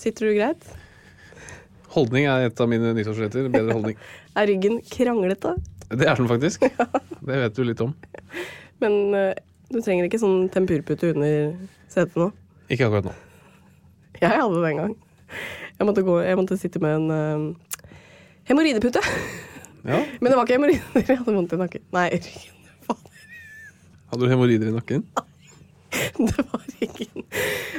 Sitter 0.00 0.30
du 0.30 0.32
greit? 0.32 0.64
Holdning 1.92 2.24
er 2.30 2.46
et 2.46 2.60
av 2.62 2.68
mine 2.70 2.94
nyttårsretter. 2.96 3.50
Bedre 3.52 3.74
holdning. 3.76 3.98
Er 4.38 4.46
ryggen 4.48 4.78
kranglete? 4.86 5.56
Det 5.90 6.06
er 6.08 6.16
den 6.16 6.28
faktisk. 6.30 6.64
Det 7.26 7.40
vet 7.42 7.56
du 7.56 7.64
litt 7.66 7.82
om. 7.84 7.92
Men 8.80 8.94
uh, 9.12 9.34
du 9.68 9.80
trenger 9.82 10.06
ikke 10.06 10.22
sånn 10.22 10.46
tempurpute 10.54 11.10
under 11.12 11.50
setet 11.92 12.16
nå. 12.16 12.30
Ikke 12.72 12.88
akkurat 12.88 13.10
nå. 13.10 13.14
Jeg 14.22 14.32
hadde 14.38 14.62
det 14.62 14.70
en 14.70 14.80
gang. 14.80 14.94
Jeg 15.80 15.88
måtte, 15.88 16.04
gå, 16.04 16.14
jeg 16.24 16.36
måtte 16.36 16.56
sitte 16.60 16.80
med 16.84 16.96
en 16.96 17.12
uh, 17.12 17.92
hemoroidepute. 18.48 19.02
Ja. 19.84 20.00
Men 20.20 20.28
det 20.28 20.36
var 20.36 20.44
ikke 20.44 20.58
hemoroider, 20.58 21.04
jeg 21.08 21.20
hadde 21.22 21.34
vondt 21.36 21.54
i 21.56 21.60
nakken. 21.60 21.84
Nei, 21.96 22.06
ryggen. 22.16 22.72
Fader. 22.84 23.22
Hadde 24.12 24.24
du 24.24 24.32
hemoroider 24.32 24.68
i 24.68 24.74
nakken? 24.76 25.06
Det 26.30 26.44
var 26.52 26.62
ingen 26.80 27.24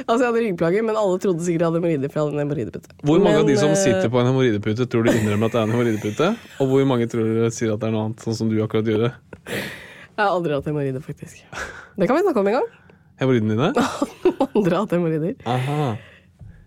Altså, 0.06 0.18
jeg 0.18 0.28
hadde 0.28 0.42
ryggplager, 0.46 0.84
men 0.86 0.98
alle 0.98 1.18
trodde 1.22 1.44
sikkert 1.44 1.64
jeg 1.64 1.68
hadde 1.68 1.80
hemoroider, 1.80 2.12
for 2.12 2.18
jeg 2.18 2.26
hadde 2.26 2.36
en 2.36 2.42
hemoroidepute. 2.44 2.94
Hvor 3.02 3.18
mange 3.22 3.36
Men, 3.36 3.40
av 3.42 3.50
de 3.50 3.56
som 3.60 3.72
eh, 3.74 3.80
sitter 3.82 4.12
på 4.12 4.20
en 4.20 4.30
hemoroidepute, 4.30 4.86
tror 4.92 5.06
du 5.06 5.12
innrømmer 5.12 5.50
at 5.50 5.56
det 5.56 5.60
er 5.60 5.66
en 5.68 5.74
hemoroidepute? 5.76 6.28
Og 6.58 6.70
hvor 6.72 6.86
mange 6.92 7.08
tror 7.12 7.28
du 7.28 7.42
sier 7.54 7.74
at 7.74 7.82
det 7.82 7.90
er 7.90 7.96
noe 7.96 8.04
annet, 8.08 8.22
sånn 8.26 8.38
som 8.38 8.52
du 8.52 8.56
akkurat 8.64 8.88
gjorde? 8.92 9.12
Jeg 9.48 10.20
har 10.20 10.30
aldri 10.30 10.56
hatt 10.56 10.70
hemoroider, 10.70 11.04
faktisk. 11.04 11.42
Det 11.96 12.08
kan 12.08 12.18
vi 12.18 12.24
snakke 12.26 12.42
om 12.44 12.52
en 12.52 12.58
gang. 12.60 12.70
Hemoroidene 13.22 13.58
dine? 13.58 13.72
Andre 14.56 14.72
har 14.74 14.80
hatt 14.80 14.96
hemoroider. 14.96 16.00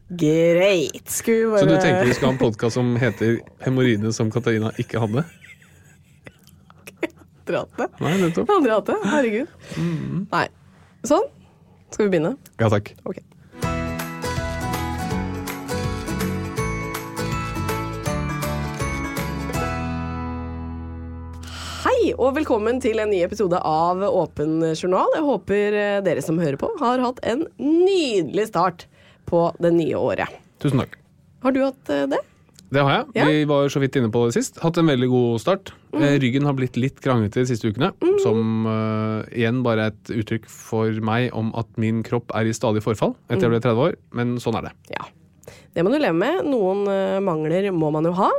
Greit. 0.08 1.10
Skulle 1.10 1.50
bare 1.52 1.66
Så 1.66 1.66
du 1.66 1.78
tenker 1.82 2.06
vi 2.06 2.14
skal 2.14 2.30
ha 2.30 2.34
en 2.36 2.42
podkast 2.42 2.78
som 2.78 2.94
heter 3.02 3.40
'Hemoroidene 3.66 4.14
som 4.14 4.30
Katarina 4.32 4.70
ikke 4.78 5.02
hadde'? 5.02 5.26
Aldri 7.46 7.58
hatt 7.58 7.78
det. 7.78 7.88
Nei, 8.02 8.14
nettopp. 8.22 8.50
Aldri 8.50 8.72
hatt 8.74 8.88
det. 8.90 8.98
Herregud. 9.06 9.48
Mm. 9.78 10.28
Nei. 10.32 10.48
Sånn. 11.06 11.26
Skal 11.96 12.10
vi 12.10 12.12
begynne? 12.12 12.34
Ja 12.60 12.68
takk. 12.68 12.90
Okay. 13.08 13.24
Hei, 21.86 22.12
og 22.18 22.36
velkommen 22.36 22.84
til 22.84 23.00
en 23.00 23.14
ny 23.16 23.22
episode 23.24 23.62
av 23.64 24.04
Åpen 24.10 24.58
journal. 24.74 25.16
Jeg 25.16 25.24
håper 25.24 25.80
eh, 25.86 26.02
dere 26.04 26.26
som 26.26 26.44
hører 26.44 26.60
på, 26.60 26.74
har 26.84 27.00
hatt 27.00 27.24
en 27.24 27.48
nydelig 27.64 28.50
start 28.52 28.90
på 29.32 29.48
det 29.64 29.72
nye 29.80 29.96
året. 29.96 30.36
Tusen 30.60 30.84
takk. 30.84 31.00
Har 31.48 31.56
du 31.56 31.64
hatt 31.64 31.96
eh, 31.96 32.10
det? 32.12 32.20
Det 32.76 32.84
har 32.84 32.92
jeg. 32.98 33.08
Ja. 33.16 33.26
Vi 33.32 33.44
var 33.50 33.70
så 33.72 33.80
vidt 33.80 33.96
inne 34.00 34.12
på 34.12 34.26
det 34.28 34.36
sist. 34.36 34.60
Hatt 34.64 34.78
en 34.82 34.92
veldig 34.92 35.08
god 35.12 35.42
start. 35.44 35.74
Mm. 35.96 36.06
Ryggen 36.26 36.48
har 36.50 36.58
blitt 36.58 36.80
litt 36.80 37.00
kranglete 37.04 37.42
de 37.42 37.50
siste 37.50 37.72
ukene. 37.72 37.94
Som 38.24 38.68
uh, 38.68 39.24
igjen 39.32 39.64
bare 39.66 39.90
er 39.90 39.96
et 39.96 40.16
uttrykk 40.20 40.50
for 40.52 41.04
meg 41.06 41.30
om 41.38 41.54
at 41.56 41.72
min 41.82 42.04
kropp 42.06 42.36
er 42.36 42.50
i 42.50 42.56
stadig 42.56 42.84
forfall 42.84 43.16
etter 43.30 43.48
jeg 43.48 43.56
ble 43.56 43.64
30 43.64 43.86
år. 43.88 44.00
Men 44.18 44.36
sånn 44.44 44.60
er 44.60 44.70
det. 44.70 44.76
Ja. 44.98 45.08
Det 45.76 45.84
må 45.84 45.92
du 45.92 46.00
leve 46.00 46.16
med. 46.16 46.44
Noen 46.48 46.86
uh, 46.88 47.24
mangler 47.24 47.72
må 47.76 47.92
man 47.96 48.08
jo 48.08 48.16
ha. 48.20 48.32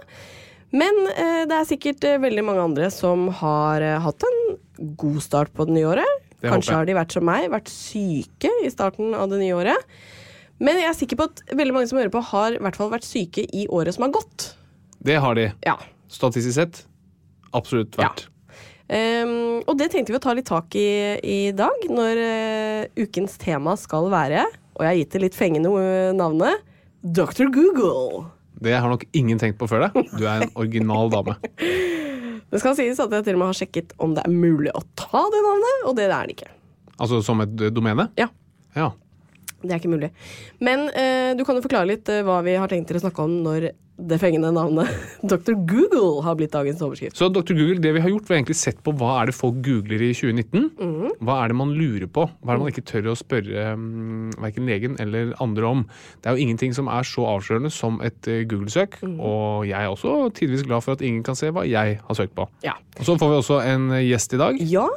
Men 0.75 1.03
uh, 1.15 1.43
det 1.49 1.57
er 1.57 1.69
sikkert 1.69 2.05
eh, 2.07 2.21
veldig 2.23 2.45
mange 2.47 2.65
andre 2.65 2.91
som 2.93 3.29
har 3.41 3.85
eh, 3.85 4.01
hatt 4.03 4.27
en 4.27 4.41
god 4.99 5.21
start 5.25 5.53
på 5.55 5.69
det 5.69 5.77
nye 5.77 5.91
året. 5.95 6.25
Det 6.37 6.51
Kanskje 6.51 6.77
har 6.77 6.89
de 6.89 6.97
vært 6.97 7.15
som 7.17 7.25
meg, 7.27 7.49
vært 7.53 7.71
syke 7.73 8.51
i 8.65 8.71
starten 8.73 9.15
av 9.17 9.31
det 9.31 9.41
nye 9.41 9.57
året. 9.57 9.97
Men 10.63 10.81
jeg 10.81 10.89
er 10.89 10.97
sikker 10.97 11.19
på 11.21 11.27
at 11.29 11.43
veldig 11.53 11.75
mange 11.77 11.91
som 11.91 11.99
hører 12.01 12.13
på, 12.13 12.23
har 12.33 12.57
i 12.57 12.61
hvert 12.65 12.79
fall 12.79 12.93
vært 12.95 13.07
syke 13.07 13.45
i 13.45 13.67
året 13.69 13.97
som 13.97 14.07
har 14.07 14.15
gått. 14.17 14.53
Det 15.05 15.19
har 15.21 15.37
de. 15.37 15.51
Ja. 15.67 15.77
Statistisk 16.13 16.57
sett 16.57 16.85
absolutt 17.57 17.97
vært. 17.99 18.27
Ehm, 18.93 19.65
og 19.67 19.75
det 19.81 19.91
tenkte 19.93 20.15
vi 20.15 20.21
å 20.21 20.23
ta 20.23 20.35
litt 20.37 20.49
tak 20.49 20.75
i 20.79 20.87
i 21.19 21.41
dag, 21.57 21.87
når 21.91 22.21
uh, 22.23 23.03
ukens 23.03 23.37
tema 23.43 23.75
skal 23.81 24.09
være, 24.13 24.47
og 24.77 24.85
jeg 24.85 24.93
har 24.93 24.99
gitt 25.01 25.17
det 25.17 25.23
litt 25.25 25.37
fengende 25.37 25.73
eh, 25.81 26.15
navnet, 26.17 26.65
Dr. 27.01 27.49
Google. 27.55 28.27
Det 28.61 28.75
har 28.77 28.89
nok 28.91 29.05
ingen 29.17 29.39
tenkt 29.41 29.59
på 29.61 29.69
før 29.71 29.87
deg. 29.87 30.11
Du 30.17 30.25
er 30.25 30.45
en 30.45 30.53
original 30.57 31.11
dame. 31.13 31.37
Det 32.47 32.61
skal 32.63 32.77
sies 32.79 33.01
at 33.03 33.11
jeg 33.11 33.25
til 33.27 33.35
og 33.35 33.41
med 33.41 33.49
har 33.51 33.57
sjekket 33.59 33.91
om 34.01 34.13
det 34.15 34.23
er 34.23 34.31
mulig 34.31 34.71
å 34.71 34.81
ta 34.95 35.25
det 35.33 35.41
navnet, 35.43 35.81
og 35.91 35.97
det 35.99 36.05
er 36.07 36.29
det 36.29 36.37
ikke. 36.37 36.51
Altså 37.03 37.19
som 37.27 37.43
et 37.43 37.53
eh, 37.59 37.73
domene? 37.75 38.07
Ja, 38.21 38.31
Ja. 38.77 38.93
Det 39.67 39.77
er 39.77 39.83
ikke 39.83 39.93
mulig. 39.93 40.13
Men 40.65 40.87
eh, 40.93 41.33
du 41.37 41.45
kan 41.47 41.59
jo 41.59 41.65
forklare 41.65 41.91
litt 41.91 42.09
eh, 42.13 42.25
hva 42.27 42.41
vi 42.47 42.57
har 42.59 42.71
tenkt 42.71 42.91
til 42.91 43.01
å 43.01 43.05
snakke 43.07 43.27
om 43.27 43.43
når 43.47 43.73
det 43.97 44.19
fengende 44.21 44.51
navnet 44.53 44.91
Dr. 45.31 45.55
Google 45.69 46.23
har 46.25 46.37
blitt 46.37 46.53
dagens 46.53 46.83
overskrift. 46.85 47.17
Så 47.17 47.31
Dr. 47.33 47.55
Google, 47.57 47.81
det 47.81 47.95
vi 47.97 48.03
har 48.05 48.13
gjort, 48.13 48.27
vi 48.29 48.35
har 48.35 48.43
egentlig 48.43 48.59
sett 48.61 48.83
på 48.85 48.93
hva 48.97 49.23
er 49.23 49.31
det 49.31 49.37
folk 49.37 49.63
googler 49.65 50.05
i 50.05 50.11
2019. 50.13 51.17
Hva 51.25 51.39
er 51.43 51.53
det 51.53 51.59
man 51.59 51.73
lurer 51.77 52.09
på? 52.11 52.27
Hva 52.43 52.53
er 52.53 52.59
det 52.59 52.65
man 52.67 52.73
ikke 52.75 52.87
tør 52.91 53.11
å 53.13 53.17
spørre 53.17 53.71
um, 53.73 54.29
verken 54.43 54.69
legen 54.69 54.99
eller 55.03 55.33
andre 55.43 55.71
om? 55.71 55.85
Det 56.21 56.29
er 56.29 56.37
jo 56.37 56.45
ingenting 56.45 56.77
som 56.77 56.91
er 56.93 57.09
så 57.09 57.25
avslørende 57.31 57.73
som 57.73 57.97
et 58.05 58.29
uh, 58.29 58.43
Google-søk, 58.49 59.01
og 59.17 59.65
jeg 59.69 59.79
er 59.81 59.93
også 59.93 60.29
tidvis 60.37 60.67
glad 60.67 60.85
for 60.85 60.99
at 60.99 61.05
ingen 61.07 61.25
kan 61.27 61.39
se 61.39 61.53
hva 61.55 61.65
jeg 61.69 62.01
har 62.03 62.19
søkt 62.21 62.37
på. 62.37 62.49
Ja. 62.67 62.77
Og 63.01 63.09
så 63.09 63.17
får 63.21 63.33
vi 63.33 63.41
også 63.41 63.63
en 63.65 63.89
eh, 63.97 64.05
gjest 64.11 64.37
i 64.37 64.41
dag. 64.41 64.61
ja, 64.61 64.89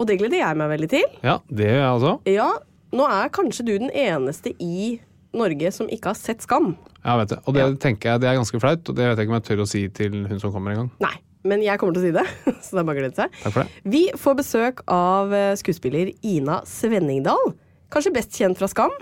og 0.00 0.08
det 0.08 0.18
gleder 0.20 0.40
jeg 0.40 0.58
meg 0.58 0.70
veldig 0.72 0.88
til. 0.90 1.16
Ja, 1.24 1.38
det 1.52 1.68
gjør 1.68 1.82
jeg 1.82 1.96
også. 1.96 2.12
Ja, 2.32 2.50
nå 2.92 3.06
er 3.08 3.30
kanskje 3.32 3.64
du 3.66 3.72
den 3.78 3.90
eneste 3.90 4.52
i 4.60 5.00
Norge 5.32 5.70
som 5.72 5.88
ikke 5.88 6.10
har 6.12 6.18
sett 6.18 6.42
Skam. 6.44 6.74
Ja, 7.02 7.16
vet 7.16 7.30
du. 7.32 7.36
Og 7.46 7.54
det 7.56 7.62
Ja. 7.64 7.70
tenker 7.80 8.10
jeg 8.12 8.20
det 8.20 8.28
er 8.28 8.36
ganske 8.36 8.60
flaut, 8.60 8.88
og 8.88 8.94
det 8.96 9.06
vet 9.08 9.16
jeg 9.16 9.26
ikke 9.26 9.32
om 9.32 9.40
jeg 9.40 9.46
tør 9.48 9.62
å 9.64 9.68
si 9.68 9.88
til 9.88 10.26
hun 10.28 10.40
som 10.40 10.52
kommer 10.52 10.72
en 10.74 10.76
gang. 10.82 10.90
Nei, 11.00 11.14
men 11.44 11.62
jeg 11.64 11.78
kommer 11.80 11.94
til 11.96 12.02
å 12.02 12.06
si 12.06 12.12
det, 12.12 12.26
så 12.62 12.76
det 12.76 12.82
er 12.82 12.84
bare 12.90 12.96
å 12.96 13.00
glede 13.00 13.16
seg. 13.16 13.38
Takk 13.42 13.52
for 13.56 13.62
det. 13.64 13.82
Vi 13.96 14.02
får 14.16 14.36
besøk 14.42 14.84
av 14.92 15.32
eh, 15.32 15.54
skuespiller 15.56 16.12
Ina 16.22 16.60
Svenningdal. 16.68 17.54
Kanskje 17.90 18.12
best 18.14 18.36
kjent 18.36 18.60
fra 18.60 18.68
Skam. 18.68 18.92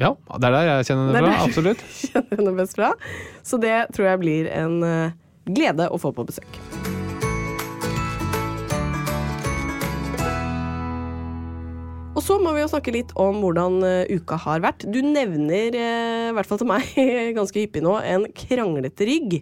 Ja, 0.00 0.14
det 0.40 0.48
er 0.48 0.50
der 0.56 0.66
jeg 0.72 0.86
kjenner 0.88 1.12
henne 1.14 1.28
fra. 1.28 1.44
Absolutt. 1.46 1.84
Kjenner 2.10 2.40
henne 2.40 2.56
best 2.58 2.74
fra. 2.74 2.94
Så 3.46 3.60
det 3.62 3.76
tror 3.94 4.08
jeg 4.10 4.18
blir 4.24 4.48
en 4.50 4.80
eh, 4.82 5.12
glede 5.46 5.86
å 5.92 6.00
få 6.02 6.10
på 6.16 6.24
besøk. 6.26 7.03
Og 12.14 12.22
så 12.22 12.36
må 12.38 12.52
vi 12.54 12.62
jo 12.62 12.68
snakke 12.70 12.92
litt 12.94 13.10
om 13.18 13.40
hvordan 13.42 13.80
eh, 13.82 14.12
uka 14.14 14.36
har 14.44 14.60
vært. 14.62 14.84
Du 14.86 15.00
nevner, 15.02 15.74
eh, 15.74 16.28
i 16.30 16.34
hvert 16.36 16.46
fall 16.46 16.60
til 16.62 16.68
meg, 16.70 16.86
ganske 17.38 17.58
hyppig 17.64 17.82
nå, 17.82 17.96
en 18.06 18.28
kranglete 18.38 19.08
rygg. 19.08 19.40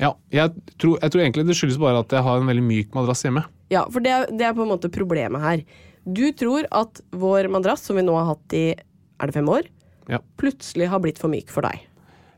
Ja, 0.00 0.14
jeg 0.34 0.54
tror, 0.80 0.96
jeg 1.02 1.12
tror 1.12 1.22
egentlig 1.22 1.44
det 1.50 1.56
skyldes 1.58 1.76
bare 1.78 2.00
at 2.02 2.10
jeg 2.16 2.24
har 2.26 2.40
en 2.40 2.48
veldig 2.48 2.64
myk 2.64 2.96
madrass 2.96 3.22
hjemme. 3.26 3.44
Ja, 3.70 3.84
for 3.92 4.00
det, 4.04 4.10
er- 4.16 4.32
det 4.32 4.48
er 4.48 4.56
på 4.56 4.64
en 4.64 4.72
måte 4.72 4.90
problemet 4.92 5.44
her. 5.44 5.62
Du 6.02 6.24
tror 6.34 6.66
at 6.74 6.98
vår 7.14 7.46
madrass, 7.52 7.84
som 7.86 8.00
vi 8.00 8.02
nå 8.08 8.16
har 8.16 8.32
hatt 8.32 8.56
i 8.58 8.64
er 8.72 9.28
det 9.30 9.36
fem 9.36 9.46
år, 9.52 9.68
Ja. 10.10 10.18
plutselig 10.40 10.88
har 10.90 10.98
blitt 11.04 11.20
for 11.20 11.30
myk 11.30 11.52
for 11.52 11.62
deg. 11.62 11.84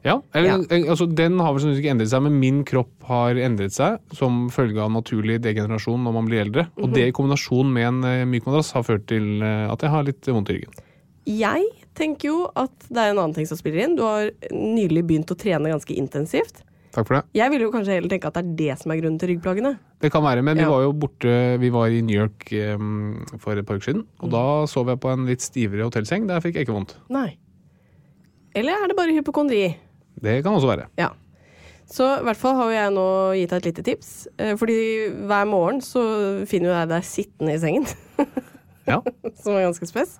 Ja, 0.05 0.19
eller, 0.35 0.49
Ja. 0.49 0.56
eh, 0.69 0.85
altså 0.91 1.06
Den 1.09 1.39
har 1.41 1.55
vel 1.55 1.75
ikke 1.75 1.91
endret 1.95 2.11
seg, 2.12 2.23
men 2.23 2.39
min 2.39 2.62
kropp 2.65 2.93
har 3.09 3.35
endret 3.41 3.73
seg 3.73 3.99
som 4.12 4.51
følge 4.53 4.79
av 4.83 4.91
naturlig 4.93 5.41
degenerasjon 5.41 6.03
når 6.05 6.12
man 6.12 6.27
blir 6.29 6.43
eldre. 6.45 6.67
Og 6.77 6.93
det 6.93 7.09
i 7.09 7.12
kombinasjon 7.12 7.73
med 7.73 7.87
en 7.89 8.05
eh, 8.05 8.25
myk 8.29 8.45
madrass 8.47 8.73
har 8.77 8.85
ført 8.85 9.06
til 9.09 9.41
eh, 9.43 9.73
at 9.73 9.81
jeg 9.81 9.91
har 9.91 10.05
litt 10.05 10.29
vondt 10.29 10.51
i 10.51 10.59
ryggen. 10.59 10.75
Jeg 11.25 11.65
tenker 11.97 12.29
jo 12.29 12.51
at 12.55 12.75
det 12.91 13.01
er 13.01 13.15
en 13.15 13.19
annen 13.23 13.35
ting 13.35 13.47
som 13.49 13.56
spiller 13.56 13.87
inn. 13.87 13.97
Du 13.97 14.03
har 14.05 14.29
nylig 14.53 15.06
begynt 15.09 15.33
å 15.33 15.39
trene 15.41 15.73
ganske 15.73 15.97
intensivt. 15.97 16.61
Takk 16.95 17.09
for 17.09 17.17
det. 17.17 17.25
Jeg 17.35 17.50
vil 17.50 17.65
jo 17.65 17.71
kanskje 17.73 17.97
heller 17.97 18.12
tenke 18.12 18.29
at 18.29 18.37
det 18.37 18.45
er 18.45 18.50
det 18.61 18.75
som 18.79 18.93
er 18.93 19.00
grunnen 19.00 19.19
til 19.19 19.33
ryggplagene. 19.33 19.73
Det 20.05 20.12
kan 20.12 20.23
være, 20.23 20.45
men 20.45 20.61
vi 20.61 20.67
var 20.69 20.85
jo 20.85 20.93
borte 20.93 21.59
Vi 21.59 21.71
var 21.75 21.89
i 21.89 22.03
New 22.05 22.15
York 22.15 22.53
um, 22.77 23.25
for 23.41 23.57
et 23.57 23.67
par 23.67 23.81
uker 23.81 23.89
siden, 23.89 24.05
og 24.21 24.31
da 24.31 24.45
sov 24.71 24.93
jeg 24.93 25.00
på 25.00 25.11
en 25.11 25.25
litt 25.27 25.43
stivere 25.43 25.89
hotellseng. 25.89 26.29
Der 26.29 26.45
fikk 26.45 26.55
jeg 26.61 26.69
ikke 26.69 26.77
vondt. 26.77 26.95
Nei. 27.11 27.39
Eller 28.55 28.79
er 28.85 28.87
det 28.93 28.97
bare 28.97 29.17
hypokondri? 29.17 29.75
Det 30.25 30.38
kan 30.47 30.56
også 30.56 30.71
være. 30.73 30.88
Ja. 31.00 31.11
Så 31.94 32.06
i 32.19 32.25
hvert 32.25 32.41
fall 32.41 32.56
har 32.59 32.71
jo 32.71 32.75
jeg 32.79 32.93
nå 32.97 33.06
gitt 33.37 33.50
deg 33.53 33.61
et 33.61 33.67
lite 33.69 33.82
tips. 33.87 34.11
Eh, 34.41 34.55
Fordi 34.59 34.76
hver 35.29 35.47
morgen 35.50 35.82
så 35.85 36.03
finner 36.49 36.71
jo 36.73 36.76
jeg 36.79 36.91
deg 36.94 37.05
sittende 37.11 37.55
i 37.55 37.61
sengen, 37.62 37.85
Ja. 38.91 38.99
som 39.41 39.55
er 39.56 39.67
ganske 39.69 39.87
spes. 39.88 40.17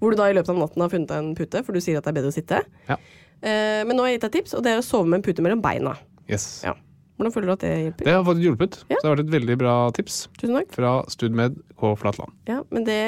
Hvor 0.00 0.14
du 0.14 0.16
da 0.18 0.30
i 0.30 0.34
løpet 0.38 0.48
av 0.54 0.58
natten 0.62 0.80
har 0.82 0.88
funnet 0.92 1.10
deg 1.10 1.18
en 1.20 1.34
pute, 1.38 1.60
for 1.66 1.76
du 1.76 1.80
sier 1.82 1.98
at 1.98 2.06
det 2.06 2.12
er 2.14 2.18
bedre 2.22 2.30
å 2.32 2.36
sitte. 2.38 2.62
ja. 2.88 2.96
Eh, 3.42 3.82
Men 3.88 3.96
nå 3.96 4.04
har 4.04 4.10
jeg 4.12 4.18
gitt 4.20 4.24
deg 4.26 4.30
et 4.30 4.38
tips, 4.40 4.54
og 4.58 4.62
det 4.64 4.72
er 4.74 4.80
å 4.80 4.86
sove 4.86 5.06
med 5.10 5.18
en 5.20 5.26
pute 5.26 5.42
mellom 5.44 5.60
beina. 5.64 5.96
Yes. 6.30 6.62
Ja. 6.64 6.74
Hvordan 7.18 7.34
føler 7.34 7.50
du 7.50 7.52
at 7.52 7.62
det 7.66 7.70
hjelper? 7.76 8.04
Det 8.08 8.14
har 8.16 8.24
fått 8.24 8.40
hjulpet. 8.40 8.76
Ja. 8.88 8.96
Så 8.96 9.02
det 9.02 9.08
har 9.10 9.14
vært 9.16 9.26
et 9.26 9.34
veldig 9.34 9.56
bra 9.60 9.74
tips 9.96 10.16
Tusen 10.40 10.56
takk. 10.56 10.70
fra 10.72 10.92
Studmed 11.12 11.58
og 11.84 11.98
Flatland. 12.00 12.32
Ja, 12.48 12.62
men 12.72 12.86
det 12.86 13.00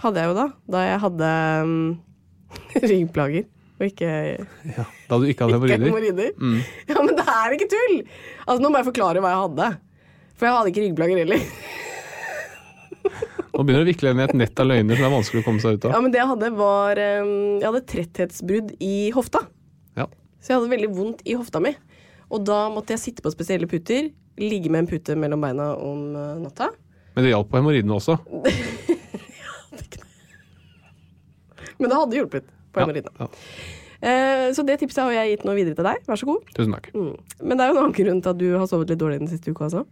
hadde 0.00 0.22
jeg 0.22 0.30
jo 0.30 0.36
da, 0.38 0.46
da 0.72 0.84
jeg 0.86 1.02
hadde 1.02 1.32
um, 1.66 1.74
ryggplager. 2.92 3.44
Og 3.82 3.88
ikke, 3.90 4.08
Ja. 4.78 4.84
Da 5.10 5.18
du 5.18 5.24
ikke 5.26 5.48
hadde 5.48 5.58
hemoroider. 5.74 6.30
Mm. 6.38 6.60
Ja, 6.86 7.00
men 7.02 7.16
det 7.18 7.24
er 7.26 7.56
ikke 7.56 7.66
tull! 7.72 7.96
Altså, 8.46 8.60
nå 8.62 8.70
må 8.70 8.78
jeg 8.78 8.88
forklare 8.92 9.22
hva 9.22 9.32
jeg 9.32 9.40
hadde. 9.42 9.70
For 10.38 10.46
jeg 10.46 10.54
hadde 10.56 10.70
ikke 10.70 10.84
ryggplager 10.84 11.18
heller. 11.24 11.40
Nå 13.52 13.64
begynner 13.66 13.82
det 13.82 13.84
å 13.84 13.90
vikle 13.90 14.12
i 14.14 14.22
et 14.22 14.36
nett 14.38 14.62
av 14.62 14.68
løgner 14.70 14.96
som 14.96 15.02
det 15.02 15.08
er 15.08 15.16
vanskelig 15.16 15.42
å 15.42 15.46
komme 15.48 15.60
seg 15.64 15.74
ut 15.74 15.88
av. 15.88 15.96
Ja, 15.96 16.00
men 16.04 16.14
det 16.14 16.20
jeg 16.22 16.30
hadde, 16.30 16.48
var 16.56 17.00
Jeg 17.02 17.66
hadde 17.66 17.88
tretthetsbrudd 17.90 18.68
i 18.78 18.94
hofta. 19.16 19.42
Ja. 19.98 20.06
Så 20.38 20.46
jeg 20.52 20.60
hadde 20.60 20.72
veldig 20.72 20.90
vondt 20.94 21.20
i 21.26 21.36
hofta 21.36 21.58
mi. 21.64 21.74
Og 22.32 22.46
da 22.48 22.62
måtte 22.72 22.94
jeg 22.94 23.02
sitte 23.02 23.24
på 23.26 23.34
spesielle 23.34 23.68
puter, 23.68 24.08
ligge 24.40 24.70
med 24.72 24.86
en 24.86 24.90
pute 24.94 25.18
mellom 25.18 25.42
beina 25.44 25.66
om 25.76 26.16
uh, 26.16 26.38
natta. 26.40 26.70
Men 27.12 27.26
det 27.26 27.34
hjalp 27.34 27.50
på 27.50 27.58
hemoroidene 27.60 27.98
også. 27.98 28.14
Men 31.82 31.90
det 31.90 31.98
hadde 31.98 32.16
hjulpet 32.22 32.46
på 32.72 32.80
Ja. 32.80 32.86
hemoroidene. 32.86 33.14
Ja. 33.20 33.28
Eh, 34.02 34.48
så 34.56 34.64
det 34.66 34.80
tipset 34.80 35.04
har 35.04 35.12
jeg 35.12 35.36
gitt 35.38 35.44
nå 35.46 35.54
videre 35.54 35.76
til 35.78 35.84
deg. 35.86 36.00
Vær 36.08 36.18
så 36.18 36.26
god. 36.26 36.42
Tusen 36.56 36.72
takk. 36.74 36.88
Mm. 36.94 37.12
Men 37.42 37.58
det 37.58 37.64
er 37.64 37.68
jo 37.72 37.76
en 37.78 37.82
annen 37.84 37.94
grunn 37.98 38.22
til 38.22 38.30
at 38.30 38.38
du 38.38 38.48
har 38.58 38.66
sovet 38.66 38.88
litt 38.90 38.98
dårlig 38.98 39.18
den 39.22 39.28
siste 39.30 39.52
uka 39.54 39.68
også. 39.68 39.84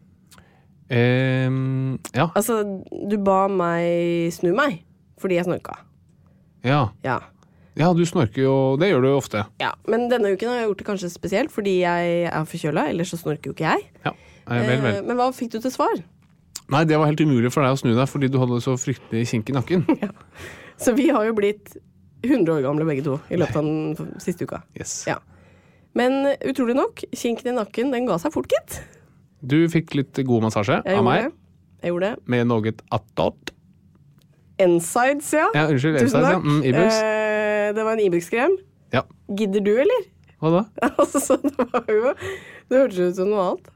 Um, 0.91 2.01
ja. 2.17 2.27
Altså, 2.35 2.65
du 2.91 3.15
ba 3.23 3.45
meg 3.47 4.33
snu 4.35 4.51
meg 4.57 4.81
fordi 5.21 5.37
jeg 5.39 5.47
snorka. 5.47 5.77
ja. 6.67 6.89
Ja. 7.05 7.21
Ja, 7.79 7.93
du 7.95 8.03
snorker 8.05 8.43
jo 8.43 8.77
Det 8.77 8.89
gjør 8.91 9.01
du 9.05 9.07
jo 9.09 9.17
ofte. 9.21 9.45
ja. 9.63 9.71
Men 9.87 10.09
denne 10.11 10.33
uken 10.35 10.49
har 10.51 10.57
jeg 10.59 10.67
gjort 10.69 10.79
det 10.81 10.87
kanskje 10.89 11.11
spesielt 11.13 11.53
fordi 11.55 11.77
jeg 11.85 12.25
er 12.27 12.45
forkjøla. 12.45 12.89
Ellers 12.91 13.13
så 13.15 13.17
snorker 13.21 13.53
jo 13.53 13.55
ikke 13.55 13.69
jeg. 13.71 13.85
Ja. 14.05 14.11
Vel, 14.51 14.81
vel. 14.83 14.95
Eh, 14.97 15.03
Men 15.07 15.17
hva 15.17 15.29
fikk 15.33 15.53
du 15.55 15.61
til 15.61 15.71
svar? 15.71 16.03
Nei, 16.71 16.83
det 16.85 16.99
var 16.99 17.07
helt 17.07 17.21
umulig 17.23 17.53
for 17.55 17.63
deg 17.63 17.73
å 17.73 17.79
snu 17.79 17.95
deg 17.95 18.09
fordi 18.11 18.29
du 18.29 18.39
hadde 18.43 18.59
så 18.61 18.75
fryktelig 18.77 19.29
kink 19.31 19.49
i 19.51 19.55
nakken. 19.55 19.87
Så 20.83 20.95
vi 20.97 21.09
har 21.13 21.25
jo 21.29 21.35
blitt 21.37 21.77
100 22.25 22.53
år 22.55 22.65
gamle 22.65 22.87
begge 22.89 23.05
to 23.07 23.19
i 23.33 23.39
løpet 23.41 23.57
av 23.61 23.67
den 23.67 24.17
siste 24.23 24.47
uka. 24.49 24.63
Yes. 24.79 25.03
Ja. 25.09 25.19
Men 25.99 26.21
eh, 26.31 26.41
utrolig 26.51 26.77
nok, 26.79 27.03
kinken 27.17 27.53
i 27.53 27.57
nakken 27.57 27.95
den 27.95 28.09
ga 28.09 28.19
seg 28.23 28.35
fort, 28.35 28.51
gitt. 28.53 28.81
Du 29.41 29.63
fikk 29.73 29.95
litt 29.97 30.21
god 30.29 30.47
massasje 30.49 30.83
av 30.85 31.05
meg 31.07 31.29
det. 31.29 31.33
Jeg 31.81 31.95
gjorde 31.95 32.11
det. 32.13 32.29
med 32.29 32.49
noe 32.51 32.73
attåt. 32.93 33.55
N-sides, 34.61 35.31
ja. 35.33 35.47
Ja, 35.57 35.67
unnskyld. 35.73 36.03
Tusen 36.03 36.21
ja. 36.21 36.35
takk. 36.35 36.45
Mm, 36.45 36.63
Ibux. 36.69 36.99
Eh, 37.01 37.69
det 37.77 37.87
var 37.87 37.97
en 37.97 38.03
Ibux-krem. 38.05 38.57
Ja. 38.93 39.07
Gidder 39.39 39.65
du, 39.65 39.73
eller? 39.81 40.09
Hva 40.41 40.53
da? 40.53 40.63
altså, 41.01 41.21
så 41.23 41.37
det 41.41 41.53
var 41.57 41.89
jo 41.89 42.13
Det 42.17 42.79
hørtes 42.79 43.01
ut 43.01 43.17
som 43.21 43.33
noe 43.33 43.47
annet. 43.47 43.73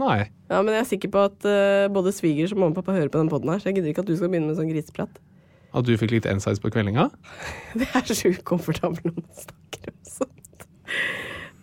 Nei. 0.00 0.20
Ja, 0.50 0.60
Men 0.60 0.74
jeg 0.74 0.82
er 0.82 0.88
sikker 0.88 1.12
på 1.12 1.24
at 1.28 1.44
uh, 1.46 1.88
både 1.92 2.12
svigers 2.16 2.54
og 2.54 2.60
mamma 2.60 2.74
og 2.74 2.78
pappa 2.80 2.96
hører 2.96 3.10
på 3.12 3.20
den 3.20 3.28
poden 3.32 3.52
her, 3.52 3.60
så 3.60 3.70
jeg 3.70 3.78
gidder 3.78 3.92
ikke 3.92 4.04
at 4.04 4.10
du 4.10 4.16
skal 4.16 4.30
begynne 4.32 4.50
med 4.50 4.58
sånn 4.58 4.70
griseprat. 4.70 5.20
At 5.70 5.86
du 5.86 5.92
fikk 5.94 6.16
litt 6.16 6.26
N-size 6.26 6.58
på 6.62 6.70
kveldinga? 6.74 7.08
Det 7.78 7.86
er 7.94 8.06
så 8.10 8.32
ukomfortabelt 8.34 9.04
når 9.06 9.18
man 9.20 9.28
snakker 9.38 9.92
om 9.92 9.98
sånt. 10.16 10.64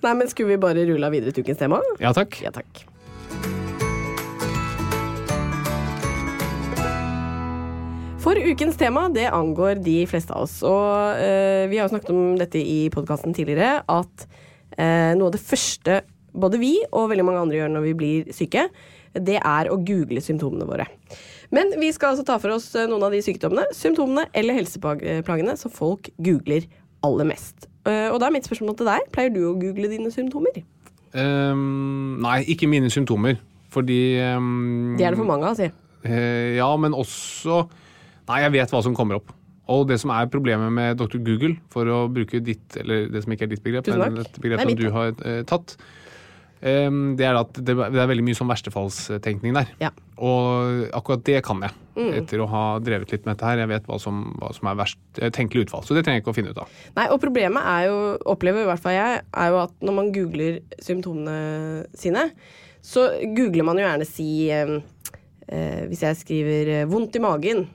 Nei, 0.05 0.13
men 0.15 0.29
skulle 0.31 0.53
vi 0.53 0.61
bare 0.61 0.85
rulle 0.87 1.09
av 1.09 1.15
videre 1.15 1.33
til 1.35 1.43
ukens 1.43 1.59
tema? 1.59 1.81
Ja 1.99 2.13
takk. 2.15 2.39
Ja 2.39 2.53
takk. 2.55 2.85
For 8.23 8.35
ukens 8.35 8.75
tema 8.79 9.05
det 9.11 9.29
angår 9.31 9.79
de 9.83 10.01
fleste 10.07 10.35
av 10.35 10.47
oss. 10.47 10.59
Og 10.67 11.19
eh, 11.19 11.67
vi 11.71 11.79
har 11.79 11.87
jo 11.87 11.93
snakket 11.95 12.13
om 12.15 12.35
dette 12.39 12.59
i 12.59 12.87
podkasten 12.93 13.35
tidligere, 13.35 13.81
at 13.87 14.27
eh, 14.75 15.15
noe 15.15 15.29
av 15.29 15.35
det 15.35 15.43
første 15.43 16.01
både 16.37 16.59
vi 16.61 16.73
og 16.91 17.09
veldig 17.11 17.25
mange 17.27 17.43
andre 17.45 17.59
gjør 17.61 17.71
når 17.75 17.85
vi 17.87 17.93
blir 17.97 18.35
syke, 18.35 18.67
det 19.13 19.39
er 19.39 19.71
å 19.71 19.79
google 19.79 20.23
symptomene 20.23 20.67
våre. 20.67 20.87
Men 21.55 21.71
vi 21.79 21.91
skal 21.95 22.13
altså 22.13 22.25
ta 22.27 22.35
for 22.41 22.57
oss 22.57 22.69
eh, 22.75 22.87
noen 22.89 23.05
av 23.07 23.15
de 23.15 23.21
sykdommene, 23.23 23.69
symptomene 23.75 24.27
eller 24.35 24.57
helseplagene 24.59 25.55
som 25.59 25.73
folk 25.73 26.11
googler 26.19 26.67
aller 27.07 27.29
mest. 27.29 27.69
Eh, 27.87 28.09
og 28.11 28.19
da 28.19 28.27
er 28.27 28.35
mitt 28.35 28.47
spørsmål 28.47 28.77
til 28.79 28.89
deg. 28.89 29.07
Pleier 29.15 29.33
du 29.33 29.43
å 29.47 29.55
google 29.59 29.91
dine 29.91 30.11
symptomer? 30.13 30.59
Um, 31.15 32.17
nei, 32.23 32.41
ikke 32.51 32.69
mine 32.69 32.91
symptomer. 32.93 33.39
Fordi 33.73 34.17
um, 34.35 34.95
Det 34.99 35.05
er 35.05 35.15
det 35.15 35.19
for 35.19 35.29
mange 35.29 35.47
av, 35.47 35.57
si. 35.59 35.69
Uh, 36.07 36.55
ja, 36.57 36.69
men 36.79 36.95
også 36.95 37.65
Nei, 38.27 38.41
jeg 38.43 38.51
vet 38.57 38.71
hva 38.73 38.81
som 38.83 38.95
kommer 38.95 39.21
opp. 39.21 39.31
Og 39.71 39.85
det 39.87 40.01
som 40.01 40.11
er 40.11 40.27
problemet 40.31 40.71
med 40.75 40.97
Dr. 40.99 41.19
Google, 41.23 41.53
for 41.71 41.87
å 41.87 41.99
bruke 42.11 42.41
ditt, 42.43 42.75
eller 42.79 43.05
det 43.11 43.21
som 43.23 43.31
ikke 43.31 43.45
er 43.47 43.51
ditt 43.53 43.63
begrep, 43.63 43.87
men 43.87 44.19
et 44.19 44.39
begrep 44.43 44.63
som 44.65 44.75
du 44.79 44.89
har 44.91 45.13
uh, 45.15 45.39
tatt, 45.47 45.77
det 46.61 47.25
er 47.27 47.37
at 47.37 47.53
det, 47.61 47.73
er 47.75 48.09
veldig 48.09 48.23
mye 48.25 48.37
sånn 48.37 48.49
verstefallstenkning 48.49 49.53
der. 49.53 49.67
Ja. 49.81 49.91
Og 50.17 50.87
akkurat 50.97 51.23
det 51.27 51.43
kan 51.45 51.61
jeg, 51.61 51.75
Mm. 51.97 52.11
etter 52.13 52.41
å 52.43 52.47
ha 52.49 52.63
drevet 52.79 53.11
litt 53.11 53.25
med 53.25 53.35
dette 53.35 53.45
her. 53.47 53.57
Jeg 53.57 53.69
vet 53.71 53.87
hva 53.89 53.97
som, 53.99 54.19
hva 54.37 54.51
som 54.53 54.67
er 54.69 54.75
verst 54.77 54.99
eh, 55.17 55.31
tenkelig 55.33 55.65
utfall. 55.65 55.81
Så 55.81 55.95
det 55.97 56.03
trenger 56.05 56.19
jeg 56.19 56.25
ikke 56.25 56.33
å 56.33 56.37
finne 56.37 56.51
ut 56.53 56.59
av. 56.61 56.69
Nei, 56.95 57.07
og 57.09 57.17
problemet 57.23 57.65
er 57.65 57.87
jo, 57.89 57.95
opplever 58.33 58.61
i 58.61 58.69
hvert 58.69 58.83
fall 58.83 58.93
jeg, 58.93 59.23
er 59.33 59.49
jo 59.49 59.57
at 59.63 59.73
når 59.81 59.95
man 59.97 60.11
googler 60.13 60.59
symptomene 60.77 61.87
sine, 61.97 62.27
så 62.85 63.07
googler 63.33 63.65
man 63.65 63.81
jo 63.81 63.85
gjerne 63.87 64.07
si 64.07 64.27
eh, 64.53 64.77
eh, 65.49 65.81
Hvis 65.89 66.05
jeg 66.05 66.21
skriver 66.21 66.73
eh, 66.75 66.85
'vondt 66.85 67.17
i 67.17 67.23
magen', 67.23 67.65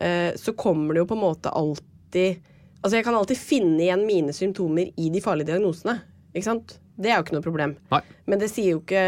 eh, 0.00 0.32
så 0.34 0.56
kommer 0.56 0.94
det 0.94 1.04
jo 1.04 1.10
på 1.12 1.18
en 1.18 1.26
måte 1.28 1.52
alltid 1.52 2.40
Altså, 2.78 2.94
jeg 2.94 3.04
kan 3.04 3.16
alltid 3.18 3.36
finne 3.36 3.82
igjen 3.82 4.06
mine 4.06 4.32
symptomer 4.32 4.92
i 4.96 5.08
de 5.10 5.20
farlige 5.20 5.50
diagnosene. 5.50 5.96
Ikke 6.32 6.46
sant? 6.46 6.78
Det 6.98 7.10
er 7.12 7.16
jo 7.20 7.24
ikke 7.26 7.36
noe 7.38 7.46
problem. 7.46 7.76
Nei. 7.92 8.00
Men 8.26 8.40
det 8.42 8.50
sier 8.50 8.72
jo 8.74 8.80
ikke 8.82 9.02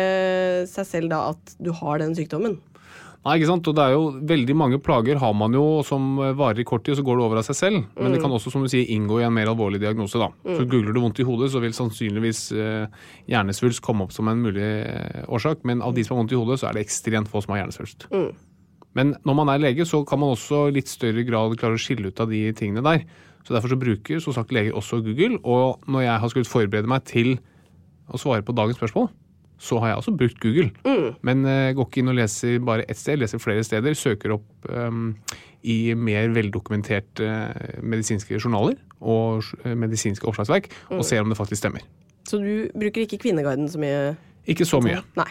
seg 0.70 0.86
selv 0.86 1.10
da 1.10 1.24
at 1.32 1.56
du 1.58 1.72
har 1.74 1.98
den 2.02 2.14
sykdommen. 2.14 2.58
Nei, 3.20 3.34
ikke 3.36 3.50
sant? 3.50 3.66
Og 3.68 3.74
det 3.76 3.82
er 3.84 3.92
jo 3.92 4.04
Veldig 4.30 4.54
mange 4.56 4.78
plager 4.80 5.18
har 5.20 5.34
man 5.36 5.52
jo 5.52 5.82
som 5.84 6.14
varer 6.38 6.62
i 6.62 6.64
kort 6.64 6.86
tid, 6.86 6.94
og 6.94 7.00
så 7.02 7.04
går 7.04 7.18
det 7.18 7.24
over 7.26 7.40
av 7.42 7.44
seg 7.44 7.56
selv. 7.58 7.80
Men 7.98 8.06
Mm. 8.06 8.12
det 8.14 8.20
kan 8.22 8.30
også 8.32 8.50
som 8.54 8.62
du 8.64 8.68
sier, 8.72 8.86
inngå 8.88 9.18
i 9.20 9.26
en 9.26 9.34
mer 9.34 9.50
alvorlig 9.52 9.80
diagnose. 9.80 10.16
da. 10.16 10.30
Så 10.46 10.64
Googler 10.70 10.94
du 10.94 11.00
vondt 11.00 11.20
i 11.20 11.26
hodet, 11.28 11.50
så 11.52 11.60
vil 11.60 11.72
sannsynligvis 11.76 12.52
eh, 12.56 12.86
hjernesvulst 13.28 13.82
komme 13.82 14.04
opp 14.06 14.12
som 14.12 14.28
en 14.28 14.40
mulig 14.40 14.62
eh, 14.62 15.24
årsak. 15.28 15.64
Men 15.64 15.82
av 15.82 15.92
de 15.94 16.02
som 16.04 16.16
har 16.16 16.22
vondt 16.24 16.32
i 16.32 16.40
hodet, 16.40 16.60
så 16.60 16.68
er 16.70 16.78
det 16.78 16.86
ekstremt 16.86 17.28
få 17.28 17.42
som 17.42 17.52
har 17.54 17.64
hjernesvulst. 17.66 18.06
Mm. 18.10 18.30
Men 18.94 19.16
når 19.26 19.34
man 19.36 19.48
er 19.52 19.58
lege, 19.58 19.84
så 19.86 20.00
kan 20.06 20.18
man 20.18 20.32
også 20.34 20.68
i 20.68 20.72
litt 20.80 20.88
større 20.88 21.22
grad 21.26 21.58
klare 21.60 21.76
å 21.76 21.82
skille 21.82 22.08
ut 22.08 22.20
av 22.20 22.30
de 22.30 22.52
tingene 22.56 22.82
der. 22.82 23.04
Så 23.44 23.52
Derfor 23.54 23.68
så 23.68 23.78
bruker 23.80 24.20
som 24.20 24.32
sagt 24.32 24.50
leger 24.52 24.72
også 24.72 25.02
Google. 25.04 25.38
Og 25.44 25.80
når 25.86 26.02
jeg 26.06 26.20
har 26.20 26.28
skulle 26.32 26.48
forberede 26.48 26.88
meg 26.88 27.04
til 27.04 27.38
å 28.10 28.20
svare 28.20 28.44
på 28.46 28.54
dagens 28.56 28.78
spørsmål, 28.80 29.10
så 29.60 29.76
har 29.82 29.92
jeg 29.92 30.00
også 30.00 30.16
brukt 30.16 30.40
Google. 30.40 30.70
Men 31.26 31.44
jeg 31.44 31.76
går 31.76 31.88
ikke 31.88 32.00
inn 32.02 32.12
og 32.12 32.16
leser 32.16 32.60
bare 32.64 32.86
ett 32.88 32.98
sted, 32.98 33.20
leser 33.20 33.42
flere 33.42 33.64
steder. 33.66 33.96
Søker 33.98 34.38
opp 34.38 34.70
um, 34.72 35.10
i 35.68 35.92
mer 35.92 36.30
veldokumenterte 36.32 37.26
eh, 37.26 37.80
medisinske 37.84 38.38
journaler 38.38 38.78
og 39.00 39.44
eh, 39.64 39.74
medisinske 39.76 40.24
oppslagsverk, 40.28 40.70
og 40.96 41.04
ser 41.04 41.20
om 41.20 41.32
det 41.32 41.36
faktisk 41.36 41.60
stemmer. 41.60 41.84
Så 42.28 42.40
du 42.40 42.70
bruker 42.72 43.04
ikke 43.04 43.20
Kvinneguiden 43.20 43.68
så 43.68 43.80
mye? 43.80 44.14
Ikke 44.48 44.64
så 44.68 44.80
mye. 44.84 45.02
Nei. 45.18 45.28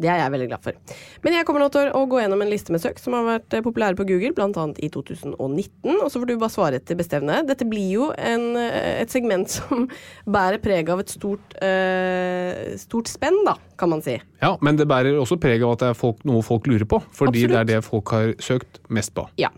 Det 0.00 0.08
er 0.08 0.22
jeg 0.22 0.32
veldig 0.32 0.48
glad 0.48 0.64
for. 0.64 0.96
Men 1.24 1.36
jeg 1.36 1.46
kommer 1.48 1.64
nå 1.64 1.68
til 1.74 1.90
å 1.96 2.04
gå 2.08 2.22
gjennom 2.22 2.40
en 2.44 2.50
liste 2.50 2.72
med 2.72 2.82
søk 2.82 3.00
som 3.02 3.16
har 3.18 3.26
vært 3.26 3.56
eh, 3.56 3.64
populære 3.64 3.98
på 3.98 4.06
Google, 4.08 4.32
bl.a. 4.36 4.66
i 4.80 4.88
2019. 4.92 5.36
Og 5.98 6.06
så 6.08 6.16
får 6.16 6.30
du 6.30 6.34
bare 6.40 6.54
svare 6.54 6.80
etter 6.80 6.98
bestevne. 6.98 7.42
Dette 7.48 7.68
blir 7.68 7.90
jo 7.98 8.08
en, 8.16 8.46
eh, 8.60 9.02
et 9.02 9.12
segment 9.12 9.50
som 9.58 9.86
bærer 10.24 10.62
preg 10.64 10.88
av 10.92 11.04
et 11.04 11.12
stort, 11.12 11.56
eh, 11.64 12.72
stort 12.80 13.12
spenn, 13.12 13.42
da, 13.48 13.58
kan 13.80 13.92
man 13.92 14.04
si. 14.04 14.16
Ja, 14.40 14.54
men 14.64 14.80
det 14.80 14.88
bærer 14.90 15.20
også 15.20 15.40
preg 15.40 15.64
av 15.66 15.76
at 15.76 15.84
det 15.84 15.92
er 15.92 16.00
folk, 16.00 16.24
noe 16.28 16.44
folk 16.46 16.70
lurer 16.70 16.88
på. 16.88 17.02
Fordi 17.12 17.44
Absolutt. 17.44 17.56
det 17.56 17.60
er 17.60 17.70
det 17.74 17.84
folk 17.86 18.16
har 18.16 18.34
søkt 18.42 18.80
mest 18.88 19.14
på. 19.16 19.28
Ja. 19.40 19.52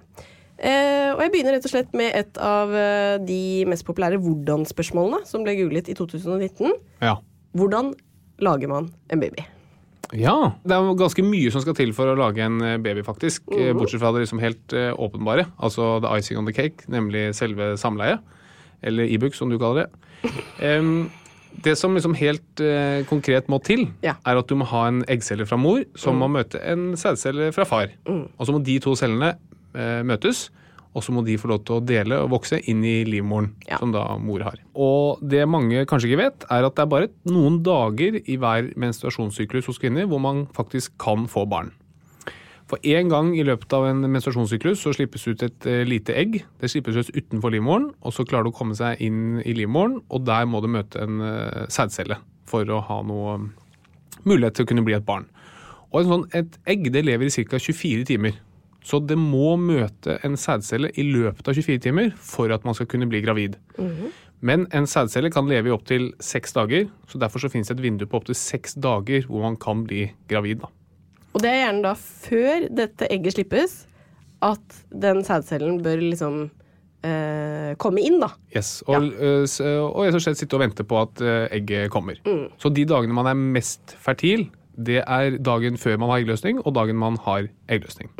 Eh, 0.63 1.11
og 1.11 1.23
jeg 1.25 1.33
begynner 1.33 1.57
rett 1.57 1.67
og 1.67 1.73
slett 1.73 1.95
med 1.99 2.15
et 2.15 2.39
av 2.39 2.71
eh, 2.77 3.17
de 3.23 3.65
mest 3.71 3.87
populære 3.89 4.21
hvordan-spørsmålene 4.23 5.25
som 5.27 5.43
ble 5.47 5.57
googlet 5.59 5.91
i 5.91 5.97
2019. 5.99 6.77
Ja. 7.03 7.17
Hvordan 7.59 7.91
lager 8.43 8.71
man 8.71 8.93
en 9.11 9.23
baby? 9.23 9.43
Ja, 10.13 10.35
det 10.67 10.75
er 10.77 10.85
jo 10.85 10.93
ganske 11.01 11.23
mye 11.25 11.51
som 11.55 11.63
skal 11.65 11.77
til 11.79 11.93
for 11.97 12.11
å 12.13 12.17
lage 12.19 12.45
en 12.45 12.61
eh, 12.61 12.77
baby, 12.83 13.01
faktisk. 13.07 13.47
Eh, 13.57 13.71
Bortsett 13.77 14.03
fra 14.03 14.11
det 14.13 14.25
liksom 14.27 14.43
helt 14.43 14.75
eh, 14.77 14.91
åpenbare, 14.93 15.47
altså 15.63 15.95
the 16.05 16.11
icing 16.19 16.37
on 16.41 16.49
the 16.49 16.53
cake, 16.57 16.85
nemlig 16.93 17.31
selve 17.39 17.73
samleiet. 17.81 18.21
Eller 18.83 19.09
Ibux, 19.15 19.39
som 19.41 19.51
du 19.53 19.59
kaller 19.63 19.87
det. 19.87 19.91
Um, 20.63 21.11
det 21.65 21.75
som 21.77 21.93
liksom 21.97 22.15
helt 22.17 22.61
eh, 22.63 23.03
konkret 23.09 23.49
må 23.53 23.59
til, 23.65 23.89
Ja. 24.05 24.15
er 24.25 24.39
at 24.39 24.49
du 24.49 24.55
må 24.57 24.65
ha 24.71 24.85
en 24.89 25.01
eggcelle 25.11 25.45
fra 25.49 25.59
mor 25.61 25.83
som 25.99 26.17
må 26.23 26.29
møte 26.33 26.61
en 26.65 26.93
sædcelle 26.97 27.51
fra 27.53 27.67
far. 27.69 27.91
Og 28.09 28.47
så 28.47 28.55
må 28.55 28.61
de 28.65 28.79
to 28.81 28.95
cellene 28.97 29.35
eh, 29.75 30.01
møtes, 30.07 30.47
og 30.93 31.03
så 31.05 31.13
må 31.15 31.23
de 31.25 31.39
få 31.41 31.49
lov 31.49 31.63
til 31.65 31.79
å 31.79 31.85
dele 31.85 32.19
og 32.21 32.31
vokse 32.35 32.59
inn 32.69 32.83
i 32.85 33.03
livmoren, 33.09 33.55
Ja. 33.69 33.79
som 33.79 33.93
da 33.93 34.17
mor 34.19 34.43
har. 34.45 34.59
Og 34.75 35.19
det 35.27 35.47
mange 35.49 35.87
kanskje 35.87 36.11
ikke 36.11 36.23
vet, 36.25 36.45
er 36.51 36.65
at 36.65 36.75
det 36.77 36.83
er 36.83 36.91
bare 36.93 37.09
noen 37.25 37.63
dager 37.63 38.21
i 38.27 38.37
hver 38.37 38.73
menstruasjonssyklus 38.77 39.67
hos 39.67 39.79
kvinner 39.79 40.07
hvor 40.07 40.21
man 40.21 40.47
faktisk 40.53 40.93
kan 40.99 41.27
få 41.27 41.47
barn. 41.49 41.73
For 42.69 42.79
én 42.89 43.11
gang 43.11 43.35
i 43.37 43.43
løpet 43.45 43.73
av 43.77 43.85
en 43.91 44.01
menstruasjonssyklus 44.09 44.81
så 44.81 44.95
slippes 44.97 45.27
ut 45.29 45.43
et 45.45 45.67
eh, 45.69 45.83
lite 45.85 46.15
egg. 46.17 46.39
Det 46.61 46.71
slippes 46.73 46.97
ut 46.97 47.11
utenfor 47.17 47.53
livmoren, 47.53 47.91
og 48.01 48.15
så 48.17 48.25
klarer 48.25 48.45
det 48.49 48.55
å 48.55 48.57
komme 48.57 48.77
seg 48.79 49.01
inn 49.05 49.43
i 49.45 49.53
livmoren, 49.53 49.99
og 50.09 50.25
der 50.25 50.47
må 50.49 50.63
det 50.65 50.71
møte 50.73 51.03
en 51.03 51.21
eh, 51.21 51.67
sædcelle 51.69 52.17
for 52.49 52.65
å 52.73 52.81
ha 52.89 53.03
noe 53.05 53.35
mm, 53.43 53.51
mulighet 54.25 54.57
til 54.57 54.65
å 54.65 54.71
kunne 54.71 54.85
bli 54.87 54.97
et 54.97 55.05
barn. 55.05 55.27
Og 55.93 56.01
en 56.01 56.09
sånn, 56.09 56.25
et 56.33 56.57
egg 56.65 56.89
det 56.95 57.05
lever 57.05 57.29
i 57.29 57.45
ca. 57.45 57.61
24 57.61 58.07
timer. 58.09 58.39
Så 58.83 58.99
det 59.07 59.17
må 59.19 59.57
møte 59.57 60.19
en 60.27 60.35
sædcelle 60.37 60.91
i 60.99 61.05
løpet 61.07 61.49
av 61.49 61.55
24 61.55 61.79
timer 61.85 62.11
for 62.19 62.51
at 62.55 62.65
man 62.67 62.75
skal 62.75 62.87
kunne 62.91 63.07
bli 63.11 63.21
gravid. 63.23 63.55
Men 64.43 64.67
en 64.75 64.87
sædcelle 64.91 65.31
kan 65.31 65.47
leve 65.47 65.69
i 65.71 65.75
opptil 65.75 66.09
seks 66.21 66.53
dager, 66.57 66.89
så 67.07 67.19
derfor 67.23 67.39
så 67.39 67.49
finnes 67.53 67.69
det 67.71 67.77
et 67.79 67.83
vindu 67.85 68.07
på 68.11 68.19
opptil 68.19 68.35
seks 68.35 68.75
dager 68.75 69.23
hvor 69.29 69.45
man 69.45 69.57
kan 69.57 69.85
bli 69.87 70.09
gravid. 70.29 70.65
Da. 70.65 70.73
Og 71.33 71.41
det 71.45 71.49
er 71.53 71.61
gjerne 71.63 71.83
da 71.87 71.93
før 71.95 72.67
dette 72.83 73.07
egget 73.15 73.37
slippes, 73.37 73.77
at 74.43 74.83
den 74.91 75.23
sædcellen 75.25 75.79
bør 75.85 76.03
liksom 76.03 76.41
eh, 77.07 77.73
komme 77.79 78.03
inn, 78.03 78.19
da. 78.23 78.33
Yes, 78.57 78.83
og, 78.87 79.07
øh, 79.15 79.47
s- 79.47 79.61
og 79.63 80.03
rett 80.05 80.19
og 80.19 80.25
slett 80.27 80.39
sitte 80.43 80.59
og 80.59 80.65
vente 80.67 80.85
på 80.85 80.99
at 81.05 81.23
øh, 81.23 81.47
egget 81.55 81.91
kommer. 81.95 82.19
Så 82.59 82.69
de 82.75 82.85
dagene 82.85 83.15
man 83.15 83.27
er 83.31 83.35
mest 83.39 83.95
fertil, 84.03 84.49
det 84.77 85.05
er 85.07 85.39
dagen 85.39 85.77
før 85.79 85.99
man 86.03 86.11
har 86.11 86.19
eggløsning, 86.25 86.59
og 86.67 86.75
dagen 86.75 86.97
man 86.99 87.17
har 87.25 87.47
eggløsning. 87.69 88.11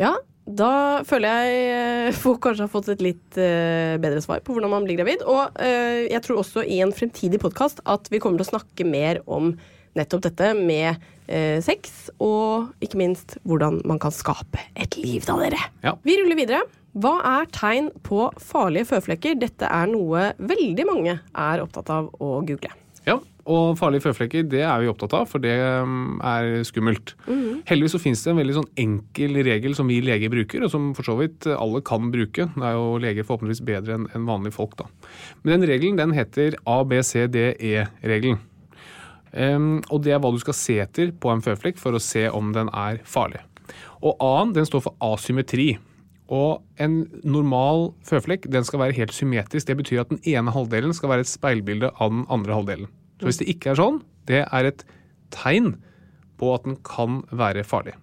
Ja, 0.00 0.16
da 0.42 1.02
føler 1.06 1.44
jeg 1.46 1.66
eh, 1.70 2.16
folk 2.18 2.40
kanskje 2.42 2.66
har 2.66 2.72
fått 2.72 2.90
et 2.90 3.04
litt 3.04 3.38
eh, 3.38 3.94
bedre 4.02 4.22
svar 4.24 4.42
på 4.42 4.56
hvordan 4.56 4.72
man 4.74 4.86
blir 4.86 4.98
gravid. 4.98 5.22
Og 5.22 5.54
eh, 5.62 6.08
jeg 6.10 6.22
tror 6.26 6.42
også 6.42 6.64
i 6.66 6.80
en 6.82 6.94
fremtidig 6.94 7.40
podkast 7.42 7.82
at 7.86 8.10
vi 8.10 8.20
kommer 8.22 8.42
til 8.42 8.48
å 8.48 8.52
snakke 8.56 8.86
mer 8.88 9.22
om 9.30 9.54
nettopp 9.98 10.24
dette 10.24 10.54
med 10.56 11.10
sex, 11.62 12.10
og 12.20 12.72
ikke 12.82 12.98
minst 12.98 13.36
hvordan 13.48 13.78
man 13.88 14.00
kan 14.02 14.12
skape 14.12 14.60
et 14.74 14.96
liv 14.98 15.22
da, 15.24 15.36
dere. 15.40 15.60
Ja. 15.84 15.94
Vi 16.04 16.16
ruller 16.18 16.36
videre. 16.36 16.64
Hva 16.98 17.14
er 17.28 17.48
tegn 17.54 17.88
på 18.04 18.26
farlige 18.42 18.90
føflekker? 18.90 19.38
Dette 19.40 19.70
er 19.70 19.88
noe 19.88 20.32
veldig 20.42 20.88
mange 20.88 21.14
er 21.22 21.62
opptatt 21.62 21.92
av 21.94 22.10
å 22.20 22.40
google. 22.44 22.72
Og 23.50 23.74
farlige 23.78 24.04
føflekker 24.04 24.44
det 24.46 24.60
er 24.62 24.82
vi 24.82 24.90
opptatt 24.90 25.16
av, 25.18 25.26
for 25.30 25.42
det 25.42 25.54
um, 25.82 26.20
er 26.22 26.62
skummelt. 26.66 27.14
Heldigvis 27.66 27.96
så 27.96 28.00
finnes 28.02 28.22
det 28.22 28.30
en 28.30 28.38
veldig 28.38 28.56
sånn 28.60 28.70
enkel 28.84 29.40
regel 29.48 29.74
som 29.74 29.90
vi 29.90 29.98
leger 30.04 30.30
bruker, 30.30 30.62
og 30.62 30.70
som 30.70 30.92
for 30.94 31.08
så 31.08 31.16
vidt 31.18 31.48
alle 31.50 31.82
kan 31.86 32.12
bruke. 32.14 32.46
Det 32.54 32.68
er 32.68 32.78
jo 32.78 33.00
leger 33.02 33.26
forhåpentligvis 33.26 33.64
bedre 33.66 33.98
enn 33.98 34.06
en 34.14 34.28
vanlige 34.28 34.54
folk, 34.54 34.76
da. 34.78 34.86
Men 35.42 35.56
den 35.56 35.68
regelen 35.72 35.98
den 35.98 36.14
heter 36.14 36.58
ABCDE-regelen. 36.70 38.38
Um, 39.32 39.80
og 39.88 40.04
det 40.04 40.12
er 40.12 40.20
hva 40.20 40.30
du 40.30 40.38
skal 40.42 40.56
se 40.56 40.76
etter 40.84 41.10
på 41.16 41.32
en 41.32 41.42
føflekk 41.42 41.80
for 41.80 41.96
å 41.96 42.02
se 42.02 42.28
om 42.30 42.52
den 42.54 42.70
er 42.76 43.00
farlig. 43.08 43.40
Og 44.02 44.18
A-en 44.22 44.52
den 44.54 44.68
står 44.68 44.86
for 44.86 44.98
asymmetri. 45.02 45.72
Og 46.32 46.62
en 46.80 47.02
normal 47.26 47.90
føflekk 48.08 48.46
den 48.52 48.64
skal 48.64 48.84
være 48.84 48.96
helt 48.96 49.14
symmetrisk. 49.16 49.66
Det 49.68 49.78
betyr 49.82 50.02
at 50.04 50.12
den 50.12 50.22
ene 50.28 50.52
halvdelen 50.54 50.94
skal 50.96 51.12
være 51.12 51.26
et 51.26 51.32
speilbilde 51.32 51.90
av 51.98 52.12
den 52.12 52.26
andre 52.32 52.56
halvdelen. 52.56 52.92
Så 53.22 53.28
hvis 53.30 53.38
det 53.38 53.46
ikke 53.54 53.70
er 53.72 53.78
sånn, 53.78 54.00
det 54.26 54.42
er 54.44 54.68
et 54.72 54.82
tegn 55.30 55.76
på 56.42 56.50
at 56.56 56.66
den 56.66 56.74
kan 56.82 57.20
være 57.30 57.62
farlig. 57.66 57.94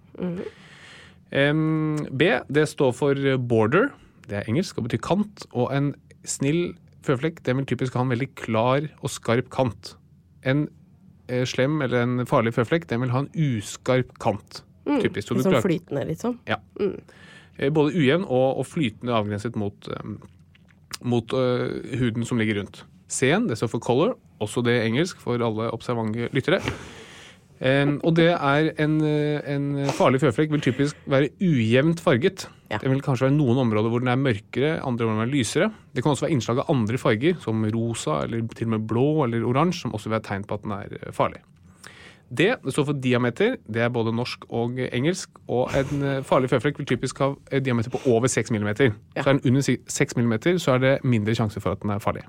Em, 1.30 1.96
B 2.10 2.30
det 2.50 2.66
står 2.72 2.92
for 2.96 3.20
border. 3.38 3.90
Det 4.26 4.40
er 4.40 4.48
engelsk 4.50 4.78
og 4.80 4.88
betyr 4.88 5.02
kant. 5.04 5.44
Og 5.52 5.70
en 5.74 5.92
snill 6.24 6.72
føflekk 7.06 7.42
den 7.46 7.60
vil 7.60 7.68
typisk 7.70 7.96
ha 7.96 8.02
en 8.04 8.12
veldig 8.12 8.30
klar 8.38 8.88
og 9.00 9.12
skarp 9.12 9.50
kant. 9.52 9.94
En 10.44 10.66
eh, 11.28 11.44
slem 11.48 11.80
eller 11.84 12.04
en 12.06 12.26
farlig 12.28 12.54
føflekk 12.56 12.88
den 12.90 13.04
vil 13.04 13.12
ha 13.14 13.22
en 13.24 13.30
uskarp 13.36 14.16
kant. 14.22 14.62
Typisk. 14.88 15.28
Du 15.30 15.36
Litt 15.38 15.44
sånn 15.46 15.54
klarer- 15.54 15.66
flytende, 15.68 16.06
liksom. 16.08 16.38
ja. 16.50 16.56
Mm. 16.80 16.96
Både 17.76 17.92
ujevn 17.92 18.22
og, 18.24 18.58
og 18.62 18.64
flytende 18.66 19.12
avgrenset 19.12 19.56
mot, 19.60 19.88
um, 20.00 20.14
mot 21.04 21.34
uh, 21.36 21.68
huden 22.00 22.24
som 22.24 22.40
ligger 22.40 22.56
rundt. 22.62 22.80
C-en, 23.12 23.44
det 23.50 23.58
står 23.60 23.68
for 23.74 23.84
color, 23.84 24.14
også 24.40 24.64
det 24.66 24.80
engelsk 24.86 25.20
for 25.22 25.40
alle 25.40 25.70
observante 25.74 26.28
lyttere. 26.34 26.60
Um, 27.60 27.98
og 28.08 28.14
det 28.16 28.30
er 28.32 28.70
en, 28.80 28.94
øh, 29.04 29.40
en 29.44 29.64
farlig 29.92 30.22
føflekk 30.22 30.52
vil 30.54 30.62
typisk 30.64 30.96
være 31.04 31.28
ujevnt 31.44 32.00
farget. 32.00 32.46
Ja. 32.70 32.78
Det 32.80 32.88
vil 32.88 33.02
kanskje 33.04 33.26
være 33.26 33.36
noen 33.36 33.58
områder 33.66 33.92
hvor 33.92 34.00
den 34.00 34.08
er 34.08 34.16
mørkere, 34.16 34.78
andre 34.80 35.04
hvor 35.04 35.12
den 35.12 35.26
er 35.26 35.28
lysere. 35.28 35.68
Det 35.92 36.02
kan 36.02 36.14
også 36.14 36.24
være 36.24 36.38
innslag 36.38 36.62
av 36.62 36.70
andre 36.72 36.98
farger, 36.98 37.36
som 37.44 37.66
rosa 37.74 38.22
eller 38.24 38.46
til 38.56 38.70
og 38.70 38.70
med 38.78 38.86
blå 38.88 39.24
eller 39.26 39.44
oransje, 39.44 39.82
som 39.82 39.92
også 39.92 40.08
vil 40.08 40.16
være 40.16 40.28
tegn 40.30 40.46
på 40.48 40.56
at 40.56 40.64
den 40.64 40.72
er 40.72 40.94
øh, 40.96 41.12
farlig. 41.12 41.42
Det, 42.30 42.54
det 42.64 42.72
står 42.72 42.84
for 42.84 42.92
diameter. 42.92 43.58
Det 43.68 43.82
er 43.82 43.92
både 43.92 44.14
norsk 44.16 44.44
og 44.48 44.80
engelsk. 44.92 45.28
Og 45.48 45.68
en 45.76 46.02
eh, 46.06 46.22
farlig 46.24 46.48
føflekk 46.48 46.80
vil 46.80 46.88
typisk 46.94 47.20
ha 47.20 47.34
diameter 47.58 47.92
på 47.92 48.00
over 48.06 48.26
6 48.26 48.50
mm. 48.50 48.70
Så 48.76 48.92
er 49.16 49.32
den 49.32 49.40
under 49.44 49.76
6 49.88 50.16
mm, 50.16 50.58
så 50.58 50.78
er 50.78 50.78
det 50.78 50.96
mindre 51.04 51.34
sjanse 51.34 51.60
for 51.60 51.76
at 51.76 51.82
den 51.82 51.90
er 51.90 51.98
farlig. 51.98 52.24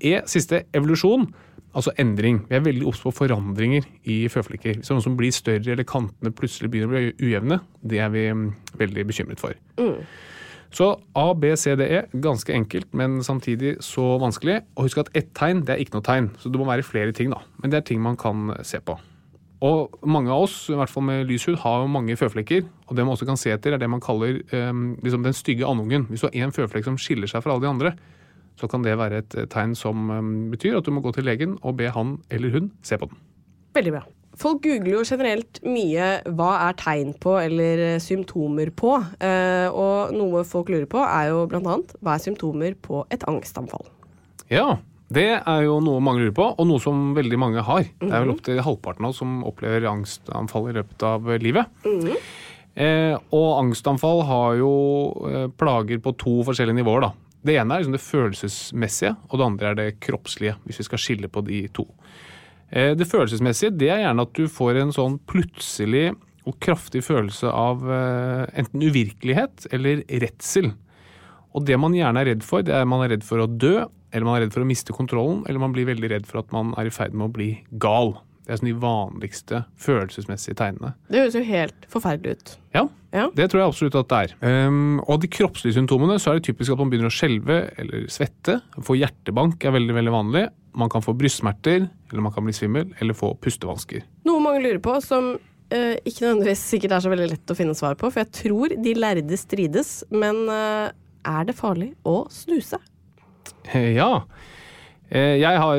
E, 0.00 0.20
siste, 0.30 0.64
evolusjon. 0.74 1.26
Altså 1.74 1.90
endring. 1.98 2.44
Vi 2.46 2.54
er 2.54 2.62
veldig 2.62 2.86
obs 2.86 3.00
på 3.02 3.10
forandringer 3.14 3.86
i 4.06 4.20
føflekker. 4.30 4.76
Hvis 4.78 4.86
det 4.86 4.94
er 4.94 5.00
noe 5.00 5.06
som 5.08 5.16
blir 5.18 5.34
større 5.34 5.74
eller 5.74 5.86
kantene 5.88 6.30
plutselig 6.30 6.70
begynner 6.70 6.92
å 6.92 6.94
bli 6.94 7.30
ujevne, 7.30 7.58
det 7.82 7.98
er 8.04 8.12
vi 8.14 8.28
mm, 8.30 8.44
veldig 8.78 9.06
bekymret 9.08 9.42
for. 9.42 9.56
Så 10.74 10.92
A, 11.18 11.24
B, 11.38 11.50
C, 11.58 11.74
D, 11.78 11.86
E. 11.86 12.04
Ganske 12.22 12.54
enkelt, 12.54 12.88
men 12.94 13.20
samtidig 13.26 13.76
så 13.82 14.14
vanskelig. 14.22 14.60
Og 14.74 14.86
husk 14.86 15.02
at 15.02 15.10
ett 15.18 15.34
tegn 15.38 15.64
det 15.66 15.74
er 15.74 15.82
ikke 15.82 15.98
noe 15.98 16.06
tegn, 16.06 16.30
så 16.38 16.50
det 16.50 16.62
må 16.62 16.68
være 16.70 16.86
flere 16.86 17.14
ting. 17.14 17.34
da. 17.34 17.42
Men 17.62 17.74
det 17.74 17.80
er 17.80 17.90
ting 17.90 18.02
man 18.02 18.18
kan 18.18 18.54
se 18.62 18.78
på. 18.82 18.98
Og 19.64 19.94
mange 20.04 20.32
av 20.32 20.44
oss, 20.44 20.56
i 20.68 20.76
hvert 20.76 20.90
fall 20.90 21.06
med 21.06 21.28
lys 21.28 21.46
hud, 21.48 21.56
har 21.62 21.86
mange 21.88 22.16
føflekker. 22.20 22.66
Og 22.88 22.96
det 22.96 23.04
man 23.06 23.14
også 23.14 23.28
kan 23.28 23.38
se 23.40 23.54
etter, 23.54 23.74
er 23.74 23.80
det 23.80 23.88
man 23.90 24.02
kaller 24.02 24.42
um, 24.52 24.96
liksom 25.02 25.24
den 25.24 25.36
stygge 25.36 25.66
andungen. 25.66 26.08
Hvis 26.10 26.24
du 26.24 26.28
har 26.28 26.36
én 26.36 26.52
føflekk 26.52 26.84
som 26.90 26.98
skiller 27.00 27.30
seg 27.30 27.44
fra 27.44 27.54
alle 27.54 27.64
de 27.64 27.70
andre, 27.70 27.94
så 28.60 28.68
kan 28.70 28.84
det 28.84 28.96
være 28.98 29.22
et 29.22 29.38
eh, 29.38 29.48
tegn 29.50 29.74
som 29.78 30.10
eh, 30.14 30.26
betyr 30.54 30.78
at 30.78 30.86
du 30.86 30.92
må 30.94 31.02
gå 31.04 31.14
til 31.16 31.26
legen 31.26 31.56
og 31.62 31.78
be 31.80 31.90
han 31.94 32.18
eller 32.32 32.54
hun 32.54 32.70
se 32.86 32.98
på 33.00 33.10
den. 33.10 33.18
Veldig 33.74 33.96
bra. 33.96 34.04
Folk 34.38 34.64
googler 34.64 34.96
jo 34.96 35.02
generelt 35.06 35.60
mye 35.62 36.06
hva 36.34 36.50
er 36.68 36.78
tegn 36.78 37.12
på 37.22 37.36
eller 37.38 37.82
eh, 37.88 38.00
symptomer 38.02 38.72
på. 38.74 38.96
Og 39.74 40.14
noe 40.14 40.46
folk 40.46 40.72
lurer 40.72 40.88
på, 40.90 41.02
er 41.02 41.30
jo 41.30 41.44
annet 41.60 41.94
hva 42.00 42.16
er 42.16 42.24
symptomer 42.24 42.74
på 42.82 43.04
et 43.14 43.26
angstanfall. 43.30 43.86
Ja, 44.50 44.78
det 45.14 45.28
er 45.38 45.60
jo 45.66 45.78
noe 45.84 46.02
mange 46.02 46.24
lurer 46.24 46.34
på, 46.34 46.48
og 46.50 46.66
noe 46.66 46.82
som 46.82 47.12
veldig 47.16 47.38
mange 47.38 47.62
har. 47.66 47.86
Det 48.00 48.10
er 48.10 48.24
vel 48.24 48.34
opptil 48.34 48.62
halvparten 48.64 49.06
av 49.06 49.14
oss 49.14 49.20
som 49.22 49.42
opplever 49.46 49.86
angstanfall 49.90 50.70
i 50.70 50.76
løpet 50.78 51.06
av 51.06 51.30
livet. 51.42 51.84
Eh, 52.74 53.14
og 53.14 53.48
angstanfall 53.60 54.24
har 54.26 54.56
jo 54.58 54.72
plager 55.58 56.02
på 56.02 56.14
to 56.18 56.40
forskjellige 56.48 56.82
nivåer. 56.82 57.06
da. 57.06 57.23
Det 57.44 57.56
ene 57.60 57.74
er 57.74 57.82
liksom 57.82 57.96
det 57.96 58.04
følelsesmessige, 58.04 59.16
og 59.28 59.40
det 59.40 59.46
andre 59.46 59.70
er 59.70 59.80
det 59.80 59.88
kroppslige, 60.04 60.56
hvis 60.64 60.80
vi 60.80 60.86
skal 60.86 61.02
skille 61.02 61.28
på 61.28 61.42
de 61.44 61.64
to. 61.76 61.84
Eh, 62.70 62.94
det 62.96 63.08
følelsesmessige 63.10 63.74
det 63.76 63.90
er 63.92 64.04
gjerne 64.06 64.24
at 64.24 64.32
du 64.36 64.46
får 64.48 64.80
en 64.80 64.94
sånn 64.96 65.18
plutselig 65.28 66.14
og 66.48 66.56
kraftig 66.64 67.04
følelse 67.04 67.48
av 67.48 67.84
eh, 67.88 68.46
enten 68.60 68.84
uvirkelighet 68.84 69.68
eller 69.76 70.02
redsel. 70.24 70.72
Og 71.54 71.66
det 71.68 71.76
man 71.80 71.94
gjerne 71.96 72.24
er 72.24 72.32
redd 72.32 72.46
for, 72.46 72.64
det 72.66 72.74
er 72.76 72.88
man 72.88 73.04
er 73.04 73.14
redd 73.14 73.26
for 73.26 73.44
å 73.44 73.48
dø, 73.48 73.76
eller 74.14 74.26
man 74.26 74.38
er 74.38 74.46
redd 74.46 74.54
for 74.56 74.64
å 74.64 74.68
miste 74.68 74.96
kontrollen, 74.96 75.42
eller 75.48 75.62
man 75.62 75.74
blir 75.74 75.88
veldig 75.88 76.10
redd 76.10 76.28
for 76.28 76.42
at 76.42 76.52
man 76.54 76.72
er 76.80 76.88
i 76.88 76.94
ferd 76.94 77.14
med 77.14 77.28
å 77.28 77.34
bli 77.34 77.50
gal. 77.82 78.16
Det 78.44 78.52
er 78.52 78.58
sånn 78.60 78.68
de 78.68 78.74
vanligste 78.76 79.62
følelsesmessige 79.80 80.56
tegnene. 80.58 80.90
Det 81.08 81.22
høres 81.22 81.36
jo 81.38 81.42
helt 81.48 81.86
forferdelig 81.92 82.34
ut. 82.36 82.50
Ja, 82.74 82.82
Ja. 83.14 83.28
det 83.32 83.46
tror 83.50 83.60
jeg 83.62 83.70
absolutt 83.70 83.94
at 84.02 84.08
det 84.10 84.18
er. 84.42 84.66
Um, 84.66 85.00
og 85.06 85.20
de 85.22 85.28
kroppslige 85.32 85.76
symptomene, 85.78 86.18
så 86.20 86.32
er 86.34 86.40
det 86.40 86.48
typisk 86.50 86.72
at 86.74 86.78
man 86.82 86.90
begynner 86.90 87.08
å 87.08 87.14
skjelve 87.14 87.56
eller 87.78 88.04
svette. 88.12 88.58
Få 88.84 88.96
hjertebank 88.98 89.64
er 89.64 89.72
veldig 89.76 89.94
veldig 89.96 90.12
vanlig. 90.12 90.44
Man 90.74 90.90
kan 90.90 91.00
få 91.06 91.14
brystsmerter, 91.16 91.88
eller 92.10 92.20
man 92.26 92.32
kan 92.34 92.44
bli 92.44 92.52
svimmel, 92.52 92.92
eller 93.00 93.14
få 93.16 93.32
pustevansker. 93.40 94.02
Noe 94.26 94.42
mange 94.42 94.60
lurer 94.64 94.82
på, 94.82 94.96
som 95.00 95.34
uh, 95.38 95.94
ikke 96.04 96.26
nødvendigvis 96.26 96.66
sikkert 96.74 96.96
er 96.98 97.04
så 97.06 97.12
veldig 97.14 97.30
lett 97.30 97.54
å 97.54 97.56
finne 97.56 97.74
svar 97.78 97.94
på, 97.96 98.10
for 98.10 98.24
jeg 98.24 98.32
tror 98.42 98.74
de 98.82 98.94
lærde 98.98 99.38
strides, 99.40 100.02
men 100.10 100.44
uh, 100.50 100.90
er 101.24 101.46
det 101.48 101.54
farlig 101.56 101.94
å 102.04 102.26
snuse? 102.28 102.76
Eh, 103.72 103.94
Ja. 103.96 104.24
Eh, 105.14 105.38
Jeg 105.40 105.60
har 105.62 105.76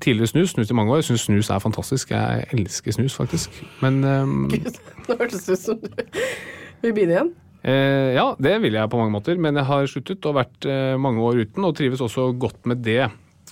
tidligere 0.00 0.30
snus, 0.30 0.52
snus 0.54 0.70
i 0.70 0.76
mange 0.78 0.92
år. 0.92 1.00
Jeg 1.02 1.08
syns 1.10 1.26
snus 1.26 1.50
er 1.50 1.62
fantastisk. 1.62 2.10
Jeg 2.14 2.46
elsker 2.54 2.94
snus, 2.94 3.16
faktisk. 3.18 3.50
Men 3.82 3.98
um, 4.22 4.46
Nå 5.08 5.16
hørtes 5.18 5.46
det 5.48 5.58
ut 5.58 5.64
som 5.64 5.80
du 5.82 6.86
vil 6.86 6.94
begynne 6.94 7.16
igjen. 7.16 7.32
Eh, 7.66 8.14
ja, 8.14 8.28
det 8.38 8.60
vil 8.62 8.76
jeg 8.78 8.90
på 8.92 8.98
mange 9.00 9.10
måter, 9.16 9.38
men 9.42 9.58
jeg 9.58 9.66
har 9.66 9.88
sluttet 9.90 10.26
og 10.30 10.36
vært 10.38 10.66
eh, 10.70 10.94
mange 11.02 11.22
år 11.24 11.40
uten, 11.42 11.64
og 11.66 11.74
trives 11.78 12.02
også 12.04 12.28
godt 12.38 12.68
med 12.70 12.84
det. 12.86 13.08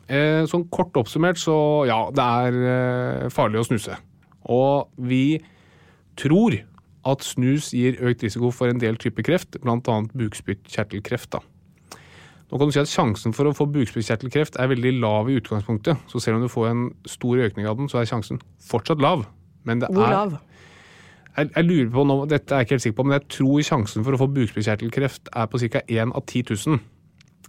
Eh, 0.07 0.45
sånn 0.47 0.69
kort 0.71 0.95
oppsummert, 1.01 1.41
så 1.41 1.57
ja, 1.89 1.99
det 2.15 2.29
er 2.47 3.33
farlig 3.35 3.59
å 3.63 3.67
snuse. 3.67 3.97
Og 4.55 4.87
vi 5.03 5.41
tror 6.21 6.61
at 7.11 7.25
snus 7.27 7.73
gir 7.75 7.99
økt 8.07 8.23
risiko 8.23 8.53
for 8.55 8.71
en 8.71 8.79
del 8.79 8.97
typer 9.01 9.27
kreft, 9.27 9.59
bl.a. 9.65 9.99
bukspyttkjertelkreft. 10.15 11.33
da. 11.35 11.43
Nå 12.55 12.59
kan 12.61 12.71
du 12.71 12.73
si 12.77 12.79
at 12.79 12.87
Sjansen 12.87 13.33
for 13.35 13.51
å 13.51 13.53
få 13.57 13.67
bukspyttkjertelkreft 13.75 14.61
er 14.63 14.69
veldig 14.71 14.93
lav 15.03 15.27
i 15.27 15.35
utgangspunktet. 15.41 16.05
Så 16.07 16.21
selv 16.23 16.39
om 16.39 16.45
du 16.45 16.49
får 16.53 16.69
en 16.71 16.85
stor 17.11 17.41
økning 17.49 17.67
av 17.67 17.81
den, 17.81 17.89
så 17.91 17.99
er 17.99 18.07
sjansen 18.07 18.39
fortsatt 18.63 19.03
lav. 19.03 19.25
Men 19.67 19.83
det 19.83 19.89
Hvor 19.91 20.07
er, 20.07 20.15
lav? 20.15 20.37
jeg, 21.35 21.51
jeg 21.51 21.67
lurer 21.67 21.91
på 21.91 22.05
nå, 22.07 22.17
dette 22.31 22.55
er 22.55 22.63
jeg 22.63 22.69
ikke 22.69 22.77
helt 22.77 22.85
sikker 22.87 22.99
på, 23.01 23.07
men 23.09 23.17
jeg 23.19 23.27
tror 23.41 23.67
sjansen 23.67 24.07
for 24.07 24.15
å 24.15 24.21
få 24.23 24.31
bukspyttkjertelkreft 24.37 25.33
er 25.35 25.51
på 25.51 25.61
ca. 25.65 25.83
1 25.83 26.15
av 26.15 26.23
10 26.31 26.55
000. 26.55 26.79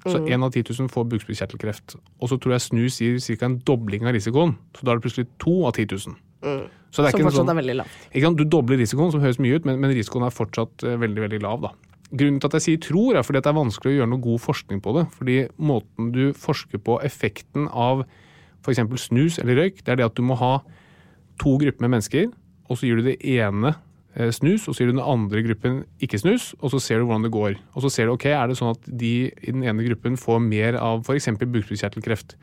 Så 0.05 0.19
én 0.25 0.41
1 0.41 0.43
av 0.45 0.51
10 0.57 0.73
000 0.73 0.89
får 0.93 1.05
bukspyttkjertelkreft. 1.13 1.95
Og 2.21 2.29
så 2.29 2.37
tror 2.41 2.57
jeg 2.57 2.65
snus 2.65 2.97
gir 3.01 3.21
ca. 3.37 3.45
en 3.45 3.59
dobling 3.65 4.09
av 4.09 4.17
risikoen. 4.17 4.57
Så 4.73 4.85
da 4.85 4.93
er 4.93 4.97
det 4.99 5.05
plutselig 5.05 5.29
2 5.37 5.55
av 5.69 5.77
10 5.77 5.85
000. 5.93 6.01
Så 6.01 6.09
det 6.09 6.09
er 6.09 6.17
Mm. 6.45 6.69
Som 6.93 7.05
ikke 7.05 7.23
fortsatt 7.25 7.41
sånn, 7.41 7.49
er 7.49 7.57
veldig 7.61 7.75
lavt. 7.75 8.03
ikke 8.13 8.25
sant? 8.25 8.37
Du 8.37 8.43
dobler 8.45 8.77
risikoen, 8.77 9.11
som 9.11 9.21
høres 9.21 9.39
mye 9.41 9.57
ut, 9.57 9.65
men, 9.65 9.79
men 9.81 9.91
risikoen 9.91 10.23
er 10.25 10.33
fortsatt 10.33 10.83
eh, 10.85 10.97
veldig 10.97 11.21
veldig 11.25 11.39
lav. 11.41 11.61
da. 11.61 11.71
Grunnen 12.15 12.39
til 12.39 12.47
at 12.49 12.57
jeg 12.57 12.65
sier 12.65 12.83
tror, 12.83 13.17
er 13.17 13.25
fordi 13.25 13.41
det 13.43 13.51
er 13.51 13.57
vanskelig 13.57 13.91
å 13.91 13.97
gjøre 13.99 14.11
noe 14.11 14.23
god 14.23 14.43
forskning 14.43 14.81
på 14.83 14.93
det. 14.95 15.05
Fordi 15.15 15.37
måten 15.71 16.11
du 16.15 16.23
forsker 16.37 16.81
på 16.81 16.99
effekten 17.03 17.67
av 17.71 18.05
f.eks. 18.65 18.81
snus 19.07 19.39
eller 19.41 19.59
røyk, 19.61 19.83
det 19.83 19.93
er 19.93 20.01
det 20.01 20.07
at 20.07 20.17
du 20.17 20.23
må 20.25 20.37
ha 20.39 20.57
to 21.41 21.57
grupper 21.61 21.85
med 21.85 21.97
mennesker, 21.97 22.29
og 22.69 22.79
så 22.79 22.87
gir 22.87 22.99
du 23.01 23.09
det 23.09 23.17
ene 23.35 23.75
eh, 24.15 24.31
snus, 24.33 24.67
og 24.67 24.75
så 24.75 24.83
gir 24.83 24.91
du 24.91 24.95
den 24.95 25.05
andre 25.05 25.43
gruppen 25.45 25.81
ikke 26.03 26.21
snus, 26.21 26.53
og 26.61 26.73
så 26.73 26.81
ser 26.81 27.01
du 27.01 27.09
hvordan 27.09 27.27
det 27.27 27.33
går. 27.35 27.57
Og 27.75 27.85
så 27.85 27.91
ser 27.93 28.07
du 28.07 28.15
ok, 28.15 28.29
er 28.31 28.49
det 28.49 28.57
sånn 28.59 28.73
at 28.73 28.87
de 28.87 29.15
i 29.29 29.51
den 29.51 29.65
ene 29.67 29.85
gruppen 29.85 30.17
får 30.19 30.39
mer 30.43 30.79
av 30.81 31.03
f.eks. 31.05 31.33
bukspyttkjertelkreft. 31.43 32.37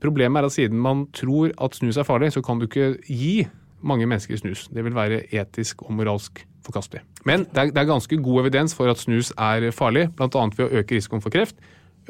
Problemet 0.00 0.40
er 0.40 0.48
at 0.48 0.56
siden 0.56 0.80
man 0.80 1.04
tror 1.16 1.52
at 1.60 1.76
snus 1.76 1.98
er 2.00 2.08
farlig, 2.08 2.32
så 2.32 2.44
kan 2.44 2.60
du 2.60 2.68
ikke 2.68 2.94
gi 3.04 3.42
mange 3.82 4.06
mennesker 4.08 4.40
snus. 4.40 4.66
Det 4.72 4.84
vil 4.84 4.96
være 4.96 5.22
etisk 5.32 5.82
og 5.86 5.94
moralsk 5.98 6.44
forkastelig. 6.66 7.02
Men 7.28 7.46
det 7.48 7.62
er, 7.62 7.72
det 7.72 7.82
er 7.82 7.88
ganske 7.88 8.20
god 8.22 8.44
evidens 8.44 8.76
for 8.76 8.90
at 8.92 9.00
snus 9.00 9.32
er 9.38 9.70
farlig, 9.74 10.08
bl.a. 10.16 10.28
ved 10.56 10.64
å 10.66 10.70
øke 10.80 10.96
risikoen 10.96 11.24
for 11.24 11.32
kreft, 11.34 11.58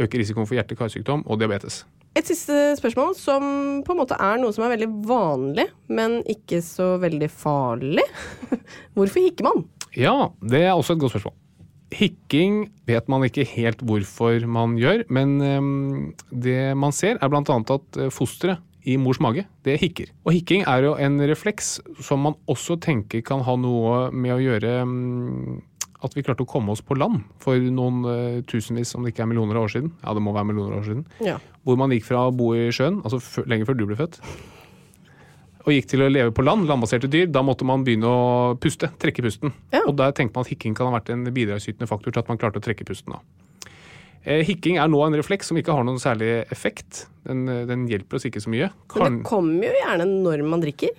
øke 0.00 0.20
risikoen 0.20 0.48
for 0.48 0.58
hjerte-karsykdom 0.58 1.24
og 1.26 1.40
diabetes. 1.40 1.84
Et 2.18 2.26
siste 2.26 2.54
spørsmål 2.80 3.12
som 3.14 3.44
på 3.86 3.94
en 3.94 4.00
måte 4.00 4.16
er 4.18 4.40
noe 4.42 4.54
som 4.54 4.64
er 4.66 4.72
veldig 4.72 4.88
vanlig, 5.06 5.68
men 5.94 6.18
ikke 6.30 6.58
så 6.66 6.96
veldig 7.02 7.28
farlig. 7.30 8.06
Hvorfor 8.96 9.22
hikker 9.22 9.46
man? 9.46 9.62
Ja, 9.94 10.32
det 10.42 10.64
er 10.64 10.74
også 10.74 10.96
et 10.96 11.04
godt 11.04 11.14
spørsmål. 11.14 11.36
Hikking 11.94 12.58
vet 12.86 13.08
man 13.10 13.24
ikke 13.26 13.42
helt 13.50 13.80
hvorfor 13.82 14.44
man 14.46 14.76
gjør, 14.78 15.02
men 15.10 15.32
det 16.30 16.76
man 16.78 16.94
ser 16.94 17.18
er 17.18 17.30
bl.a. 17.32 17.42
at 17.42 17.98
øh, 17.98 18.12
fosteret 18.14 18.62
i 18.88 18.96
mors 19.00 19.20
mage, 19.20 19.44
det 19.66 19.78
hikker. 19.82 20.12
Og 20.24 20.34
hikking 20.36 20.64
er 20.68 20.86
jo 20.86 20.94
en 21.00 21.18
refleks 21.28 21.78
som 22.04 22.22
man 22.26 22.38
også 22.50 22.78
tenker 22.80 23.24
kan 23.26 23.44
ha 23.46 23.56
noe 23.60 24.06
med 24.12 24.36
å 24.36 24.40
gjøre 24.40 24.76
at 26.00 26.14
vi 26.16 26.24
klarte 26.24 26.46
å 26.46 26.48
komme 26.48 26.72
oss 26.72 26.80
på 26.84 26.96
land 26.96 27.20
for 27.44 27.60
noen 27.60 27.98
uh, 28.06 28.38
tusenvis, 28.48 28.94
om 28.96 29.04
det 29.04 29.12
ikke 29.12 29.26
er 29.26 29.28
millioner 29.28 29.58
av 29.58 29.66
år 29.66 29.74
siden. 29.74 29.90
Ja, 30.00 30.14
det 30.16 30.22
må 30.24 30.32
være 30.32 30.48
millioner 30.48 30.78
av 30.78 30.80
år 30.80 30.88
siden. 30.88 31.04
Ja. 31.26 31.36
Hvor 31.68 31.76
man 31.80 31.92
gikk 31.92 32.06
fra 32.08 32.24
å 32.28 32.32
bo 32.32 32.54
i 32.56 32.70
sjøen, 32.72 33.02
altså 33.04 33.44
lenge 33.50 33.68
før 33.68 33.76
du 33.76 33.84
ble 33.90 33.98
født, 34.00 34.16
og 35.66 35.74
gikk 35.74 35.90
til 35.90 36.04
å 36.04 36.08
leve 36.08 36.32
på 36.32 36.44
land, 36.44 36.64
landbaserte 36.70 37.10
dyr, 37.12 37.28
da 37.28 37.42
måtte 37.44 37.66
man 37.68 37.84
begynne 37.84 38.08
å 38.08 38.56
puste, 38.60 38.88
trekke 39.02 39.24
pusten. 39.26 39.52
Ja. 39.74 39.84
Og 39.84 39.92
der 40.00 40.14
tenkte 40.16 40.38
man 40.38 40.48
at 40.48 40.52
hikking 40.54 40.76
kan 40.76 40.88
ha 40.88 40.96
vært 40.96 41.12
en 41.12 41.26
bidragsytende 41.28 41.88
faktor 41.90 42.14
til 42.14 42.22
at 42.22 42.32
man 42.32 42.40
klarte 42.40 42.62
å 42.62 42.64
trekke 42.64 42.86
pusten. 42.88 43.12
da. 43.12 43.20
Eh, 44.24 44.42
hikking 44.44 44.76
er 44.76 44.90
nå 44.92 45.00
en 45.06 45.16
refleks 45.16 45.48
som 45.48 45.56
ikke 45.56 45.72
har 45.72 45.86
noen 45.86 46.00
særlig 46.00 46.42
effekt. 46.52 47.06
Den, 47.24 47.46
eh, 47.48 47.64
den 47.68 47.86
hjelper 47.88 48.18
oss 48.18 48.26
ikke 48.28 48.42
så 48.44 48.52
mye. 48.52 48.68
Men 48.96 49.20
det 49.20 49.28
kommer 49.28 49.64
jo 49.64 49.78
gjerne 49.80 50.08
når 50.10 50.44
man 50.48 50.60
drikker. 50.60 50.90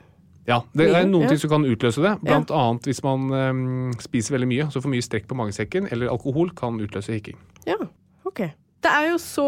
ja, 0.47 0.62
det 0.73 0.89
er 0.89 1.05
noen 1.05 1.29
ting 1.29 1.38
som 1.38 1.51
kan 1.51 1.65
utløse 1.65 2.01
det. 2.01 2.15
Blant 2.25 2.49
annet 2.49 2.89
hvis 2.89 3.03
man 3.05 3.29
um, 3.29 3.91
spiser 4.01 4.36
veldig 4.36 4.49
mye, 4.49 4.65
så 4.73 4.81
for 4.81 4.89
mye 4.89 5.05
strekk 5.05 5.29
på 5.29 5.38
magesekken, 5.38 5.88
eller 5.93 6.10
alkohol 6.10 6.49
kan 6.57 6.81
utløse 6.81 7.13
hikking. 7.13 7.38
Ja, 7.69 7.77
ok. 8.25 8.49
Det 8.81 8.89
er 8.89 9.09
jo 9.11 9.17
så 9.21 9.43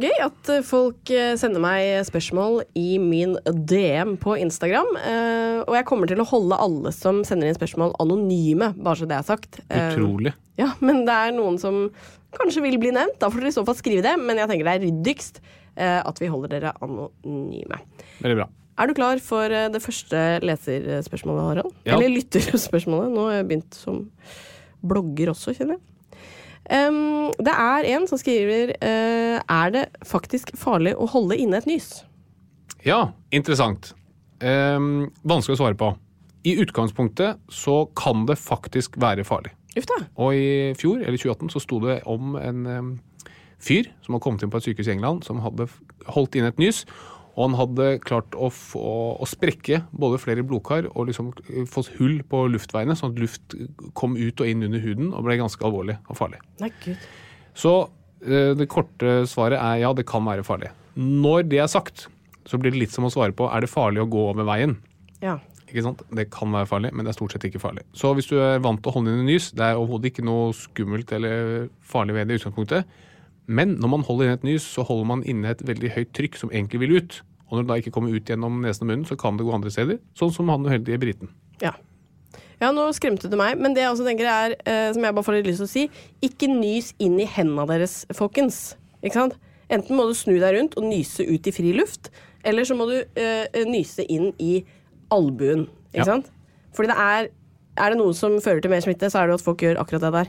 gøy 0.00 0.20
at 0.24 0.48
folk 0.64 1.10
eh, 1.12 1.34
sender 1.36 1.60
meg 1.60 2.06
spørsmål 2.08 2.62
i 2.78 2.96
min 3.02 3.34
DM 3.68 4.14
på 4.22 4.32
Instagram. 4.40 4.94
eh, 5.02 5.58
Og 5.68 5.74
jeg 5.76 5.84
kommer 5.90 6.08
til 6.08 6.22
å 6.22 6.26
holde 6.30 6.56
alle 6.56 6.92
som 6.96 7.20
sender 7.28 7.50
inn 7.50 7.58
spørsmål 7.58 7.92
anonyme, 8.00 8.70
bare 8.80 8.96
så 9.02 9.08
det 9.10 9.18
er 9.18 9.26
sagt. 9.28 9.60
Eh, 9.68 9.90
Utrolig. 9.92 10.32
Ja, 10.56 10.70
men 10.80 11.04
det 11.04 11.12
er 11.14 11.34
noen 11.36 11.58
som 11.60 11.90
kanskje 12.38 12.64
vil 12.64 12.78
bli 12.80 12.94
nevnt. 12.96 13.18
Da 13.20 13.28
får 13.28 13.44
dere 13.44 13.52
i 13.52 13.56
så 13.58 13.66
fall 13.68 13.76
skrive 13.76 14.02
det, 14.08 14.14
men 14.24 14.40
jeg 14.40 14.48
tenker 14.50 14.64
det 14.70 14.76
er 14.78 14.86
ryddigst 14.88 15.42
at 15.78 16.18
vi 16.18 16.26
holder 16.26 16.50
dere 16.50 16.72
anonyme. 16.82 17.76
Veldig 18.18 18.34
bra. 18.40 18.48
Er 18.82 18.88
du 18.90 18.96
klar 18.98 19.20
for 19.22 19.46
det 19.70 19.78
første 19.84 20.18
leserspørsmålet, 20.42 21.44
Harald? 21.44 21.76
Ja. 21.86 21.94
Eller 21.94 22.10
lytterspørsmålet. 22.16 23.12
Nå 23.14 23.28
har 23.28 23.36
jeg 23.36 23.46
begynt 23.52 23.78
som 23.78 24.00
blogger 24.82 25.30
også, 25.30 25.54
kjenner 25.54 25.76
jeg. 25.76 25.84
Em, 26.68 27.30
det 27.40 27.54
er 27.54 27.86
en 27.94 28.04
som 28.10 28.20
skriver 28.20 28.74
uh, 28.76 29.38
Er 29.40 29.70
det 29.72 29.84
faktisk 30.04 30.52
farlig 30.58 30.92
å 31.00 31.06
holde 31.08 31.38
inne 31.40 31.62
et 31.62 31.68
nys? 31.68 32.02
Ja, 32.84 33.14
interessant. 33.34 33.94
Um, 34.44 35.08
vanskelig 35.26 35.56
å 35.56 35.62
svare 35.62 35.78
på. 35.78 35.94
I 36.46 36.54
utgangspunktet 36.62 37.40
så 37.50 37.80
kan 37.98 38.26
det 38.28 38.38
faktisk 38.38 39.00
være 39.00 39.24
farlig. 39.26 39.54
Ufta. 39.78 39.96
Og 40.20 40.36
i 40.36 40.74
fjor, 40.78 41.00
eller 41.02 41.18
2018, 41.18 41.50
så 41.54 41.62
sto 41.62 41.80
det 41.82 41.98
om 42.08 42.36
en 42.38 42.66
um, 42.66 42.92
fyr 43.62 43.90
som 44.04 44.14
hadde 44.14 44.24
kommet 44.24 44.44
inn 44.44 44.52
på 44.52 44.60
et 44.60 44.68
sykehus 44.68 44.90
i 44.90 44.94
England, 44.94 45.24
som 45.26 45.42
hadde 45.42 45.66
holdt 46.14 46.38
inne 46.38 46.52
et 46.52 46.60
nys. 46.62 46.84
Og 47.38 47.44
han 47.44 47.54
hadde 47.54 47.86
klart 48.02 48.34
å, 48.34 48.48
få, 48.50 48.82
å 49.14 49.26
sprekke 49.30 49.84
både 49.94 50.18
flere 50.18 50.42
blodkar 50.42 50.88
og 50.90 51.06
liksom 51.06 51.30
eh, 51.46 51.62
fått 51.70 51.92
hull 52.00 52.18
på 52.26 52.42
luftveiene, 52.50 52.96
sånn 52.98 53.14
at 53.14 53.22
luft 53.22 53.54
kom 53.98 54.16
ut 54.18 54.42
og 54.42 54.50
inn 54.50 54.66
under 54.66 54.82
huden 54.82 55.12
og 55.12 55.22
ble 55.28 55.38
ganske 55.38 55.62
alvorlig 55.68 56.00
og 56.10 56.18
farlig. 56.18 56.42
Nei, 56.58 56.72
gud. 56.82 57.06
Så 57.58 57.74
eh, 58.26 58.56
det 58.58 58.66
korte 58.72 59.20
svaret 59.30 59.62
er 59.62 59.84
ja, 59.84 59.92
det 59.94 60.08
kan 60.10 60.26
være 60.26 60.46
farlig. 60.46 60.72
Når 60.98 61.46
det 61.52 61.62
er 61.62 61.70
sagt, 61.70 62.08
så 62.48 62.58
blir 62.58 62.74
det 62.74 62.82
litt 62.82 62.94
som 62.96 63.06
å 63.06 63.12
svare 63.12 63.36
på 63.36 63.46
er 63.52 63.62
det 63.62 63.70
farlig 63.70 64.02
å 64.02 64.10
gå 64.10 64.24
over 64.32 64.46
veien. 64.48 64.74
Ja. 65.22 65.38
Ikke 65.68 65.84
sant? 65.84 66.02
Det 66.10 66.26
kan 66.32 66.50
være 66.54 66.66
farlig, 66.66 66.90
men 66.96 67.06
det 67.06 67.12
er 67.12 67.18
stort 67.20 67.34
sett 67.36 67.44
ikke 67.46 67.62
farlig. 67.62 67.84
Så 67.94 68.10
hvis 68.16 68.30
du 68.30 68.38
er 68.40 68.62
vant 68.64 68.80
til 68.82 68.90
å 68.90 68.96
holde 68.96 69.14
inn 69.14 69.26
i 69.26 69.34
nys, 69.34 69.52
det 69.54 69.66
er 69.66 69.78
overhodet 69.78 70.10
ikke 70.10 70.26
noe 70.26 70.50
skummelt 70.56 71.12
eller 71.14 71.68
farlig 71.86 72.16
ved 72.16 72.26
det 72.26 72.34
i 72.34 72.42
utgangspunktet. 72.42 72.98
Men 73.48 73.78
når 73.80 73.92
man 73.94 74.04
holder 74.04 74.28
inn 74.28 74.36
et 74.38 74.46
nys, 74.48 74.64
så 74.76 74.84
holder 74.84 75.08
man 75.08 75.24
inne 75.28 75.52
et 75.52 75.64
veldig 75.64 75.92
høyt 75.94 76.14
trykk 76.16 76.40
som 76.40 76.52
egentlig 76.52 76.82
vil 76.84 76.96
ut. 76.98 77.20
Og 77.50 77.56
når 77.58 77.62
det 77.64 77.68
da 77.68 77.74
ikke 77.80 77.92
kommer 77.94 78.14
ut 78.14 78.24
gjennom 78.28 78.60
nesen 78.62 78.84
og 78.84 78.88
munnen, 78.92 79.06
så 79.08 79.16
kan 79.18 79.36
det 79.38 79.46
gå 79.46 79.52
andre 79.54 79.70
steder. 79.72 79.98
Sånn 80.18 80.32
som 80.34 80.48
han 80.52 80.64
uheldige 80.66 80.98
briten. 81.00 81.28
Ja. 81.62 81.72
Ja, 82.60 82.72
nå 82.74 82.88
skremte 82.92 83.30
du 83.30 83.36
meg, 83.38 83.56
men 83.58 83.72
det 83.74 83.84
jeg 83.84 83.92
også 83.94 84.04
tenker 84.04 84.26
er, 84.26 84.54
eh, 84.66 84.92
som 84.92 85.02
jeg 85.04 85.14
bare 85.14 85.24
får 85.24 85.36
litt 85.38 85.46
lyst 85.46 85.62
til 85.62 85.68
å 85.68 85.70
si, 85.70 85.84
ikke 86.26 86.48
nys 86.50 86.92
inn 86.98 87.18
i 87.22 87.24
hendene 87.24 87.66
deres, 87.70 88.04
folkens. 88.18 88.74
Ikke 89.02 89.14
sant? 89.14 89.36
Enten 89.70 89.94
må 89.96 90.08
du 90.08 90.14
snu 90.14 90.38
deg 90.40 90.56
rundt 90.56 90.74
og 90.76 90.84
nyse 90.88 91.22
ut 91.28 91.46
i 91.46 91.52
fri 91.54 91.72
luft, 91.76 92.10
eller 92.44 92.64
så 92.66 92.74
må 92.76 92.88
du 92.90 92.96
eh, 93.20 93.46
nyse 93.68 94.04
inn 94.10 94.32
i 94.42 94.64
albuen. 95.14 95.68
Ikke 95.94 96.02
Ja. 96.02 96.04
sant? 96.04 96.30
Fordi 96.74 96.88
det 96.88 96.96
er 96.98 97.28
Er 97.78 97.90
det 97.90 97.98
noe 98.00 98.12
som 98.12 98.32
fører 98.42 98.60
til 98.60 98.70
mer 98.72 98.80
smitte, 98.82 99.06
så 99.06 99.20
er 99.22 99.26
det 99.28 99.30
jo 99.30 99.34
at 99.38 99.42
folk 99.46 99.58
gjør 99.62 99.76
akkurat 99.78 100.00
det 100.02 100.12
der. 100.12 100.26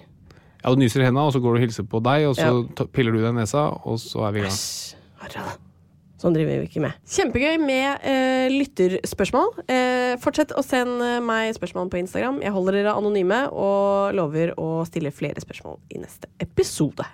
Ja, 0.64 0.70
Du 0.70 0.76
nyser 0.78 1.02
i 1.02 1.06
hendene, 1.06 1.26
og 1.26 1.34
så 1.34 1.42
går 1.42 1.56
du 1.56 1.58
og 1.58 1.66
hilser 1.66 1.84
på 1.90 1.98
deg, 2.04 2.28
og 2.30 2.36
så 2.36 2.70
Ja. 2.78 2.86
piller 2.94 3.12
du 3.12 3.18
deg 3.24 3.34
i 3.34 3.40
nesa, 3.42 3.74
og 3.84 3.98
så 3.98 4.28
er 4.28 4.32
vi 4.34 4.40
i 4.40 4.42
gang. 4.44 4.52
Æsj. 4.52 5.58
Sånn 6.20 6.36
driver 6.36 6.60
vi 6.60 6.68
ikke 6.68 6.84
med. 6.84 6.98
Kjempegøy 7.08 7.56
med 7.64 8.04
eh, 8.04 8.52
lytterspørsmål. 8.52 9.54
Eh, 9.72 10.18
fortsett 10.20 10.52
å 10.52 10.64
sende 10.66 11.14
meg 11.24 11.54
spørsmål 11.56 11.88
på 11.94 12.02
Instagram. 12.02 12.42
Jeg 12.44 12.52
holder 12.52 12.76
dere 12.82 12.98
anonyme 13.00 13.46
og 13.56 14.18
lover 14.18 14.52
å 14.60 14.84
stille 14.90 15.14
flere 15.16 15.40
spørsmål 15.40 15.80
i 15.96 16.04
neste 16.04 16.28
episode. 16.44 17.08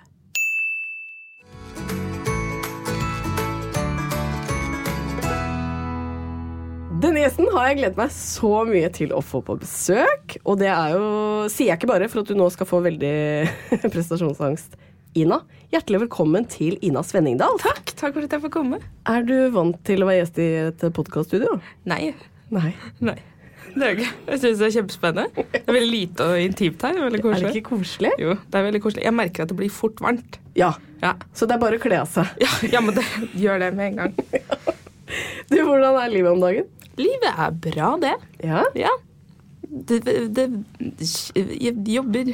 Denne 6.96 7.20
gjesten 7.20 7.46
har 7.52 7.68
jeg 7.68 7.78
gledet 7.78 7.98
meg 8.00 8.12
så 8.16 8.52
mye 8.66 8.90
til 8.90 9.14
å 9.14 9.22
få 9.22 9.38
på 9.46 9.54
besøk. 9.60 10.38
Og 10.42 10.58
det 10.58 10.72
er 10.72 10.96
jo, 10.96 11.06
sier 11.52 11.70
jeg 11.70 11.78
ikke 11.78 11.92
bare 11.92 12.10
for 12.10 12.24
at 12.24 12.30
du 12.32 12.34
nå 12.34 12.50
skal 12.50 12.66
få 12.66 12.82
veldig 12.88 13.16
prestasjonsangst. 13.94 14.74
Ina, 15.16 15.38
hjertelig 15.72 16.02
velkommen 16.04 16.44
til 16.50 16.74
Ina 16.84 17.00
Svenningdal. 17.06 17.56
Takk, 17.62 17.92
takk 17.96 18.12
for 18.16 18.26
at 18.26 18.34
jeg 18.36 18.42
får 18.42 18.52
komme. 18.52 18.80
Er 19.08 19.24
du 19.26 19.34
vant 19.54 19.78
til 19.88 20.02
å 20.04 20.08
være 20.10 20.20
gjest 20.22 20.40
i 20.42 20.48
et 20.66 20.84
podkaststudio? 20.96 21.54
Nei. 21.88 22.10
Nei. 22.52 22.72
Nei. 23.00 23.16
Det 23.76 23.84
er 23.84 23.90
jo 23.92 23.96
ikke. 23.96 24.10
Jeg 24.32 24.40
syns 24.42 24.60
det 24.60 24.66
er 24.68 24.74
kjempespennende. 24.78 25.44
Det 25.52 25.62
er 25.62 25.76
veldig 25.76 25.92
lite 25.92 26.26
og 26.32 26.40
intimt 26.42 26.84
her. 26.86 26.98
Veldig 27.06 27.18
Er 27.20 27.24
koselig. 27.26 27.46
det 27.48 27.60
ikke 27.60 27.70
koselig? 27.74 28.12
Jo, 28.22 28.36
det 28.44 28.60
er 28.60 28.66
veldig 28.68 28.80
koselig. 28.84 29.04
Jeg 29.08 29.16
merker 29.16 29.44
at 29.46 29.52
det 29.52 29.56
blir 29.58 29.72
fort 29.72 30.00
varmt. 30.04 30.38
Ja. 30.56 30.70
Ja, 31.02 31.12
Så 31.36 31.44
det 31.48 31.56
er 31.58 31.60
bare 31.64 31.76
å 31.76 31.82
kle 31.82 31.98
av 32.00 32.08
seg. 32.12 32.30
ja, 32.40 32.52
ja 32.72 32.80
men 32.84 32.96
det 32.96 33.04
gjør 33.42 33.60
det 33.64 33.72
med 33.76 33.92
en 33.92 34.02
gang. 34.02 34.16
Du, 35.46 35.54
Hvordan 35.62 35.94
er 36.02 36.08
livet 36.10 36.32
om 36.34 36.40
dagen? 36.42 36.64
Livet 36.98 37.28
er 37.38 37.52
bra, 37.62 37.90
det. 38.02 38.14
Ja. 38.42 38.64
Ja. 38.74 38.90
Det, 39.62 40.00
det, 40.34 40.46
jeg 41.62 41.76
jobber 41.92 42.32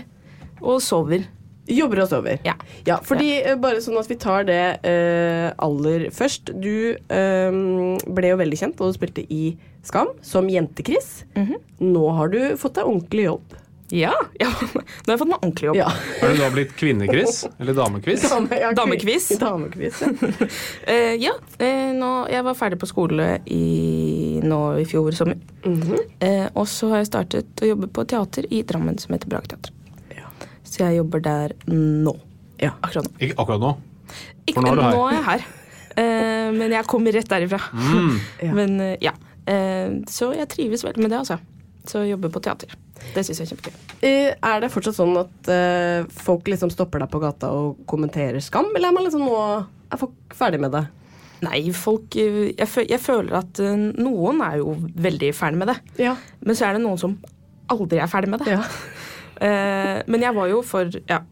og 0.63 0.79
sover. 0.81 1.27
Jobber 1.73 2.03
oss 2.05 2.13
over. 2.17 2.39
Ja. 2.47 2.55
Ja, 2.89 2.99
fordi 3.05 3.31
ja. 3.41 3.57
Bare 3.61 3.83
sånn 3.85 3.99
at 4.01 4.11
vi 4.11 4.19
tar 4.21 4.47
det 4.49 4.63
uh, 4.85 5.49
aller 5.63 6.09
først. 6.15 6.53
Du 6.63 6.97
um, 7.09 7.97
ble 8.13 8.33
jo 8.33 8.41
veldig 8.41 8.61
kjent 8.61 8.79
da 8.79 8.91
du 8.91 8.97
spilte 8.97 9.27
i 9.33 9.57
Skam 9.83 10.13
som 10.23 10.47
jente-Chris. 10.51 11.25
Mhm. 11.35 11.59
Nå 11.93 12.05
har 12.15 12.31
du 12.31 12.41
fått 12.61 12.79
deg 12.79 12.87
ordentlig 12.87 13.27
jobb. 13.27 13.59
Ja, 13.93 14.15
ja. 14.41 14.49
Nå 14.49 14.81
har 14.81 15.13
jeg 15.13 15.21
fått 15.21 15.29
meg 15.29 15.43
ordentlig 15.43 15.67
jobb. 15.67 15.77
Ja. 15.77 15.91
Har 16.23 16.31
du 16.33 16.39
nå 16.41 16.47
blitt 16.55 16.71
kvinne-Chris? 16.81 17.43
Eller 17.61 17.77
dame-Chris? 17.77 18.25
Dame, 18.25 18.61
ja, 18.63 18.71
Damekviss. 18.73 19.27
Damekviss, 19.43 20.01
ja. 20.01 20.13
uh, 20.89 21.13
ja 21.27 21.35
uh, 21.37 21.91
nå, 21.99 22.13
jeg 22.33 22.47
var 22.47 22.57
ferdig 22.57 22.81
på 22.81 22.89
skole 22.89 23.29
i, 23.53 24.41
nå 24.41 24.63
i 24.81 24.89
fjor 24.89 25.13
sommer. 25.13 25.37
Mm 25.67 25.77
-hmm. 25.83 26.09
uh, 26.25 26.49
og 26.55 26.69
så 26.69 26.89
har 26.89 27.03
jeg 27.03 27.13
startet 27.13 27.63
å 27.63 27.69
jobbe 27.75 27.93
på 27.93 28.05
teater 28.09 28.49
i 28.49 28.63
Drammen 28.63 28.99
som 28.99 29.13
heter 29.13 29.29
Brakteatret. 29.29 29.82
Så 30.73 30.81
jeg 30.87 30.97
jobber 31.03 31.21
der 31.25 31.53
nå. 31.69 32.15
Ja. 32.63 32.73
Akkurat 32.81 33.09
nå. 33.11 33.13
Ikke 33.27 33.37
akkurat 33.43 33.61
nå. 33.61 33.73
Ikke, 34.47 34.57
For 34.57 34.65
nå 34.65 34.73
er 34.73 34.79
du 34.79 34.83
her. 34.87 34.95
nå 34.97 35.03
er 35.11 35.17
jeg 35.19 35.27
her. 35.29 35.45
Uh, 35.93 36.49
men 36.57 36.73
jeg 36.73 36.87
kommer 36.89 37.13
rett 37.19 37.29
derifra. 37.29 37.59
Mm. 37.77 38.15
Ja. 38.47 38.53
Men 38.57 38.79
uh, 38.81 38.95
ja. 39.05 39.13
Uh, 39.45 40.01
så 40.09 40.31
jeg 40.37 40.49
trives 40.53 40.85
veldig 40.87 41.03
med 41.05 41.13
det, 41.13 41.19
altså. 41.25 41.37
Så 41.85 42.05
jeg 42.05 42.13
jobber 42.15 42.31
på 42.33 42.41
teater. 42.47 42.73
Det 43.13 43.25
syns 43.27 43.41
jeg 43.43 43.49
er 43.49 43.51
kjempegøy. 43.51 43.79
Eh, 44.07 44.29
Er 44.47 44.61
det 44.63 44.69
fortsatt 44.71 44.95
sånn 44.95 45.17
at 45.19 45.49
eh, 45.51 46.05
folk 46.23 46.47
liksom 46.47 46.71
stopper 46.71 47.03
deg 47.03 47.11
på 47.11 47.19
gata 47.25 47.49
og 47.51 47.81
kommenterer 47.91 48.39
Skam, 48.45 48.69
eller 48.77 48.93
er 48.93 48.95
man 48.95 49.03
liksom 49.09 49.25
nå 49.27 49.35
er 49.91 49.99
folk 49.99 50.37
ferdig 50.39 50.61
med 50.63 50.71
det? 50.77 50.85
Nei, 51.43 51.65
folk 51.75 52.15
eh, 52.23 52.53
jeg, 52.55 52.69
fø- 52.71 52.87
jeg 52.87 53.03
føler 53.03 53.35
at 53.41 53.59
eh, 53.67 53.75
noen 53.99 54.39
er 54.47 54.61
jo 54.63 54.77
veldig 54.79 55.33
ferdig 55.35 55.59
med 55.65 55.73
det. 55.73 55.77
Ja. 56.07 56.15
Men 56.47 56.55
så 56.61 56.69
er 56.69 56.79
det 56.79 56.85
noen 56.87 57.03
som 57.03 57.19
aldri 57.75 57.99
er 57.99 58.13
ferdig 58.15 58.31
med 58.37 58.47
det. 58.47 58.55
ja. 58.55 58.63
Eh, 59.41 60.03
men 60.07 60.25
jeg 60.25 60.37
var 60.37 60.51
jo 60.51 60.61
for 60.67 60.91
ja, 61.09 61.23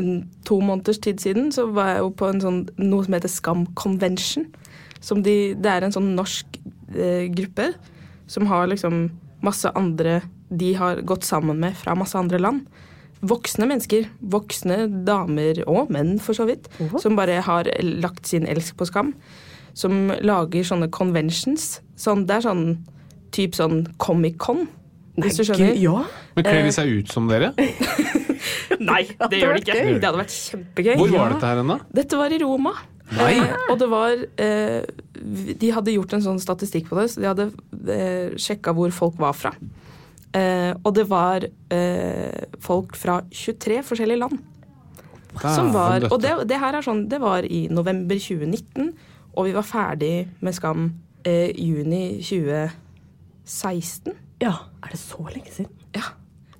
en, 0.00 0.28
to 0.46 0.60
måneders 0.60 1.00
tid 1.02 1.22
siden 1.22 1.50
så 1.54 1.66
var 1.72 1.94
jeg 1.94 2.04
jo 2.04 2.12
på 2.18 2.28
en 2.30 2.42
sånn, 2.42 2.62
noe 2.82 3.06
som 3.06 3.16
heter 3.16 3.32
Skam 3.32 3.66
Convention. 3.78 4.48
Som 5.04 5.22
de, 5.24 5.54
det 5.60 5.70
er 5.70 5.86
en 5.86 5.94
sånn 5.94 6.14
norsk 6.16 6.58
eh, 6.96 7.28
gruppe 7.32 7.72
som 8.30 8.48
har 8.48 8.70
liksom 8.70 9.06
masse 9.44 9.68
andre 9.76 10.22
de 10.54 10.74
har 10.78 11.02
gått 11.06 11.24
sammen 11.26 11.58
med 11.60 11.76
fra 11.76 11.96
masse 11.98 12.16
andre 12.18 12.38
land. 12.40 12.64
Voksne 13.24 13.66
mennesker, 13.68 14.08
voksne 14.20 14.84
damer 15.06 15.62
og 15.64 15.90
menn 15.94 16.18
for 16.22 16.36
så 16.36 16.46
vidt, 16.48 16.68
som 17.00 17.16
bare 17.16 17.40
har 17.44 17.68
lagt 17.82 18.28
sin 18.28 18.46
elsk 18.50 18.76
på 18.78 18.88
skam. 18.88 19.14
Som 19.74 20.12
lager 20.22 20.66
sånne 20.66 20.90
conventions. 20.94 21.80
Sånn, 21.98 22.26
det 22.28 22.36
er 22.38 22.46
sånn 22.46 22.66
typ 23.34 23.56
sånn 23.56 23.86
Comic-Con, 23.98 24.68
hvis 25.20 25.36
du 25.38 25.44
skjønner. 25.46 25.76
Ja. 25.78 26.00
Men 26.36 26.44
kler 26.48 26.62
de 26.66 26.72
seg 26.74 26.90
ut 26.98 27.12
som 27.12 27.28
dere? 27.30 27.52
Nei, 28.84 29.02
det 29.30 29.38
gjør 29.40 29.54
de 29.54 29.62
ikke. 29.62 29.76
gøy. 29.78 29.92
Det 30.00 30.08
hadde 30.08 30.18
vært 30.20 30.34
kjempegøy. 30.34 30.96
Hvor 30.98 31.12
var 31.12 31.20
Ja. 31.20 31.28
dette 31.34 31.46
her 31.52 31.60
hen, 31.62 31.70
da? 31.70 31.78
Dette 32.00 32.18
var 32.18 32.34
i 32.34 32.40
Roma. 32.42 32.72
Nei. 33.14 33.32
Eh, 33.36 33.54
og 33.70 33.78
det 33.78 33.86
var 33.92 34.14
eh, 34.40 34.82
De 35.60 35.68
hadde 35.76 35.92
gjort 35.92 36.14
en 36.16 36.22
sånn 36.24 36.40
statistikk 36.40 36.88
på 36.88 36.96
det, 36.98 37.04
så 37.12 37.20
de 37.20 37.28
hadde 37.28 37.46
eh, 37.94 38.34
sjekka 38.40 38.72
hvor 38.74 38.90
folk 38.96 39.18
var 39.20 39.36
fra. 39.36 39.52
Eh, 40.34 40.72
og 40.82 40.90
det 40.96 41.04
var 41.10 41.44
eh, 41.46 42.48
folk 42.64 42.96
fra 42.98 43.20
23 43.30 43.82
forskjellige 43.86 44.18
land. 44.24 44.40
Som 45.42 45.72
var, 45.74 46.04
og 46.10 46.20
det, 46.22 46.32
det 46.48 46.58
her 46.62 46.74
er 46.78 46.84
sånn, 46.86 47.04
det 47.10 47.18
var 47.22 47.42
i 47.46 47.64
november 47.70 48.14
2019, 48.22 48.92
og 49.34 49.48
vi 49.48 49.52
var 49.56 49.66
ferdig 49.66 50.12
med 50.46 50.54
Skam 50.54 50.84
eh, 51.26 51.50
juni 51.58 52.20
2016. 52.22 54.14
ja. 54.44 54.54
Er 54.84 54.92
det 54.92 55.00
så 55.00 55.24
lenge 55.24 55.50
siden? 55.52 55.72
Ja. 55.96 56.12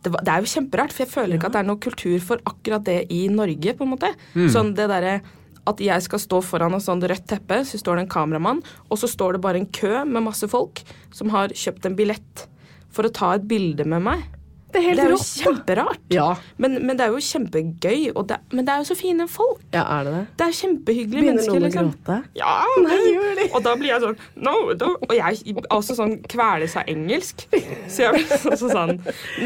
Det, 0.05 0.13
var, 0.13 0.25
det 0.25 0.33
er 0.33 0.45
jo 0.45 0.51
kjemperart, 0.53 0.93
for 0.93 1.05
jeg 1.05 1.13
føler 1.13 1.39
ikke 1.39 1.49
at 1.49 1.57
det 1.57 1.63
er 1.63 1.69
noe 1.71 1.81
kultur 1.81 2.19
for 2.25 2.43
akkurat 2.49 2.85
det 2.85 2.99
i 3.13 3.25
Norge. 3.33 3.77
på 3.77 3.87
en 3.87 3.95
måte. 3.95 4.13
Mm. 4.35 4.49
Sånn 4.53 4.75
det 4.77 4.89
derre 4.93 5.19
at 5.65 5.81
jeg 5.81 6.05
skal 6.05 6.21
stå 6.21 6.41
foran 6.45 6.77
et 6.77 6.85
sånt 6.85 7.07
rødt 7.09 7.25
teppe, 7.29 7.63
så 7.65 7.81
står 7.81 7.97
det 7.97 8.05
en 8.05 8.13
kameramann, 8.13 8.61
og 8.93 9.01
så 9.01 9.09
står 9.09 9.37
det 9.37 9.45
bare 9.47 9.63
en 9.63 9.71
kø 9.73 10.03
med 10.05 10.27
masse 10.27 10.49
folk 10.53 10.83
som 11.15 11.33
har 11.33 11.55
kjøpt 11.57 11.89
en 11.89 11.97
billett 11.97 12.45
for 12.93 13.09
å 13.09 13.15
ta 13.15 13.33
et 13.39 13.47
bilde 13.49 13.87
med 13.89 14.05
meg. 14.05 14.27
Det 14.75 14.81
er 14.81 14.87
helt 14.89 14.99
Det 14.99 15.05
er 15.05 15.11
jo 15.13 15.17
rått. 15.17 15.29
da. 15.35 15.43
kjemperart. 15.45 16.01
Ja. 16.11 16.27
Men, 16.59 16.73
men 16.87 16.99
det 16.99 17.05
er 17.07 17.13
jo 17.15 17.21
kjempegøy, 17.23 18.09
og 18.19 18.25
det, 18.29 18.39
men 18.51 18.67
det 18.67 18.73
er 18.75 18.81
jo 18.83 18.89
så 18.89 18.97
fine 18.99 19.27
folk. 19.31 19.61
ja, 19.73 19.85
er 20.01 20.05
det 20.09 20.15
det? 20.17 20.23
Det 20.41 20.47
er 20.49 20.57
kjempehyggelige 20.59 21.21
Begynner 21.23 21.33
mennesker. 21.33 21.53
noen 21.55 21.63
å 21.63 21.69
liksom. 21.69 21.91
gråte? 21.95 22.17
Ja, 22.41 22.55
Nei, 22.89 22.99
gjør 23.13 23.39
de? 23.39 23.47
Og 23.55 23.65
da 23.69 23.75
blir 23.79 23.93
jeg 23.93 24.03
sånn 24.03 24.19
no, 24.49 24.55
no. 24.83 24.91
Og 25.07 25.15
jeg 25.15 25.41
er 25.55 25.69
også 25.79 25.97
sånn 26.01 26.17
kveles 26.35 26.75
av 26.81 26.91
engelsk. 26.91 27.47
Så 27.87 28.03
jeg 28.09 28.19
blir 28.19 28.35
også 28.57 28.73
sånn 28.75 28.97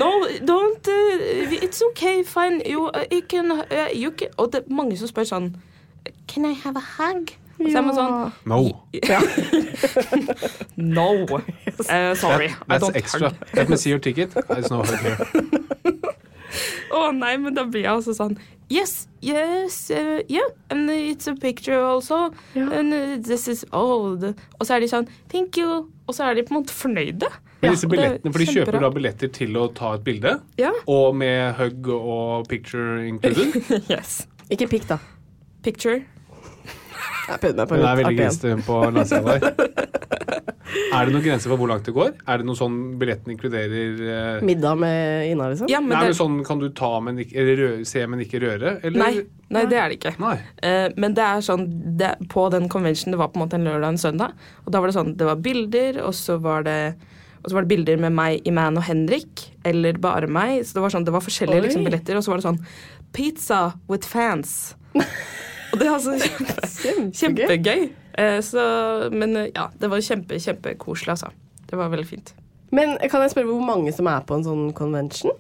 No, 0.01 0.11
don't 0.49 0.89
uh, 0.89 1.57
It's 1.61 1.83
okay, 1.91 2.23
fine. 2.25 2.63
You, 2.65 2.89
uh, 2.89 3.05
you 3.13 3.21
can, 3.29 3.53
uh, 3.53 3.89
you 3.93 4.11
can 4.17 4.33
Og 4.39 4.53
det 4.53 4.65
er 4.65 4.73
mange 4.73 4.97
som 4.97 5.11
spør 5.13 5.29
sånn 5.29 5.51
Can 6.27 6.47
I 6.49 6.55
have 6.65 6.77
a 6.81 6.85
hug? 6.97 7.35
Og 7.59 7.71
så 7.73 7.79
er 7.79 7.83
man 7.83 7.95
sånn 7.97 8.33
No. 8.47 8.61
No. 10.77 11.09
Uh, 11.89 12.15
sorry. 12.15 12.49
That, 12.69 12.81
That's 12.81 12.91
extra. 12.95 13.33
Let 13.55 13.69
me 13.69 13.77
see 13.77 13.91
your 13.91 13.99
ticket. 13.99 14.31
There's 14.49 14.71
no 14.71 14.83
hug 14.83 14.99
here. 15.01 15.19
Å 16.97 17.11
nei, 17.13 17.35
men 17.37 17.53
da 17.55 17.67
blir 17.69 17.85
jeg 17.85 17.93
altså 17.93 18.15
sånn 18.17 18.39
Yes, 18.73 19.07
yes, 19.25 19.91
uh, 19.91 20.21
yeah, 20.29 20.45
and 20.71 20.91
it's 20.93 21.27
a 21.29 21.35
picture 21.35 21.79
also. 21.81 22.31
Yeah. 22.55 22.69
And 22.73 22.93
uh, 22.93 23.17
this 23.17 23.47
is 23.49 23.65
old. 23.73 24.25
Og 24.59 24.67
så 24.69 24.77
er 24.77 24.85
de 24.85 24.89
sånn 24.91 25.07
Thank 25.33 25.57
you. 25.61 25.87
Og 26.09 26.17
så 26.17 26.27
er 26.29 26.37
de 26.37 26.45
på 26.49 26.53
en 26.55 26.61
måte 26.63 26.75
fornøyde. 26.77 27.29
Men 27.63 27.75
disse 27.75 27.89
billettene, 27.91 28.33
for 28.33 28.39
De 28.45 28.47
kjøper 28.55 28.79
da 28.85 28.91
billetter 28.95 29.33
til 29.35 29.57
å 29.59 29.67
ta 29.77 29.95
et 29.97 30.05
bilde, 30.07 30.37
Ja. 30.61 30.71
og 30.87 31.17
med 31.19 31.57
hug 31.59 31.89
og 31.97 32.47
picture 32.49 33.01
included. 33.09 33.57
Yes. 33.93 34.23
Ikke 34.53 34.69
pikk, 34.71 34.87
da. 34.93 35.01
Picture. 35.67 36.05
Jeg 37.29 37.43
prøvde 37.45 37.63
meg 37.63 37.71
på 37.71 37.79
Hun 37.79 37.87
er 37.89 38.01
veldig 38.03 38.19
grisete 38.19 38.57
på 38.67 38.81
langsida 38.97 39.39
der. 39.39 39.77
Er 40.69 41.09
det 41.09 41.15
noen 41.15 41.25
grenser 41.25 41.53
for 41.53 41.61
hvor 41.61 41.71
langt 41.71 41.87
det 41.89 41.95
går? 41.97 42.11
Er 42.29 42.41
det 42.41 42.47
noe 42.49 42.59
sånn 42.59 42.77
billetten 43.01 43.33
inkluderer 43.33 44.01
uh... 44.03 44.45
Middag 44.45 44.81
med 44.81 45.31
Ina, 45.31 45.49
liksom? 45.53 45.69
Ja, 45.73 45.81
men 45.81 45.95
Nei, 45.95 46.03
det, 46.05 46.13
men 46.13 46.19
sånn 46.19 46.39
Kan 46.47 46.63
du 46.63 46.69
ta, 46.77 46.91
men 47.05 47.21
ikke, 47.23 47.37
eller 47.41 47.61
rø 47.63 47.71
se, 47.89 48.05
men 48.11 48.25
ikke 48.25 48.43
røre? 48.45 48.75
Eller? 48.83 48.99
nei, 49.01 49.13
nei, 49.55 49.65
det 49.71 49.81
er 49.81 49.89
det 49.89 49.99
ikke. 49.99 50.15
Nei. 50.21 50.35
Eh, 50.65 50.89
men 51.01 51.17
det 51.17 51.25
er 51.25 51.45
sånn 51.45 51.65
det, 52.01 52.15
På 52.33 52.49
den 52.53 52.69
convention, 52.73 53.15
det 53.15 53.21
var 53.21 53.33
på 53.33 53.41
en 53.41 53.47
måte 53.47 53.59
en 53.59 53.69
lørdag 53.69 53.87
og 53.87 53.97
en 53.97 54.03
søndag, 54.03 54.51
og 54.65 54.75
da 54.75 54.83
var 54.83 54.91
det 54.91 54.99
sånn 54.99 55.15
Det 55.19 55.29
var 55.29 55.41
bilder, 55.45 56.03
og 56.05 56.17
så 56.17 56.39
var 56.43 56.69
det 56.69 56.81
og 57.39 57.53
så 57.53 57.55
var 57.55 57.65
det 57.65 57.71
bilder 57.71 58.01
med 58.03 58.11
meg, 58.19 58.41
Iman 58.51 58.81
og 58.81 58.83
Henrik, 58.89 59.45
eller 59.65 59.97
bare 60.03 60.27
meg. 60.27 60.57
Så 60.67 60.75
det 60.75 60.83
var 60.83 60.91
sånn, 60.91 61.05
det 61.07 61.13
var 61.15 61.23
forskjellige 61.23 61.69
liksom, 61.69 61.85
billetter, 61.87 62.19
og 62.19 62.25
så 62.27 62.33
var 62.33 62.41
det 62.41 62.49
sånn 62.49 62.59
Pizza 63.15 63.61
with 63.89 64.11
fans. 64.11 64.75
og 65.73 65.79
det 65.81 65.87
er 65.87 65.95
altså 65.95 66.15
kjempe, 66.19 67.15
kjempegøy. 67.19 67.87
Eh, 68.19 68.41
så, 68.45 68.63
men 69.15 69.37
eh, 69.37 69.51
ja, 69.55 69.69
det 69.79 69.91
var 69.93 70.03
kjempe, 70.05 70.41
kjempekoselig, 70.43 71.15
altså. 71.15 71.31
Det 71.69 71.79
var 71.79 71.91
veldig 71.93 72.07
fint. 72.09 72.33
Men 72.75 72.97
kan 73.09 73.23
jeg 73.25 73.33
spørre 73.33 73.49
hvor 73.51 73.65
mange 73.65 73.93
som 73.97 74.09
er 74.11 74.25
på 74.29 74.39
en 74.39 74.45
sånn 74.47 74.67
convention? 74.77 75.35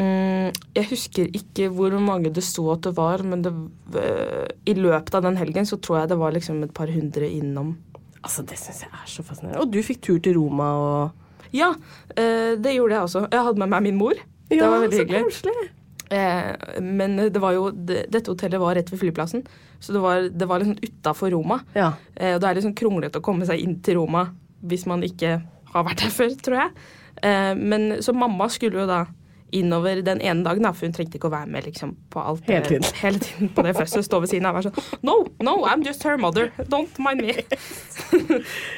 Mm, 0.00 0.54
jeg 0.76 0.86
husker 0.88 1.28
ikke 1.36 1.68
hvor 1.76 1.92
mange 2.00 2.32
det 2.32 2.44
sto 2.46 2.64
at 2.72 2.86
det 2.86 2.94
var, 2.96 3.24
men 3.26 3.42
det, 3.44 3.52
øh, 4.00 4.46
i 4.68 4.76
løpet 4.78 5.16
av 5.18 5.26
den 5.26 5.36
helgen 5.40 5.68
så 5.68 5.76
tror 5.82 6.02
jeg 6.02 6.12
det 6.14 6.20
var 6.20 6.36
liksom 6.36 6.62
et 6.64 6.72
par 6.76 6.92
hundre 6.92 7.28
innom. 7.28 7.74
Altså, 8.20 8.44
Det 8.44 8.56
syns 8.60 8.84
jeg 8.84 8.92
er 8.92 9.08
så 9.08 9.24
fascinerende. 9.24 9.60
Og 9.64 9.72
du 9.72 9.80
fikk 9.84 10.00
tur 10.04 10.20
til 10.24 10.36
Roma 10.36 10.70
og 10.76 11.10
Ja, 11.56 11.72
det 12.14 12.76
gjorde 12.76 12.94
jeg 12.94 13.02
også. 13.02 13.24
Jeg 13.32 13.42
hadde 13.42 13.58
med 13.58 13.72
meg 13.72 13.82
min 13.88 13.96
mor. 13.98 14.14
det 14.48 14.60
var 14.62 14.84
veldig 14.84 14.96
så 15.00 15.02
hyggelig. 15.02 15.22
koselig. 15.24 15.70
Eh, 16.10 16.80
men 16.82 17.16
det 17.30 17.38
var 17.42 17.54
jo, 17.54 17.68
det, 17.70 18.04
dette 18.10 18.32
hotellet 18.32 18.58
var 18.60 18.74
rett 18.74 18.90
ved 18.90 18.98
flyplassen, 19.04 19.44
så 19.80 19.94
det 19.94 20.00
var, 20.02 20.26
det 20.28 20.48
var 20.50 20.58
liksom 20.64 20.80
utafor 20.82 21.30
Roma. 21.30 21.60
Ja. 21.76 21.92
Eh, 22.16 22.34
og 22.34 22.40
det 22.42 22.48
er 22.50 22.58
liksom 22.58 22.74
kronglete 22.78 23.20
å 23.22 23.24
komme 23.24 23.46
seg 23.46 23.62
inn 23.62 23.78
til 23.86 24.00
Roma 24.00 24.26
hvis 24.66 24.84
man 24.90 25.04
ikke 25.06 25.36
har 25.72 25.86
vært 25.86 26.02
der 26.02 26.10
før, 26.18 26.34
tror 26.42 26.60
jeg. 26.64 26.84
Eh, 27.22 27.54
men 27.56 27.96
så 28.02 28.12
mamma 28.16 28.48
skulle 28.52 28.82
jo 28.82 28.88
da 28.90 29.04
innover 29.50 29.98
den 30.06 30.20
ene 30.22 30.44
dagen, 30.46 30.62
da, 30.62 30.70
for 30.70 30.86
hun 30.86 30.92
trengte 30.94 31.18
ikke 31.18 31.26
å 31.26 31.32
være 31.32 31.48
med 31.50 31.64
liksom, 31.66 31.96
på 32.14 32.20
alt 32.22 32.44
Hele 32.46 32.60
tiden. 32.68 32.84
hele 33.00 33.18
tiden 33.18 33.48
på 33.54 33.64
det 33.66 33.72
fødselet. 33.74 34.06
Stå 34.06 34.20
ved 34.22 34.30
siden 34.30 34.46
av 34.46 34.54
og 34.54 34.60
være 34.60 34.70
sånn 34.70 35.00
No, 35.08 35.16
no, 35.42 35.56
I'm 35.66 35.82
just 35.82 36.04
her 36.06 36.14
mother. 36.22 36.52
Don't 36.70 36.98
mind 37.02 37.22
me. 37.26 37.34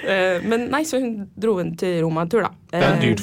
Eh, 0.09 0.40
Men 0.49 0.66
nei, 0.73 0.83
så 0.88 0.99
hun 1.03 1.27
dro 1.38 1.59
hun 1.61 1.75
til 1.79 2.01
Roma 2.05 2.25
en 2.25 2.31
tur, 2.33 2.42
da. 2.47 2.51
Det 2.73 2.81
er 2.81 2.88
en 2.95 3.03
dyrt 3.05 3.23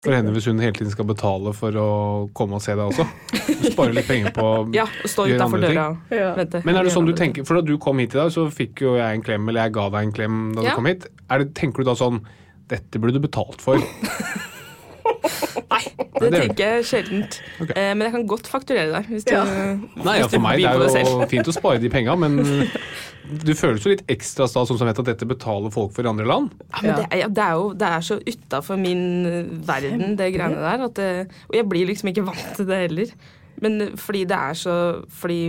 for 0.00 0.16
henne 0.16 0.32
hvis 0.32 0.46
hun 0.48 0.60
hele 0.64 0.72
tiden 0.72 0.90
skal 0.94 1.04
betale 1.10 1.52
for 1.52 1.76
å 1.76 1.88
komme 2.36 2.56
og 2.56 2.62
se 2.64 2.72
deg 2.72 2.86
også. 2.88 3.04
Spare 3.68 3.92
litt 3.92 4.06
penger 4.08 4.32
på 4.32 4.44
å 4.50 4.74
Ja, 4.74 4.86
stå 5.04 5.26
gjøre 5.28 5.44
andre 5.44 5.60
ting. 5.66 5.76
døra 5.76 5.88
og 5.92 6.14
Ja. 6.16 6.30
vente. 6.38 6.62
Men 6.64 6.76
er 6.80 6.84
det 6.88 6.94
sånn 6.94 7.06
du 7.08 7.12
tenker, 7.18 7.44
for 7.44 7.60
da 7.60 7.66
du 7.68 7.74
kom 7.78 7.98
hit 8.00 8.14
i 8.16 8.20
dag, 8.22 8.30
så 8.32 8.46
fikk 8.48 8.80
jo 8.86 8.94
jeg 8.96 9.18
en 9.18 9.22
klem, 9.26 9.48
eller 9.52 9.66
jeg 9.68 9.74
ga 9.76 9.88
deg 9.92 10.02
en 10.08 10.12
klem 10.16 10.38
da 10.56 10.62
Ja. 10.64 10.70
du 10.70 10.76
kom 10.80 10.86
hit. 10.88 11.04
Er 11.28 11.38
det, 11.44 11.54
tenker 11.54 11.84
du 11.84 11.90
da 11.90 11.94
sånn 12.00 12.22
Dette 12.70 13.00
burde 13.02 13.12
du 13.18 13.20
betalt 13.26 13.60
for. 13.60 13.76
Nei, 15.70 15.80
det 16.20 16.30
det 16.30 16.40
tenker 16.40 16.60
jeg 16.76 16.84
sjeldent. 16.86 17.40
Okay. 17.60 17.74
Eh, 17.74 17.94
men 17.94 18.04
jeg 18.06 18.12
kan 18.14 18.26
godt 18.30 18.46
fakturere 18.50 18.92
deg. 18.94 19.08
Hvis 19.10 19.24
du, 19.26 19.32
Ja. 19.34 19.42
Nei, 20.06 20.18
ja, 20.20 20.28
for 20.30 20.38
meg 20.44 20.60
det 20.62 20.68
er 20.70 20.78
det 20.78 21.02
jo 21.02 21.26
fint 21.30 21.50
å 21.50 21.54
spare 21.56 21.80
de 21.82 21.90
penga, 21.90 22.14
men 22.16 22.38
du 23.30 23.52
føles 23.56 23.84
jo 23.84 23.92
litt 23.92 24.04
ekstra 24.10 24.46
stas 24.50 24.70
som 24.70 24.88
vet 24.88 25.00
at 25.02 25.08
dette 25.08 25.28
betaler 25.28 25.72
folk 25.74 25.92
for 25.96 26.06
i 26.06 26.10
andre 26.10 26.26
land. 26.28 26.54
Ja, 26.70 26.80
men 26.82 26.96
det, 26.98 27.06
er, 27.10 27.32
det 27.32 27.44
er 27.44 27.58
jo 27.58 27.66
det 27.78 27.90
er 27.90 28.06
så 28.06 28.18
utafor 28.20 28.80
min 28.80 29.02
eh, 29.28 29.52
verden, 29.68 30.16
det 30.18 30.30
greiene 30.34 30.62
der. 30.62 30.86
At 30.88 30.96
det, 30.98 31.10
og 31.48 31.58
jeg 31.58 31.68
blir 31.70 31.90
liksom 31.90 32.12
ikke 32.12 32.26
vant 32.28 32.48
til 32.58 32.68
det 32.68 32.80
heller. 32.86 33.12
Men 33.62 33.80
eh, 33.86 33.92
fordi 34.00 34.24
det 34.30 34.38
er 34.38 34.58
så 34.58 34.76
Fordi 35.20 35.42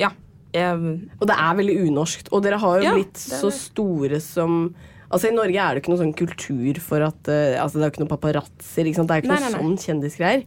Ja. 0.00 0.12
Jeg, 0.56 0.76
Og 1.20 1.26
det 1.28 1.34
er 1.36 1.56
veldig 1.58 1.76
unorskt. 1.88 2.30
Og 2.32 2.44
dere 2.44 2.60
har 2.62 2.78
jo 2.78 2.84
Ja, 2.86 2.94
blitt 2.96 3.18
så 3.20 3.50
store 3.52 4.20
som 4.24 4.74
Altså 5.06 5.28
I 5.28 5.34
Norge 5.36 5.60
er 5.62 5.74
det 5.76 5.82
ikke 5.82 5.92
noen 5.92 6.00
sånn 6.00 6.16
kultur 6.18 6.80
for 6.82 7.04
at 7.06 7.28
uh, 7.30 7.58
Altså 7.62 7.78
Det 7.78 7.82
er 7.84 7.90
jo 7.90 7.92
ikke 7.94 8.02
noen 8.04 8.14
paparazzoer. 8.14 8.88
Det 8.88 9.04
er 9.04 9.20
ikke 9.22 9.30
Nei, 9.30 9.38
noe 9.42 9.52
nei, 9.52 9.52
sånn 9.54 9.76
kjendisgreier. 9.84 10.46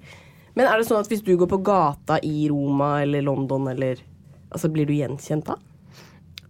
Men 0.58 0.68
er 0.68 0.82
det 0.82 0.88
sånn 0.90 1.00
at 1.00 1.12
hvis 1.12 1.22
du 1.24 1.36
går 1.40 1.48
på 1.52 1.62
gata 1.64 2.18
i 2.26 2.50
Roma 2.52 2.98
eller 3.04 3.24
London, 3.24 3.70
eller 3.72 4.02
Altså 4.50 4.72
blir 4.74 4.90
du 4.90 4.96
gjenkjent 4.98 5.46
da? 5.46 5.60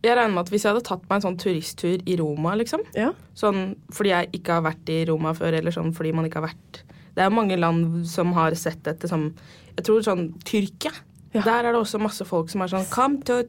Jeg 0.03 0.15
regner 0.15 0.33
med 0.33 0.45
at 0.45 0.49
hvis 0.53 0.63
jeg 0.63 0.71
hadde 0.73 0.85
tatt 0.88 1.01
meg 1.09 1.15
en 1.17 1.25
sånn 1.27 1.38
turisttur 1.41 1.99
i 2.07 2.15
Roma, 2.19 2.55
liksom 2.55 2.81
Ja. 2.95 3.12
Sånn 3.35 3.75
fordi 3.91 4.09
jeg 4.13 4.29
ikke 4.39 4.53
har 4.59 4.62
vært 4.69 4.89
i 4.89 5.05
Roma 5.09 5.33
før, 5.33 5.53
eller 5.59 5.71
sånn 5.75 5.93
fordi 5.95 6.13
man 6.15 6.25
ikke 6.25 6.39
har 6.41 6.47
vært 6.49 6.83
Det 7.15 7.23
er 7.25 7.29
mange 7.35 7.57
land 7.59 8.05
som 8.07 8.31
har 8.33 8.55
sett 8.55 8.83
dette 8.83 9.07
som 9.12 9.33
Jeg 9.77 9.85
tror 9.85 10.01
sånn 10.01 10.33
Tyrkia. 10.45 10.91
Ja. 11.33 11.41
Der 11.41 11.65
er 11.67 11.71
det 11.73 11.81
også 11.81 11.99
masse 11.99 12.25
folk 12.25 12.49
som 12.49 12.62
er 12.62 12.67
sånn 12.71 12.85
Come 12.89 13.19
to 13.27 13.43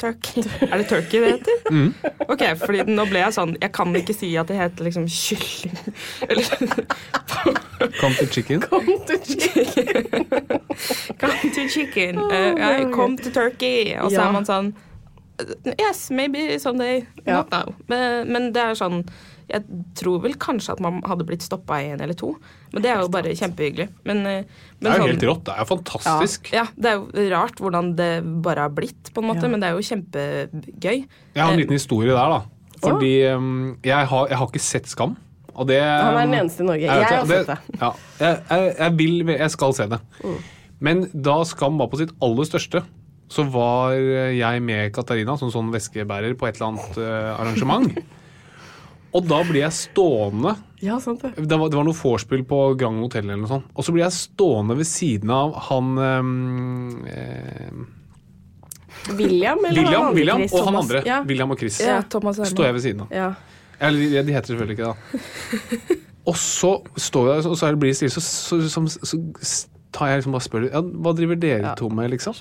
Turkey. 0.00 0.42
Er 0.72 0.78
det 0.78 0.88
Turkey 0.90 1.20
det 1.22 1.28
heter? 1.38 1.92
Ok, 2.28 2.42
fordi 2.58 2.82
nå 2.90 3.04
ble 3.10 3.20
jeg 3.22 3.32
sånn 3.36 3.52
Jeg 3.60 3.70
kan 3.72 3.94
ikke 3.94 4.14
si 4.16 4.32
at 4.36 4.48
det 4.50 4.56
heter 4.58 4.84
liksom 4.88 5.06
kylling. 5.06 5.76
Eller 6.28 6.44
Come 8.00 8.14
to 8.18 8.26
chicken. 8.26 8.60
Come 8.60 8.98
to 9.06 9.18
chicken. 9.22 10.04
«Come 11.18 12.32
Uh, 12.32 12.54
yeah, 12.56 12.90
come 12.90 13.16
to 13.18 13.30
Turkey. 13.30 13.94
Og 14.00 14.10
så 14.10 14.16
Ja. 14.18 14.28
er 14.28 14.32
man 14.32 14.44
sånn 14.44 14.74
Yes, 15.80 16.10
maybe 16.14 16.58
someday. 16.62 17.06
Ja. 17.24 17.42
Not 17.42 17.50
now. 17.50 17.74
Men, 17.90 18.28
men 18.30 18.52
det 18.54 18.62
er 18.62 18.76
sånn 18.78 19.00
Jeg 19.50 19.64
tror 19.98 20.20
vel 20.22 20.36
kanskje 20.40 20.76
at 20.76 20.82
man 20.84 21.00
hadde 21.04 21.26
blitt 21.26 21.42
stoppa 21.44 21.80
i 21.82 21.88
en 21.90 22.00
eller 22.04 22.16
to. 22.16 22.30
Men 22.72 22.84
det 22.84 22.92
er 22.92 23.02
jo 23.02 23.10
bare 23.12 23.34
kjempehyggelig. 23.36 23.88
Men, 24.08 24.22
men 24.24 24.46
Det 24.78 24.88
er 24.88 24.94
jo 24.94 25.02
sånn- 25.02 25.10
helt 25.10 25.26
rått. 25.28 25.42
Det 25.48 25.56
er 25.56 25.60
jo 25.60 25.68
fantastisk. 25.72 26.52
Ja, 26.54 26.64
det 26.78 26.92
er 26.92 27.02
jo 27.02 27.26
rart 27.34 27.60
hvordan 27.60 27.92
det 27.98 28.12
bare 28.46 28.64
har 28.68 28.72
blitt, 28.72 29.12
på 29.12 29.20
en 29.20 29.28
måte, 29.28 29.44
Ja. 29.44 29.52
men 29.52 29.60
det 29.60 29.68
er 29.68 29.76
jo 29.76 29.84
kjempegøy. 29.90 31.04
Jeg 31.34 31.42
har 31.42 31.52
en 31.52 31.60
liten 31.60 31.76
historie 31.76 32.14
der, 32.14 32.38
da. 32.38 32.40
Fordi 32.84 33.12
oh. 33.34 33.44
jeg, 33.84 34.06
har, 34.14 34.26
jeg 34.28 34.38
har 34.38 34.48
ikke 34.48 34.64
sett 34.64 34.88
Skam. 34.88 35.16
Og 35.54 35.68
det 35.68 35.78
Han 35.82 36.16
er 36.16 36.26
den 36.26 36.38
eneste 36.40 36.64
i 36.64 36.66
Norge. 36.66 36.82
Jeg 36.82 37.04
Jeg, 37.04 37.18
har 37.18 37.26
sett 37.26 37.46
det. 37.46 37.78
Ja, 37.80 37.92
jeg, 38.18 38.42
jeg, 38.50 38.74
jeg, 38.78 38.98
vil, 38.98 39.34
jeg 39.34 39.50
skal 39.54 39.74
se 39.76 39.86
det. 39.92 40.00
Men 40.80 41.06
da 41.14 41.36
Skam 41.46 41.78
var 41.78 41.92
på 41.92 42.00
sitt 42.00 42.14
aller 42.24 42.48
største, 42.48 42.82
så 43.32 43.44
var 43.50 43.94
jeg 43.96 44.62
med 44.62 44.92
Katarina 44.94 45.36
som 45.40 45.50
sånn 45.52 45.72
veskebærer 45.74 46.36
på 46.38 46.46
et 46.48 46.58
eller 46.58 46.74
annet 46.74 46.98
eh, 47.00 47.30
arrangement. 47.34 47.98
Og 49.14 49.26
da 49.30 49.40
blir 49.46 49.62
jeg 49.62 49.76
stående 49.78 50.56
Ja, 50.82 50.96
sant 51.02 51.22
det. 51.22 51.32
det 51.38 51.58
var, 51.58 51.70
det 51.70 51.78
var 51.78 51.86
noe 51.86 51.94
vorspiel 51.96 52.42
på 52.50 52.60
Grand 52.78 52.98
Hotel 53.04 53.28
eller 53.28 53.44
noe 53.44 53.50
sånt. 53.50 53.68
Og 53.74 53.86
så 53.86 53.94
blir 53.94 54.04
jeg 54.04 54.16
stående 54.16 54.76
ved 54.78 54.88
siden 54.90 55.30
av 55.30 55.54
han 55.70 55.92
um, 55.98 57.04
eh, 57.06 57.82
William 59.14 59.62
eller 59.68 59.86
han 59.86 59.86
William, 59.86 60.08
andre 60.08 60.18
William 60.18 60.42
Chris 60.42 60.54
og 60.58 60.66
han 60.68 60.80
andre. 60.82 61.02
Ja. 61.06 61.20
William 61.28 61.54
og 61.54 61.62
Chris. 61.62 61.80
Ja, 61.84 62.00
Står 62.10 62.66
jeg 62.66 62.78
ved 62.78 62.86
siden 62.88 63.04
av. 63.06 63.14
ja. 63.14 63.32
Eller 63.84 64.22
de 64.22 64.32
heter 64.32 64.52
selvfølgelig 64.54 64.78
ikke 64.78 64.92
det. 64.92 66.00
Og 66.30 66.36
så 66.40 66.70
står 66.96 67.26
jeg, 67.28 67.46
og 67.50 67.56
så 67.58 67.68
blir 67.76 67.90
det 67.90 67.96
stille, 67.98 68.14
så, 68.14 68.20
så, 68.24 68.60
så, 68.72 68.80
så, 69.04 69.18
så 69.44 69.73
tar 69.94 70.10
jeg 70.10 70.20
liksom 70.20 70.34
bare 70.34 70.44
spør 70.44 70.64
ja, 70.66 70.80
Hva 70.82 71.12
driver 71.14 71.38
dere 71.38 71.62
Ja. 71.68 71.74
to 71.78 71.88
med, 71.94 72.10
liksom? 72.10 72.34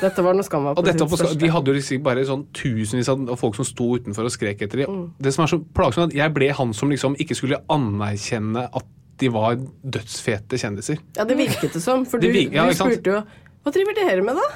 Dette 0.00 0.24
var 0.24 0.36
noe 0.38 0.46
Skam 0.46 0.64
var 0.64 0.74
på 0.78 0.84
sitt 0.86 1.02
største. 1.04 1.38
De 1.42 1.50
hadde 1.52 1.68
jo 1.72 1.76
liksom 1.76 2.02
bare 2.06 2.24
sånn 2.28 2.46
tusenvis 2.56 3.10
av 3.12 3.36
folk 3.40 3.58
som 3.58 3.68
sto 3.68 3.90
utenfor 3.98 4.24
og 4.28 4.32
skrek 4.32 4.64
etter 4.64 4.82
dem. 4.84 4.90
Mm. 4.96 5.04
Det 5.20 5.34
som 5.36 5.44
er 5.44 5.52
så 5.52 5.60
plagsomt, 5.76 6.12
at 6.12 6.16
jeg 6.16 6.34
ble 6.34 6.48
han 6.56 6.72
som 6.76 6.90
liksom 6.92 7.16
ikke 7.20 7.36
skulle 7.38 7.60
anerkjenne 7.72 8.66
at 8.72 8.88
de 9.20 9.28
var 9.30 9.54
dødsfete 9.84 10.58
kjendiser. 10.58 10.98
Ja, 11.16 11.24
det 11.28 11.36
virket 11.38 11.76
det 11.76 11.82
som. 11.84 12.06
For 12.08 12.18
du, 12.18 12.32
Det 12.32 12.48
ja, 12.52 12.66
du 12.66 12.74
spurte 12.74 13.12
jo 13.12 13.22
Hva 13.62 13.70
driver 13.70 13.94
dere 13.94 14.22
med, 14.26 14.34
da? 14.34 14.46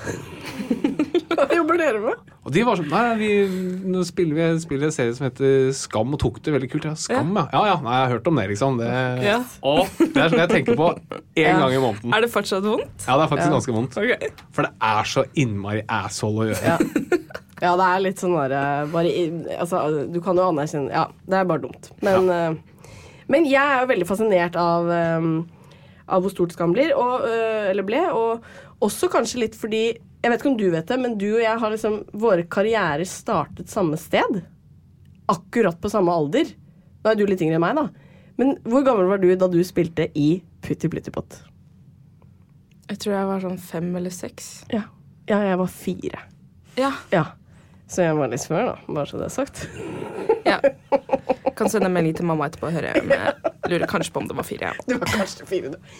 Hva 1.36 1.46
jobber 1.52 1.78
dere 1.80 2.00
med? 2.00 2.30
Og 2.46 2.52
de 2.54 2.62
var 2.66 2.78
sånn 2.78 2.88
Nei, 2.90 3.04
vi, 3.20 3.28
nå 3.92 4.02
spiller 4.06 4.36
vi 4.38 4.60
spiller 4.62 4.88
en 4.88 4.94
serie 4.94 5.14
som 5.16 5.26
heter 5.26 5.70
Skam, 5.76 6.14
og 6.16 6.20
tok 6.22 6.38
det 6.46 6.54
veldig 6.54 6.68
kult. 6.72 6.86
Ja, 6.88 6.94
Skam, 6.98 7.32
ja. 7.36 7.44
Ja 7.52 7.62
ja, 7.72 7.76
nei, 7.84 7.94
jeg 7.98 8.04
har 8.06 8.12
hørt 8.16 8.30
om 8.30 8.40
det, 8.40 8.46
liksom. 8.52 8.78
Det, 8.80 8.90
Ja. 9.26 9.38
Å, 9.60 9.74
det 10.00 10.22
er 10.22 10.32
sånn 10.32 10.42
jeg 10.44 10.52
tenker 10.54 10.78
på 10.78 10.90
én 11.42 11.58
gang 11.60 11.74
i 11.76 11.80
måneden. 11.82 12.14
Er 12.16 12.24
det 12.26 12.30
fortsatt 12.32 12.64
vondt? 12.66 13.06
Ja, 13.06 13.16
det 13.18 13.26
er 13.26 13.32
faktisk 13.34 13.50
Ja. 13.50 13.56
ganske 13.58 13.74
vondt. 13.76 13.98
Okay. 14.02 14.30
For 14.56 14.68
det 14.68 14.72
er 14.90 15.10
så 15.12 15.26
innmari 15.42 15.82
asshole 16.00 16.44
å 16.44 16.48
gjøre. 16.52 16.76
Ja. 16.76 16.78
ja, 17.66 17.74
det 17.80 17.88
er 17.90 18.04
litt 18.06 18.22
sånn 18.22 18.36
bare, 18.36 18.62
bare 18.92 19.12
Altså, 19.58 19.82
du 20.12 20.18
kan 20.24 20.36
jo 20.40 20.48
anerkjenne 20.50 20.92
Ja, 20.94 21.06
det 21.26 21.40
er 21.42 21.50
bare 21.52 21.64
dumt. 21.66 21.90
Men, 22.06 22.30
eh, 22.30 22.88
men 23.32 23.46
jeg 23.48 23.60
er 23.62 23.82
jo 23.84 23.90
veldig 23.90 24.06
fascinert 24.08 24.56
av 24.60 24.86
um, 25.20 25.30
Av 26.06 26.22
hvor 26.22 26.30
stort 26.30 26.52
Skam 26.54 26.72
blir, 26.76 26.92
og, 26.94 27.24
eh, 27.26 27.70
eller 27.72 27.82
ble, 27.88 28.04
og 28.14 28.44
også 28.84 29.08
kanskje 29.10 29.40
litt 29.40 29.54
fordi 29.58 29.86
Jeg 30.26 30.32
vet 30.32 30.40
ikke 30.42 30.50
om 30.50 30.56
du 30.58 30.64
vet 30.72 30.88
det, 30.90 30.96
men 30.98 31.12
du 31.20 31.28
og 31.36 31.42
jeg 31.44 31.58
har 31.62 31.70
liksom 31.70 32.00
Våre 32.18 32.42
karrierer 32.50 33.06
startet 33.06 33.70
samme 33.70 33.94
sted. 34.00 34.40
Akkurat 35.30 35.78
på 35.78 35.90
samme 35.92 36.10
alder. 36.10 36.50
Nå 37.04 37.12
er 37.12 37.18
du 37.20 37.22
litt 37.30 37.44
yngre 37.46 37.60
enn 37.60 37.62
meg, 37.62 37.78
da. 37.78 37.84
Men 38.40 38.56
hvor 38.66 38.82
gammel 38.82 39.06
var 39.06 39.22
du 39.22 39.28
da 39.38 39.46
du 39.46 39.60
spilte 39.62 40.08
i 40.18 40.40
Putti 40.66 40.90
Pluttipott? 40.90 41.38
Jeg 42.90 42.98
tror 43.04 43.14
jeg 43.14 43.30
var 43.30 43.46
sånn 43.46 43.62
fem 43.70 43.86
eller 44.00 44.14
seks. 44.14 44.50
Ja. 44.74 44.82
ja, 45.30 45.38
jeg 45.46 45.62
var 45.62 45.70
fire. 45.70 46.26
Ja. 46.74 46.90
Ja. 47.14 47.24
Så 47.86 48.02
jeg 48.02 48.18
var 48.18 48.34
litt 48.34 48.50
før, 48.50 48.72
da. 48.72 48.76
Bare 48.90 49.06
så 49.06 49.22
det 49.22 49.30
er 49.30 49.34
sagt. 49.38 49.62
ja. 50.50 50.58
Kan 51.54 51.70
sende 51.70 51.94
melding 51.94 52.18
til 52.18 52.26
mamma 52.26 52.50
etterpå 52.50 52.72
og 52.72 52.74
høre. 52.74 52.98
Jeg 52.98 53.70
lurer 53.70 53.86
kanskje 53.94 54.10
på 54.10 54.26
om 54.26 54.26
det 54.26 54.42
var 54.42 54.50
fire. 54.50 54.74
Ja. 54.74 54.78
Du 54.90 54.98
var 54.98 55.14
kanskje 55.22 55.46
fire, 55.46 55.76
du. 55.76 55.98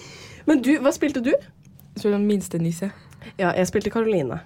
Men 0.50 0.66
du, 0.66 0.72
hva 0.82 0.90
spilte 0.98 1.22
du? 1.22 1.30
Jeg 1.30 2.02
tror 2.02 2.18
den 2.18 2.26
minste 2.26 2.58
nisse. 2.58 2.90
Ja, 3.38 3.52
jeg 3.56 3.66
spilte 3.70 3.90
Karoline. 3.90 4.40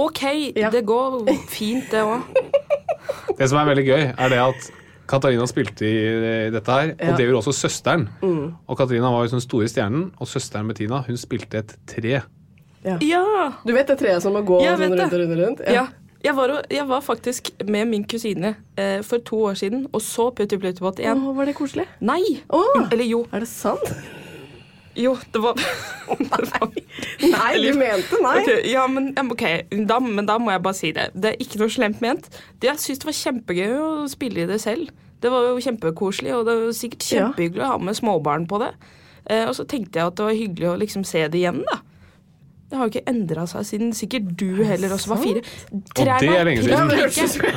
OK, 0.00 0.22
Ja. 0.56 0.70
det 0.70 0.84
går 0.86 1.24
fint, 1.48 1.90
det 1.90 2.02
òg. 2.04 2.22
Det 3.38 3.48
som 3.48 3.58
er 3.58 3.64
veldig 3.70 3.84
gøy, 3.86 4.02
er 4.18 4.28
det 4.28 4.38
at 4.42 4.66
Katarina 5.08 5.46
spilte 5.48 5.86
i 5.88 6.50
dette 6.52 6.70
her, 6.70 6.90
Ja. 6.98 7.10
og 7.10 7.16
det 7.18 7.24
gjorde 7.26 7.40
også 7.40 7.54
søsteren. 7.56 8.08
Og 8.68 8.76
Katarina 8.78 9.10
var 9.10 9.24
jo 9.24 9.30
den 9.32 9.40
store 9.40 9.68
stjernen, 9.68 10.10
og 10.20 10.28
søsteren 10.28 10.68
Bettina 10.68 11.00
hun 11.06 11.16
spilte 11.16 11.58
et 11.64 11.72
tre. 11.88 12.20
Ja. 12.84 12.96
Du 13.66 13.72
vet 13.74 13.88
det 13.88 13.98
treet 13.98 14.22
som 14.22 14.32
må 14.36 14.42
gå 14.46 14.60
sånn 14.62 14.78
rundt 14.80 15.00
og 15.00 15.12
rundt? 15.12 15.32
og 15.32 15.42
rundt? 15.46 15.60
ja. 15.72 15.86
Jeg 16.22 16.34
var, 16.36 16.50
jeg 16.68 16.84
var 16.86 17.00
faktisk 17.00 17.48
med 17.64 17.86
min 17.88 18.02
kusine 18.04 18.50
eh, 18.76 19.00
for 19.02 19.22
to 19.24 19.38
år 19.48 19.54
siden 19.56 19.86
og 19.90 20.02
så 20.04 20.26
Putti 20.36 20.58
Pluttipott 20.60 20.98
igjen. 21.00 21.16
Åh, 21.16 21.32
var 21.34 21.46
det 21.48 21.54
koselig? 21.56 21.86
Nei! 22.04 22.20
Åh. 22.52 22.90
Eller 22.92 23.04
jo. 23.08 23.22
Er 23.32 23.40
det 23.40 23.48
sant? 23.48 23.88
Jo, 24.98 25.14
det 25.32 25.42
var, 25.42 25.54
det 26.18 26.48
var 26.50 26.72
Nei, 27.20 27.50
du 27.62 27.68
mente 27.78 28.18
nei. 28.22 28.40
Okay, 28.42 28.62
ja, 28.72 28.86
men, 28.90 29.12
ok, 29.20 29.44
da, 29.86 30.00
men 30.02 30.26
da 30.26 30.38
må 30.42 30.50
jeg 30.50 30.62
bare 30.64 30.78
si 30.78 30.90
det. 30.96 31.10
Det 31.14 31.34
er 31.34 31.44
ikke 31.44 31.60
noe 31.62 31.70
slemt 31.70 32.00
ment. 32.02 32.26
Jeg 32.64 32.80
syns 32.82 33.02
det 33.02 33.10
var 33.10 33.18
kjempegøy 33.20 33.76
å 33.78 33.90
spille 34.10 34.42
i 34.44 34.48
det 34.50 34.58
selv. 34.62 34.90
Det 35.20 35.30
var 35.30 35.46
jo 35.50 35.60
kjempekoselig, 35.62 36.32
og 36.34 36.48
det 36.48 36.56
var 36.62 36.74
sikkert 36.76 37.06
kjempehyggelig 37.06 37.62
å 37.66 37.70
ha 37.74 37.78
med 37.82 37.98
småbarn 37.98 38.48
på 38.50 38.58
det. 38.62 38.72
Eh, 39.30 39.44
og 39.46 39.54
så 39.56 39.66
tenkte 39.68 40.00
jeg 40.00 40.10
at 40.10 40.16
det 40.18 40.26
var 40.26 40.38
hyggelig 40.38 40.70
å 40.72 40.78
liksom 40.80 41.04
se 41.06 41.26
det 41.28 41.42
igjen, 41.42 41.62
da. 41.68 41.80
Det 42.70 42.78
har 42.78 42.86
jo 42.86 42.92
ikke 42.92 43.10
endra 43.10 43.42
seg 43.50 43.64
siden 43.66 43.88
sikkert 43.98 44.28
du 44.38 44.60
heller 44.62 44.92
også 44.94 45.10
var 45.10 45.18
fire. 45.18 45.40
det 45.96 46.04
er 46.06 46.44
lenge 46.46 46.62
siden. 46.62 47.50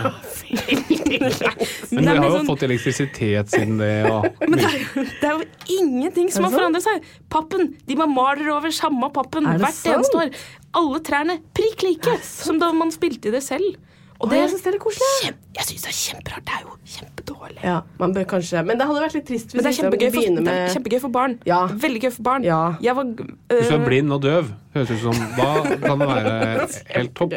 Men 1.94 2.08
dere 2.08 2.18
har 2.18 2.26
jo 2.28 2.32
sånn- 2.40 2.50
fått 2.50 2.66
elektrisitet 2.66 3.54
siden 3.54 3.78
det. 3.82 3.92
Og 4.10 4.26
Men 4.50 4.58
det 4.58 4.66
er, 4.66 4.78
jo- 4.80 5.06
det 5.06 5.30
er 5.30 5.38
jo 5.38 5.46
ingenting 5.78 6.32
som 6.34 6.48
har 6.48 6.56
forandret 6.56 6.86
seg. 6.86 7.06
Pappen, 7.34 7.70
de 7.88 7.98
man 8.00 8.14
maler 8.16 8.50
over 8.56 8.74
samme 8.74 9.10
pappen 9.14 9.46
Er 9.50 9.58
det 9.62 9.68
hvert 9.68 9.94
eneste 9.94 10.22
år. 10.24 10.34
Alle 10.82 11.00
trærne 11.06 11.38
prikk 11.54 11.86
like, 11.86 12.18
som 12.26 12.58
da 12.62 12.72
man 12.74 12.90
spilte 12.94 13.30
i 13.30 13.36
det 13.36 13.44
selv. 13.46 13.76
Og 14.24 14.32
Å, 14.32 14.36
jeg 14.38 14.52
synes 14.54 14.62
det 14.64 14.70
er 14.70 14.76
litt 14.78 14.84
koselig. 14.84 15.08
Kjem- 15.20 15.40
jeg 15.58 15.66
syns 15.68 15.84
det 15.84 15.90
er 15.92 15.96
kjemperart. 16.00 16.44
Det 16.48 16.54
er 16.56 16.62
jo 16.64 16.76
kjempedårlig. 16.94 17.60
Ja, 17.64 17.76
man 18.00 18.14
bør 18.16 18.26
kanskje 18.32 18.62
Men 18.66 18.80
det 18.80 18.88
hadde 18.88 19.02
vært 19.04 19.18
litt 19.18 19.26
trist 19.28 19.52
hvis 19.52 19.60
Men 19.60 19.66
det 19.68 19.72
er 19.74 19.78
kjempegøy 19.82 20.10
for, 20.14 20.30
med... 20.38 20.48
det 20.48 20.54
er 20.54 20.74
kjempegøy 20.78 21.02
for 21.04 21.14
barn. 21.18 21.36
Ja. 21.50 21.60
Veldig 21.84 22.02
gøy 22.06 22.12
for 22.16 22.28
barn. 22.30 22.46
Ja. 22.48 22.60
Jeg 22.84 22.96
var 22.96 23.10
hvis 23.14 23.68
du 23.68 23.74
er 23.76 23.80
øh, 23.82 23.86
blind 23.86 24.16
og 24.16 24.22
døv, 24.24 24.52
høres 24.78 24.94
ut 24.94 25.02
som 25.04 25.24
Da 25.38 25.50
kan 25.84 26.04
det 26.04 26.10
være 26.14 26.68
helt 26.96 27.16
topp. 27.20 27.36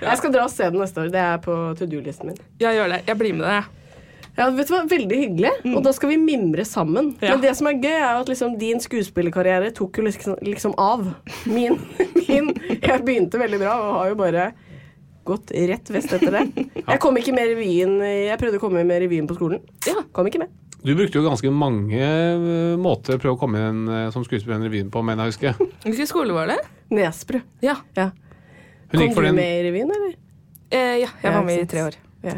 Jeg 0.00 0.16
skal 0.22 0.34
dra 0.34 0.46
og 0.48 0.52
se 0.52 0.70
den 0.70 0.80
neste 0.82 1.04
år. 1.04 1.12
Det 1.14 1.22
er 1.22 1.44
på 1.44 1.58
to 1.78 1.86
do-listen 1.90 2.32
min. 2.32 2.40
Ja, 2.62 2.72
gjør 2.74 2.96
det. 2.96 3.04
Jeg 3.06 3.20
blir 3.20 3.36
med 3.38 3.46
deg. 3.46 3.76
Ja, 4.40 4.46
vet 4.54 4.70
du 4.70 4.72
hva? 4.74 4.80
Veldig 4.88 5.16
hyggelig. 5.20 5.50
Og 5.74 5.82
da 5.84 5.92
skal 5.94 6.12
vi 6.12 6.16
mimre 6.20 6.64
sammen. 6.66 7.12
Ja. 7.20 7.34
Men 7.34 7.42
det 7.44 7.52
som 7.58 7.68
er 7.70 7.78
gøy, 7.78 7.92
er 7.94 8.20
at 8.22 8.30
liksom, 8.30 8.54
din 8.60 8.82
skuespillerkarriere 8.82 9.70
tok 9.76 10.00
jo 10.00 10.06
liksom, 10.06 10.38
liksom 10.46 10.74
av. 10.80 11.06
Min, 11.50 11.78
min 12.26 12.50
Jeg 12.80 13.04
begynte 13.06 13.40
veldig 13.40 13.60
bra 13.62 13.76
og 13.84 13.96
har 13.98 14.12
jo 14.12 14.18
bare 14.20 14.50
gått 15.28 15.52
rett 15.54 15.90
vest 15.94 16.12
etter 16.16 16.32
det. 16.38 16.66
Jeg 16.90 17.00
kom 17.02 17.16
ikke 17.20 17.34
med 17.36 17.50
i 17.50 17.54
revyen 17.54 17.98
Jeg 18.02 18.38
prøvde 18.40 18.58
å 18.60 18.62
komme 18.62 18.82
med 18.84 18.96
i 19.00 19.04
revyen 19.06 19.28
på 19.30 19.36
skolen. 19.38 19.62
Ja. 19.86 20.00
Kom 20.16 20.28
ikke 20.30 20.42
med. 20.42 20.50
Du 20.80 20.94
brukte 20.96 21.18
jo 21.20 21.26
ganske 21.26 21.50
mange 21.52 22.00
eh, 22.00 22.76
måter 22.80 23.18
å 23.18 23.20
prøve 23.20 23.36
å 23.36 23.40
komme 23.40 23.60
inn 23.68 23.80
eh, 23.92 24.06
som 24.14 24.24
skuespiller 24.24 24.62
i 24.64 24.68
revyen 24.70 24.88
på, 24.92 25.02
mener 25.04 25.28
jeg 25.28 25.34
å 25.34 25.34
huske. 25.34 25.70
Hvilken 25.84 26.08
skole 26.08 26.36
var 26.36 26.48
det? 26.48 26.56
Nesbru. 26.96 27.42
Ja. 27.64 27.76
Ja. 27.98 28.10
Hun 28.90 29.02
Kom 29.04 29.12
for 29.18 29.26
du 29.26 29.28
den, 29.28 29.36
med 29.36 29.58
i 29.58 29.66
revyen, 29.68 29.92
eller? 29.92 30.14
Eh, 30.70 30.94
ja, 31.02 31.10
jeg 31.10 31.26
Ja, 31.28 31.34
var 31.36 31.44
med 31.46 31.60
i 31.60 31.66
tre 31.68 31.84
år. 31.90 31.98
Ja, 32.20 32.34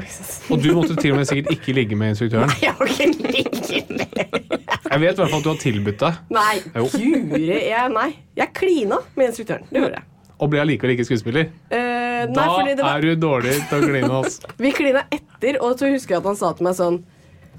og 0.55 0.61
du 0.63 0.69
måtte 0.77 0.95
til 0.95 1.11
og 1.11 1.19
med 1.19 1.27
sikkert 1.27 1.57
ikke 1.57 1.73
ligge 1.75 1.97
med 1.99 2.13
instruktøren. 2.13 2.47
Nei, 2.53 2.59
Jeg 2.63 2.75
har 2.79 2.93
ikke 2.93 3.33
ligget 3.35 3.89
med 3.91 4.21
Jeg 4.23 5.01
vet 5.03 5.17
i 5.17 5.19
hvert 5.19 5.33
fall 5.33 5.41
at 5.41 5.47
du 5.47 5.51
har 5.51 5.59
tilbudt 5.59 6.05
deg, 6.05 6.21
Nei, 6.37 6.53
Jo. 6.77 6.85
jeg 6.93 7.91
Nei. 7.97 8.09
Jeg 8.39 8.55
klina 8.55 9.01
med 9.19 9.33
instruktøren. 9.33 9.67
Det 9.73 9.83
gjorde 9.83 9.99
jeg. 9.99 10.12
Og 10.43 10.51
ble 10.51 10.61
allikevel 10.65 10.97
ikke 10.97 11.07
skuespiller. 11.07 11.49
Eh, 11.71 12.27
nei, 12.27 12.35
Da 12.35 12.45
fordi 12.51 12.75
det 12.79 12.83
var, 12.85 12.99
er 12.99 13.07
du 13.07 13.23
dårlig 13.23 13.55
til 13.71 13.79
å 13.79 13.89
kline 13.89 14.11
oss. 14.19 14.41
Vi 14.63 14.73
klina 14.75 15.05
etter, 15.15 15.59
og 15.63 15.77
så 15.79 15.91
husker 15.93 16.17
jeg 16.17 16.23
at 16.25 16.29
han 16.33 16.39
sa 16.39 16.51
til 16.59 16.67
meg 16.69 16.79
sånn 16.79 17.01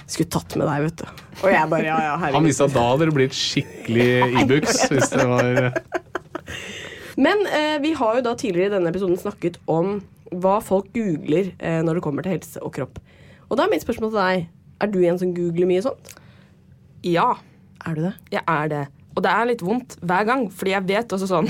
Skulle 0.04 0.28
tatt 0.36 0.56
med 0.60 0.67
deg, 0.67 0.82
vet 0.84 1.00
du. 1.00 1.22
Og 1.46 1.52
jeg 1.54 1.69
bare 1.72 1.86
ja, 1.88 1.98
ja, 2.10 2.15
herregud. 2.22 2.36
Han 2.36 2.48
visste 2.50 2.65
at 2.67 2.74
da 2.76 2.82
hadde 2.89 3.06
det 3.08 3.13
blitt 3.15 3.38
skikkelig 3.38 4.08
Ibux. 4.43 4.82
Hvis 4.91 5.13
det 5.13 5.28
var 5.30 5.60
Men 7.15 7.46
eh, 7.48 7.78
vi 7.84 7.93
har 7.96 8.17
jo 8.19 8.24
da 8.26 8.34
tidligere 8.39 8.72
i 8.72 8.74
denne 8.76 8.91
episoden 8.91 9.19
snakket 9.22 9.60
om 9.69 10.02
hva 10.43 10.58
folk 10.65 10.89
googler 10.96 11.52
eh, 11.62 11.80
når 11.86 12.00
det 12.00 12.04
kommer 12.04 12.26
til 12.26 12.34
helse 12.36 12.60
og 12.65 12.74
kropp. 12.76 13.00
Og 13.48 13.56
da 13.60 13.67
er 13.67 13.72
mitt 13.76 13.84
spørsmål 13.86 14.12
til 14.15 14.19
deg 14.19 14.46
Er 14.82 14.89
du 14.91 15.00
en 15.06 15.19
som 15.22 15.34
googler 15.38 15.69
mye 15.69 15.84
sånt? 15.86 16.15
Ja, 17.06 17.36
Er 17.86 17.96
du 17.98 18.02
det? 18.10 18.13
jeg 18.34 18.43
er 18.48 18.67
det. 18.72 18.84
Og 19.13 19.22
det 19.24 19.30
er 19.30 19.46
litt 19.46 19.62
vondt 19.62 19.98
hver 20.02 20.26
gang, 20.26 20.48
fordi 20.50 20.72
jeg 20.74 20.88
vet 20.89 21.13
også 21.13 21.28
sånn 21.30 21.50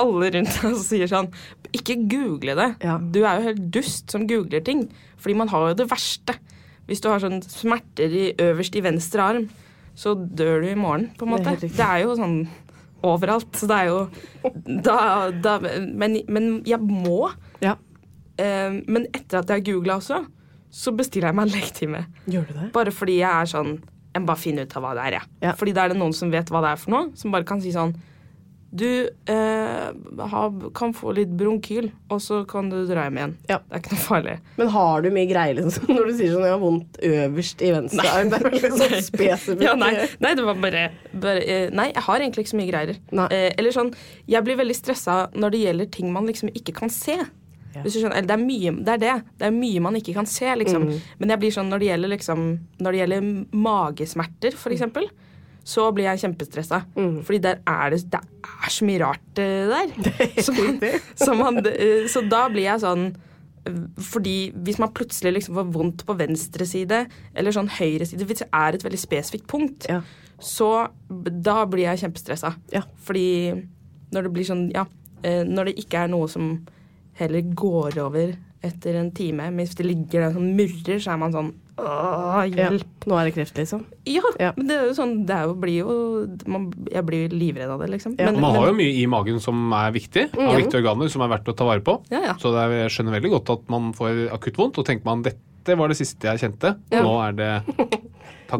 Alle 0.00 0.30
rundt 0.34 0.58
meg 0.62 0.76
sier 0.84 1.08
sånn 1.10 1.30
Ikke 1.76 1.96
google 2.08 2.56
det. 2.58 2.68
Ja. 2.84 2.98
Du 2.98 3.22
er 3.22 3.38
jo 3.38 3.48
helt 3.50 3.64
dust 3.74 4.12
som 4.12 4.26
googler 4.28 4.64
ting. 4.64 4.86
Fordi 5.20 5.38
man 5.38 5.50
har 5.52 5.70
jo 5.70 5.78
det 5.80 5.88
verste. 5.90 6.36
Hvis 6.86 7.02
du 7.02 7.08
har 7.10 7.22
sånn 7.22 7.40
smerter 7.42 8.12
i, 8.14 8.26
øverst 8.38 8.76
i 8.78 8.84
venstre 8.84 9.24
arm, 9.24 9.48
så 9.96 10.12
dør 10.14 10.62
du 10.62 10.68
i 10.70 10.78
morgen, 10.78 11.08
på 11.18 11.26
en 11.26 11.42
Det 11.42 11.54
er 11.54 11.60
Det 11.64 11.86
er, 11.86 11.98
jo 12.04 12.14
sånn 12.18 12.36
overalt. 13.06 13.48
Så 13.56 13.66
det 13.66 13.76
er 13.80 13.90
jo 13.90 13.98
da, 14.86 14.96
da, 15.32 15.58
men, 15.58 16.20
men 16.28 16.48
jeg 16.68 16.78
må. 16.84 17.32
Ja. 17.64 17.74
Eh, 18.38 18.78
men 18.86 19.08
etter 19.12 19.40
at 19.40 19.50
jeg 19.50 19.62
har 19.62 19.66
googla 19.66 19.98
også, 19.98 20.22
så 20.70 20.92
bestiller 20.92 21.30
jeg 21.30 21.38
meg 21.38 21.48
en 21.48 21.54
leketime. 21.56 22.02
Gjør 22.28 22.48
du 22.48 22.56
det? 22.58 22.70
Bare 22.74 22.92
fordi 22.94 23.20
jeg 23.22 23.30
er 23.30 23.48
sånn 23.48 23.78
Jeg 24.16 24.22
må 24.24 24.30
bare 24.30 24.40
finne 24.40 24.62
ut 24.64 24.76
av 24.78 24.84
hva 24.84 24.92
det 24.96 25.02
er, 25.08 25.14
jeg. 25.18 25.30
Ja. 25.44 25.50
Fordi 25.60 25.72
da 25.76 25.82
er 25.84 25.92
det 25.92 25.98
noen 26.00 26.14
som 26.16 26.30
vet 26.32 26.48
hva 26.48 26.62
det 26.64 26.70
er 26.72 26.78
for 26.80 26.94
noe, 26.94 27.08
som 27.20 27.34
bare 27.34 27.44
kan 27.48 27.60
si 27.60 27.72
sånn 27.74 27.92
Du 28.76 29.08
eh, 29.32 30.66
kan 30.74 30.92
få 30.96 31.12
litt 31.16 31.30
bronkyl, 31.38 31.88
og 32.12 32.20
så 32.22 32.42
kan 32.48 32.68
du 32.72 32.78
dra 32.88 33.06
hjem 33.06 33.20
igjen. 33.20 33.34
Ja. 33.48 33.58
Det 33.62 33.78
er 33.78 33.82
ikke 33.82 33.94
noe 33.94 34.02
farlig. 34.02 34.34
Men 34.58 34.70
har 34.74 35.04
du 35.04 35.08
mye 35.14 35.28
greier 35.30 35.56
liksom, 35.60 35.88
når 35.96 36.10
du 36.10 36.12
sier 36.18 36.34
sånn 36.34 36.44
'jeg 36.44 36.54
har 36.54 36.62
vondt 36.62 37.00
øverst 37.10 37.64
i 37.64 37.72
venstre 37.72 38.10
arm'? 38.12 38.32
Det 38.32 38.40
er 38.40 38.48
veldig 38.50 38.72
sånn 38.74 38.94
spesifikt. 39.10 39.64
Ja, 39.64 39.74
nei, 39.80 39.94
nei, 40.20 40.34
det 40.36 40.44
var 40.44 40.60
bare, 40.60 40.84
bare 41.14 41.42
eh, 41.46 41.66
Nei, 41.76 41.88
jeg 41.94 42.04
har 42.08 42.20
egentlig 42.20 42.46
ikke 42.46 42.52
så 42.52 42.60
mye 42.60 42.70
greier. 42.70 43.00
Eh, 43.26 43.48
eller 43.56 43.74
sånn 43.74 43.90
Jeg 44.28 44.44
blir 44.46 44.58
veldig 44.60 44.76
stressa 44.76 45.16
når 45.34 45.54
det 45.54 45.64
gjelder 45.64 45.92
ting 45.96 46.12
man 46.12 46.28
liksom 46.28 46.52
ikke 46.52 46.76
kan 46.76 46.92
se. 46.92 47.16
Ja. 47.76 47.84
Skjønner, 47.84 48.16
eller 48.16 48.28
det 48.28 48.36
er 48.36 48.42
mye 48.42 48.72
det 48.86 48.92
er 48.94 49.02
det. 49.02 49.14
Det 49.40 49.48
er 49.48 49.54
mye 49.56 49.84
man 49.84 49.96
ikke 49.98 50.14
kan 50.16 50.28
se, 50.28 50.48
liksom. 50.60 50.88
Mm. 50.88 51.00
Men 51.20 51.32
jeg 51.32 51.42
blir 51.42 51.56
sånn 51.56 51.70
når 51.72 51.82
det 51.82 51.90
gjelder 51.90 52.12
liksom 52.12 52.44
Når 52.80 52.92
det 52.92 53.00
gjelder 53.02 53.30
magesmerter, 53.66 54.56
for 54.56 54.76
eksempel, 54.76 55.08
så 55.66 55.88
blir 55.94 56.06
jeg 56.06 56.20
kjempestressa. 56.22 56.82
Mm. 56.94 57.22
Fordi 57.26 57.38
der 57.42 57.62
er 57.66 57.90
det 57.90 58.04
Det 58.12 58.20
er 58.20 58.70
så 58.70 58.86
mye 58.86 59.00
rart 59.02 59.40
eh, 59.42 59.66
der. 59.72 59.94
så, 60.46 60.54
så, 61.18 61.34
man, 61.40 61.58
eh, 61.66 62.06
så 62.10 62.22
da 62.30 62.44
blir 62.52 62.68
jeg 62.68 62.84
sånn 62.84 63.08
eh, 63.66 63.80
fordi 63.98 64.36
hvis 64.54 64.78
man 64.78 64.94
plutselig 64.94 65.34
liksom 65.40 65.58
får 65.58 65.72
vondt 65.74 66.04
på 66.06 66.14
venstre 66.20 66.68
side, 66.70 67.02
eller 67.34 67.56
sånn 67.56 67.72
høyre 67.80 68.06
side, 68.06 68.28
hvis 68.28 68.44
det 68.44 68.48
er 68.54 68.78
et 68.78 68.86
veldig 68.86 69.02
spesifikt 69.02 69.48
punkt, 69.50 69.88
Ja. 69.90 70.02
så 70.38 70.86
da 71.10 71.64
blir 71.66 71.88
jeg 71.88 72.04
kjempestressa. 72.04 72.54
Ja. 72.70 72.84
Fordi 73.02 73.26
når 74.14 74.28
det 74.28 74.32
blir 74.36 74.46
sånn, 74.46 74.68
ja 74.74 74.86
Når 75.26 75.64
det 75.64 75.78
ikke 75.80 76.04
er 76.04 76.10
noe 76.12 76.28
som 76.30 76.60
heller 77.18 77.42
går 77.58 77.96
over 77.98 78.36
etter 78.62 78.94
en 79.00 79.08
time, 79.16 79.48
men 79.50 79.64
hvis 79.64 79.74
det 79.74 79.86
ligger 79.88 80.26
der 80.26 80.34
sånn 80.36 80.52
murrer, 80.54 81.00
så 81.02 81.14
er 81.14 81.18
man 81.18 81.32
sånn 81.34 81.48
Åh, 81.78 82.46
Ja. 82.56 82.70
hjelp. 82.70 82.86
Nå 83.06 83.16
er 83.20 83.24
det 83.28 83.34
kreft, 83.36 83.54
liksom. 83.58 83.84
Ja, 84.06 84.22
Ja. 84.40 84.52
men 84.56 84.66
det 84.66 84.76
er 84.76 84.86
jo 84.88 84.94
sånn 84.96 85.26
Det 85.26 85.34
er 85.36 85.42
jo, 85.46 85.54
blir 85.54 85.76
jo 85.78 86.26
man, 86.46 86.72
Jeg 86.90 87.04
blir 87.06 87.28
livredd 87.28 87.68
av 87.68 87.80
det, 87.80 87.90
liksom. 87.90 88.14
Ja. 88.18 88.30
Men, 88.30 88.40
man 88.40 88.54
har 88.54 88.68
jo 88.68 88.74
mye 88.74 88.94
i 89.02 89.06
magen 89.06 89.38
som 89.40 89.72
er 89.72 89.92
viktig, 89.92 90.30
av 90.32 90.54
Mm. 90.54 90.62
viktige 90.64 90.80
organer 90.82 91.10
som 91.10 91.22
er 91.22 91.28
verdt 91.36 91.44
å 91.52 91.56
ta 91.56 91.64
vare 91.64 91.80
på. 91.80 92.02
Ja, 92.10 92.20
ja. 92.22 92.34
Så 92.34 92.50
det 92.52 92.64
er, 92.64 92.88
jeg 92.88 92.90
skjønner 92.96 93.20
veldig 93.20 93.30
godt 93.30 93.50
at 93.58 93.68
man 93.68 93.92
får 93.92 94.30
akutt 94.32 94.56
vondt, 94.56 94.78
og 94.78 94.86
tenker 94.86 95.04
man 95.04 95.22
dette 95.22 95.76
var 95.76 95.88
det 95.88 95.96
siste 95.98 96.22
jeg 96.22 96.38
kjente. 96.38 96.76
Ja. 96.92 97.02
Nå 97.02 97.12
er 97.28 97.32
det. 97.32 98.00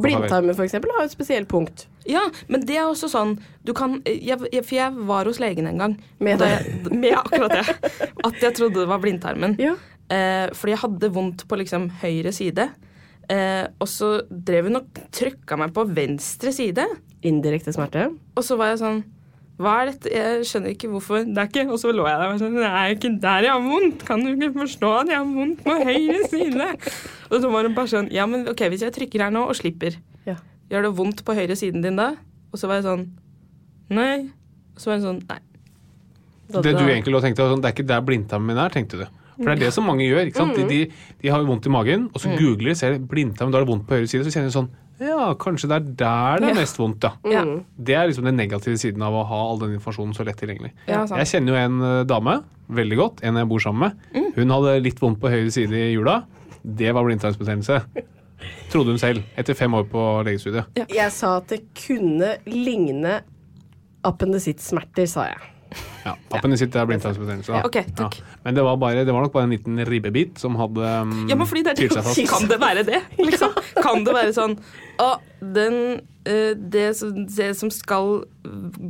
Blindtarmen, 0.02 0.54
for 0.56 0.64
eksempel, 0.64 0.90
har 0.96 1.04
et 1.06 1.12
spesielt 1.12 1.46
punkt. 1.48 1.86
Ja, 2.04 2.24
men 2.48 2.60
det 2.66 2.76
er 2.76 2.86
også 2.90 3.08
sånn 3.08 3.38
Du 3.64 3.72
kan 3.72 4.00
jeg, 4.04 4.38
jeg, 4.52 4.64
For 4.66 4.74
jeg 4.74 4.92
var 5.06 5.24
hos 5.24 5.38
legen 5.38 5.66
en 5.66 5.78
gang 5.78 5.96
Med 6.20 6.38
jeg, 6.40 6.90
med 6.92 7.14
akkurat 7.14 7.50
det. 7.50 7.92
At 8.24 8.34
jeg 8.42 8.54
trodde 8.54 8.74
det 8.82 8.88
var 8.88 8.98
blindtarmen. 9.02 9.56
Ja. 9.58 9.74
Eh, 10.10 10.50
fordi 10.54 10.74
jeg 10.74 10.78
hadde 10.84 11.10
vondt 11.14 11.46
på 11.48 11.56
liksom 11.58 11.88
høyre 12.02 12.32
side. 12.34 12.68
Eh, 13.32 13.66
og 13.82 13.88
så 13.90 14.20
drev 14.30 14.68
hun 14.68 14.78
og 14.78 14.98
trykka 15.14 15.56
meg 15.58 15.72
på 15.74 15.82
venstre 15.90 16.52
side. 16.54 16.84
Indirekte 17.26 17.72
smerte. 17.74 18.04
Og 18.38 18.44
så 18.46 18.54
var 18.60 18.70
jeg 18.74 18.82
sånn 18.84 19.00
Hva 19.58 19.72
er 19.80 19.88
dette? 19.90 20.10
Jeg 20.12 20.44
skjønner 20.46 20.74
ikke 20.76 20.90
hvorfor. 20.92 21.24
Det 21.24 21.40
er 21.40 21.48
ikke 21.48 21.64
Og 21.72 21.80
så 21.80 21.90
lå 21.96 22.04
jeg 22.06 22.20
der 22.20 22.34
og 22.34 22.42
sånn 22.42 22.58
Det 22.60 22.68
er 22.68 22.92
ikke 22.94 23.10
der 23.24 23.46
jeg 23.48 23.54
har 23.54 23.64
vondt. 23.64 24.04
Kan 24.06 24.22
du 24.22 24.30
ikke 24.34 24.52
forstå 24.60 24.90
at 25.00 25.10
jeg 25.14 25.16
har 25.16 25.30
vondt 25.32 25.64
på 25.64 25.76
høyre 25.80 26.20
side? 26.30 26.68
Og 27.30 27.36
så 27.42 27.50
var 27.50 27.66
hun 27.66 27.74
bare 27.78 27.92
sånn 27.94 28.10
Ja, 28.14 28.26
men 28.30 28.46
ok, 28.52 28.62
hvis 28.74 28.84
jeg 28.86 28.94
trykker 28.94 29.24
her 29.26 29.32
nå 29.34 29.46
og 29.48 29.56
slipper, 29.58 29.96
Ja. 30.28 30.36
gjør 30.70 30.86
det 30.90 30.94
vondt 31.00 31.24
på 31.26 31.34
høyre 31.34 31.56
siden 31.58 31.82
din 31.82 31.96
da? 31.98 32.12
Og 32.52 32.60
så 32.60 32.68
var 32.70 32.78
jeg 32.82 32.86
sånn 32.86 33.06
Nei. 33.90 34.28
Og 34.76 34.78
så 34.82 34.92
var 34.92 34.98
jeg 35.00 35.06
sånn 35.08 35.22
Nei. 35.26 35.40
Det 36.46 36.62
du 36.76 36.84
egentlig 36.86 37.10
lå 37.10 37.18
og 37.18 37.24
tenkte, 37.24 37.42
var 37.42 37.56
sånn, 37.56 37.62
det 37.64 37.72
er 37.72 37.74
ikke 37.74 37.88
der 37.90 38.04
blindtarmen 38.06 38.52
min 38.52 38.58
er, 38.62 38.70
tenkte 38.70 39.00
du. 39.00 39.06
For 39.36 39.50
det 39.50 39.54
er 39.58 39.62
det 39.66 39.72
som 39.76 39.84
mange 39.88 40.06
gjør. 40.06 40.26
ikke 40.30 40.40
sant? 40.40 40.56
De, 40.56 40.64
de, 40.70 41.12
de 41.22 41.28
har 41.32 41.42
jo 41.42 41.46
vondt 41.50 41.66
i 41.68 41.72
magen, 41.72 42.08
og 42.12 42.20
så 42.22 42.32
googler 42.38 42.72
de, 42.72 42.74
ser 42.80 42.98
blindtarm, 42.98 43.52
da 43.52 43.60
er 43.60 43.66
det 43.66 43.70
vondt 43.70 43.86
på 43.88 43.98
høyre 43.98 44.08
side, 44.08 44.24
så 44.24 44.32
kjenner 44.32 44.48
de 44.48 44.56
sånn 44.56 44.70
Ja, 44.96 45.34
kanskje 45.36 45.68
det 45.68 45.76
er 45.76 45.88
der 46.00 46.40
det 46.40 46.50
er 46.54 46.56
mest 46.56 46.78
vondt, 46.80 47.02
da. 47.04 47.10
Ja. 47.28 47.42
Det 47.76 47.94
er 48.00 48.08
liksom 48.08 48.24
den 48.24 48.38
negative 48.40 48.78
siden 48.80 49.02
av 49.04 49.12
å 49.12 49.26
ha 49.28 49.40
all 49.50 49.60
den 49.60 49.74
informasjonen 49.76 50.16
så 50.16 50.24
lett 50.24 50.38
tilgjengelig. 50.40 50.72
Ja, 50.88 51.02
jeg 51.20 51.28
kjenner 51.34 51.52
jo 51.52 51.58
en 51.60 51.76
eh, 51.84 52.02
dame 52.08 52.38
veldig 52.80 52.96
godt, 53.02 53.20
en 53.28 53.36
jeg 53.36 53.48
bor 53.50 53.60
sammen 53.60 53.90
med. 53.90 54.32
Hun 54.38 54.54
hadde 54.56 54.78
litt 54.86 55.02
vondt 55.04 55.20
på 55.20 55.28
høyre 55.30 55.52
side 55.52 55.76
i 55.76 55.90
jula. 55.92 56.22
Det 56.64 56.94
var 56.96 57.04
blindtarmsbetennelse. 57.06 57.82
Trodde 58.72 58.92
hun 58.94 58.98
selv, 59.00 59.20
etter 59.38 59.56
fem 59.56 59.72
år 59.76 59.84
på 59.92 60.00
legestudiet. 60.26 60.72
Jeg 60.92 61.12
sa 61.14 61.36
at 61.42 61.52
det 61.52 61.60
kunne 61.76 62.32
ligne 62.48 63.20
appendisittsmerter, 64.06 65.06
sa 65.10 65.28
jeg. 65.30 65.38
Ja, 66.06 66.12
Appendisitt 66.36 66.74
er 66.78 66.86
blindtarmsbetennelse. 66.86 67.52
da. 67.52 67.62
Ok, 67.66 67.78
takk. 67.98 68.18
Ja. 68.20 68.34
Men 68.44 68.54
det 68.58 68.64
var, 68.66 68.76
bare, 68.78 69.04
det 69.04 69.14
var 69.14 69.24
nok 69.26 69.32
bare 69.34 69.48
en 69.48 69.54
liten 69.56 69.80
ribbebit 69.88 70.38
som 70.38 70.54
hadde 70.60 70.90
um, 71.02 71.14
Ja, 71.30 71.34
men 71.38 71.48
fordi 71.50 71.64
det 71.66 71.74
er 71.74 71.96
det. 71.96 72.26
Kan 72.30 72.46
det 72.50 72.58
være 72.62 72.84
det? 72.86 73.00
Liksom? 73.28 73.56
Kan 73.82 74.04
det 74.06 74.14
være 74.14 74.34
sånn 74.36 74.54
Å, 75.02 75.08
den 75.40 75.80
uh, 76.28 76.52
det, 76.54 76.86
som, 77.00 77.24
det 77.26 77.50
som 77.58 77.72
skal 77.74 78.22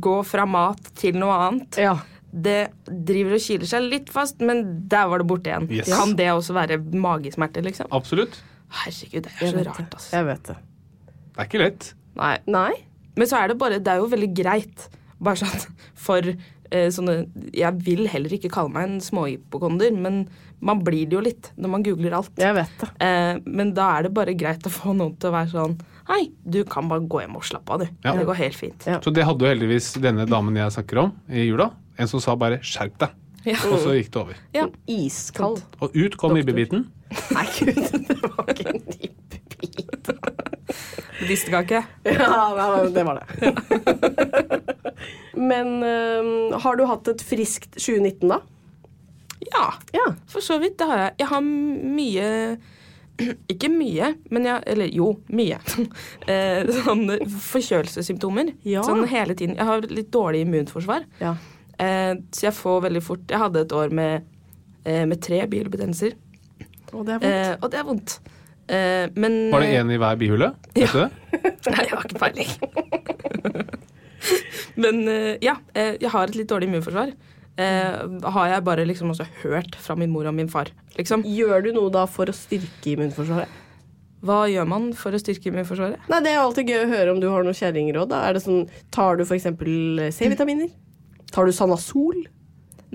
gå 0.07 0.17
fra 0.29 0.45
mat 0.49 0.91
til 0.99 1.17
noe 1.17 1.39
annet, 1.47 1.79
Ja. 1.81 1.95
det 2.31 2.59
driver 2.85 3.37
og 3.39 3.43
kiler 3.43 3.69
seg 3.69 3.87
litt 3.89 4.11
fast, 4.13 4.39
men 4.45 4.63
der 4.91 5.09
var 5.09 5.23
det 5.23 5.27
borte 5.29 5.49
igjen. 5.51 5.67
Yes. 5.73 5.89
Kan 5.89 6.13
det 6.19 6.29
også 6.35 6.53
være 6.57 6.77
magesmerter, 6.93 7.65
liksom? 7.65 7.89
Absolutt. 7.95 8.37
Herregud, 8.83 9.23
det 9.25 9.31
er 9.39 9.53
så 9.55 9.63
rart, 9.63 9.93
altså. 9.95 10.11
Jeg 10.13 10.27
vet 10.27 10.51
det. 10.51 10.57
Det 11.07 11.41
er 11.43 11.49
ikke 11.49 11.61
lett. 11.63 11.89
Nei. 12.17 12.35
Nei? 12.51 12.71
Men 13.17 13.29
så 13.29 13.39
er 13.39 13.49
det 13.49 13.55
bare 13.57 13.77
Det 13.81 13.89
er 13.89 14.01
jo 14.01 14.07
veldig 14.11 14.27
greit. 14.37 14.87
Bare 15.17 15.39
sånn 15.39 15.63
for 15.97 16.21
sånne 16.93 17.17
Jeg 17.55 17.79
vil 17.85 18.07
heller 18.11 18.33
ikke 18.37 18.51
kalle 18.53 18.73
meg 18.73 18.87
en 18.87 18.99
småhypokonder, 19.03 19.93
men 19.95 20.25
man 20.59 20.81
blir 20.81 21.05
det 21.09 21.17
jo 21.17 21.21
litt 21.21 21.51
når 21.57 21.69
man 21.73 21.85
googler 21.85 22.15
alt. 22.17 22.31
Jeg 22.41 22.55
vet 22.57 22.81
det. 22.81 22.89
Eh, 23.05 23.35
men 23.45 23.73
da 23.77 23.91
er 23.97 24.07
det 24.07 24.13
bare 24.17 24.33
greit 24.37 24.65
å 24.65 24.73
få 24.73 24.95
noen 24.97 25.15
til 25.19 25.29
å 25.31 25.35
være 25.37 25.53
sånn 25.53 25.77
Hei, 26.07 26.29
du 26.47 26.61
kan 26.63 26.87
bare 26.87 27.03
gå 27.03 27.19
hjem 27.19 27.35
og 27.35 27.43
slappe 27.43 27.73
av, 27.75 27.81
du. 27.83 27.87
Ja. 28.05 28.13
Det 28.15 28.23
går 28.29 28.37
helt 28.39 28.55
fint. 28.55 28.85
Ja. 28.87 29.01
Så 29.03 29.11
det 29.11 29.25
hadde 29.27 29.43
jo 29.43 29.49
heldigvis 29.51 29.89
denne 29.99 30.23
damen 30.29 30.55
jeg 30.55 30.71
snakker 30.77 31.01
om 31.01 31.09
i 31.27 31.43
jula. 31.49 31.67
En 31.99 32.07
som 32.07 32.21
sa 32.23 32.35
bare 32.39 32.61
'skjerp 32.63 32.95
deg', 33.01 33.17
Ja. 33.43 33.57
og 33.67 33.79
så 33.83 33.91
gikk 33.91 34.11
det 34.13 34.21
over. 34.21 34.35
Ja. 34.55 34.67
Iskald. 34.87 35.59
Og 35.81 35.91
ut 35.91 36.15
kom 36.15 36.31
ribbebiten. 36.31 36.87
Nei, 37.35 37.45
gud, 37.59 37.75
det 38.07 38.21
var 38.23 38.45
ikke 38.47 38.69
en 38.71 38.81
ribbebit. 38.87 39.17
ikke? 41.27 41.83
Ja, 42.05 42.87
det 42.87 43.05
var 43.05 43.19
det. 43.19 44.63
Men 45.37 45.83
øhm, 45.85 46.53
har 46.63 46.75
du 46.79 46.85
hatt 46.89 47.07
et 47.11 47.21
friskt 47.21 47.75
2019, 47.77 48.29
da? 48.31 48.39
Ja, 49.51 49.67
Ja. 49.93 50.07
for 50.27 50.41
så 50.41 50.57
vidt. 50.59 50.77
Det 50.79 50.87
har 50.89 50.97
jeg. 50.97 51.13
Jeg 51.19 51.27
har 51.27 51.41
mye 51.41 52.57
Ikke 53.53 53.69
mye, 53.73 54.11
men 54.29 54.45
jeg 54.45 54.63
Eller 54.73 54.89
jo, 54.93 55.11
mye. 55.33 55.57
Eh, 56.29 56.67
sånn 56.83 57.05
forkjølelsessymptomer. 57.47 58.51
Ja. 58.67 58.81
Sånn 58.85 59.05
hele 59.09 59.33
tiden. 59.37 59.55
Jeg 59.57 59.65
har 59.69 59.85
litt 59.89 60.09
dårlig 60.13 60.43
immunforsvar. 60.45 61.05
Ja. 61.21 61.35
Eh, 61.79 62.15
så 62.33 62.47
jeg 62.49 62.55
får 62.57 62.81
veldig 62.87 63.01
fort 63.05 63.29
Jeg 63.29 63.37
hadde 63.39 63.61
et 63.61 63.73
år 63.77 63.93
med, 63.93 64.25
eh, 64.85 65.05
med 65.05 65.21
tre 65.21 65.43
bilbetennelser. 65.49 66.17
Og 66.93 67.05
det 67.05 67.17
er 67.17 67.21
vondt. 67.21 67.29
Eh, 67.29 67.55
og 67.61 67.71
det 67.71 67.79
er 67.79 67.87
vondt. 67.87 68.17
Eh, 68.67 69.05
men 69.15 69.37
Var 69.53 69.63
det 69.63 69.73
én 69.79 69.91
i 69.93 69.97
hver 70.01 70.17
bihule? 70.19 70.49
Vet 70.75 70.91
du 70.91 70.99
det? 71.05 71.09
Nei, 71.71 71.83
jeg 71.85 71.93
har 71.93 72.03
ikke 72.09 72.21
peiling. 72.25 72.51
Men 74.83 75.03
eh, 75.11 75.37
ja, 75.43 75.57
eh, 75.73 75.95
jeg 76.01 76.11
har 76.13 76.27
et 76.29 76.37
litt 76.39 76.49
dårlig 76.51 76.69
immunforsvar. 76.69 77.13
Eh, 77.57 77.95
har 78.35 78.49
jeg 78.51 78.65
bare 78.67 78.85
liksom 78.85 79.13
også 79.13 79.25
hørt 79.43 79.77
fra 79.81 79.95
min 79.97 80.11
mor 80.13 80.27
og 80.29 80.35
min 80.37 80.49
far. 80.51 80.69
Liksom. 80.97 81.23
Gjør 81.25 81.63
du 81.65 81.71
noe 81.77 81.93
da 81.93 82.05
for 82.09 82.29
å 82.29 82.35
styrke 82.35 82.93
immunforsvaret? 82.93 83.63
Hva 84.27 84.43
gjør 84.49 84.65
man 84.69 84.89
for 84.97 85.13
å 85.13 85.19
styrke 85.21 85.51
immunforsvaret? 85.51 86.01
Nei, 86.09 86.21
Det 86.25 86.31
er 86.33 86.39
alltid 86.41 86.69
gøy 86.69 86.83
å 86.85 86.89
høre 86.89 87.13
om 87.13 87.19
du 87.21 87.29
har 87.29 87.45
noen 87.45 87.57
kjerringråd. 87.57 88.09
da. 88.09 88.23
Er 88.27 88.33
det 88.37 88.43
sånn, 88.45 88.65
Tar 88.91 89.17
du 89.17 89.23
f.eks. 89.25 89.45
C-vitaminer? 90.17 90.71
Tar 91.31 91.45
du 91.45 91.53
Sanasol? 91.53 92.25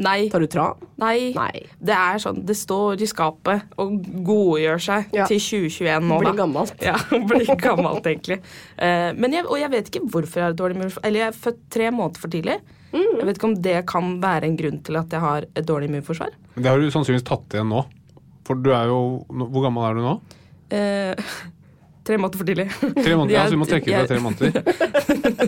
Nei. 0.01 0.29
Tar 0.33 0.41
du 0.41 0.47
tran? 0.49 0.79
Nei. 1.03 1.33
Nei. 1.37 1.65
Det 1.85 1.93
er 1.93 2.21
sånn, 2.23 2.39
det 2.49 2.55
står 2.57 3.03
i 3.05 3.09
skapet 3.11 3.75
og 3.83 3.99
godgjør 4.25 4.81
seg 4.81 5.11
Ja. 5.13 5.27
til 5.29 5.39
2021 5.43 6.07
nå, 6.09 6.19
Blir 6.23 6.39
gammelt. 6.39 6.73
Ja, 6.81 6.95
blir 7.29 7.51
gammelt, 7.61 8.07
egentlig. 8.09 8.39
Uh, 8.81 9.13
men 9.19 9.37
jeg, 9.37 9.45
og 9.45 9.59
jeg 9.61 9.71
vet 9.75 9.91
ikke 9.93 10.05
hvorfor 10.09 10.41
jeg 10.41 10.49
har 10.49 10.57
dårlig 10.57 10.79
immunforsvar. 10.79 11.05
Eller 11.09 11.27
jeg 11.27 11.29
er 11.29 11.41
født 11.45 11.61
tre 11.77 11.91
måneder 11.93 12.23
for 12.25 12.33
tidlig. 12.33 12.59
Mm. 12.93 13.19
Jeg 13.21 13.27
vet 13.29 13.39
ikke 13.41 13.51
om 13.51 13.59
det 13.69 13.77
kan 13.89 14.13
være 14.23 14.49
en 14.49 14.57
grunn 14.61 14.81
til 14.85 14.97
at 15.01 15.13
jeg 15.13 15.21
har 15.25 15.47
et 15.53 15.67
dårlig 15.69 15.89
immunforsvar. 15.93 16.33
Det 16.57 16.69
har 16.69 16.81
du 16.81 16.89
sannsynligvis 16.93 17.29
tatt 17.29 17.57
igjen 17.57 17.69
nå. 17.73 17.85
For 18.49 18.59
du 18.59 18.73
er 18.75 18.89
jo 18.91 18.99
Hvor 19.31 19.63
gammel 19.69 19.85
er 19.87 19.95
du 19.95 20.03
nå? 20.03 20.17
Eh, 20.73 21.33
tre 22.07 22.17
måneder 22.19 22.39
for 22.41 22.49
tidlig. 22.49 22.67
Tre 23.03 23.17
måneder, 23.17 23.35
ja, 23.37 23.45
så 23.47 23.55
vi 23.55 23.61
må 23.61 23.69
trekke 23.71 23.95
fra 23.95 24.07
tre 24.11 24.21
måneder. 24.23 24.51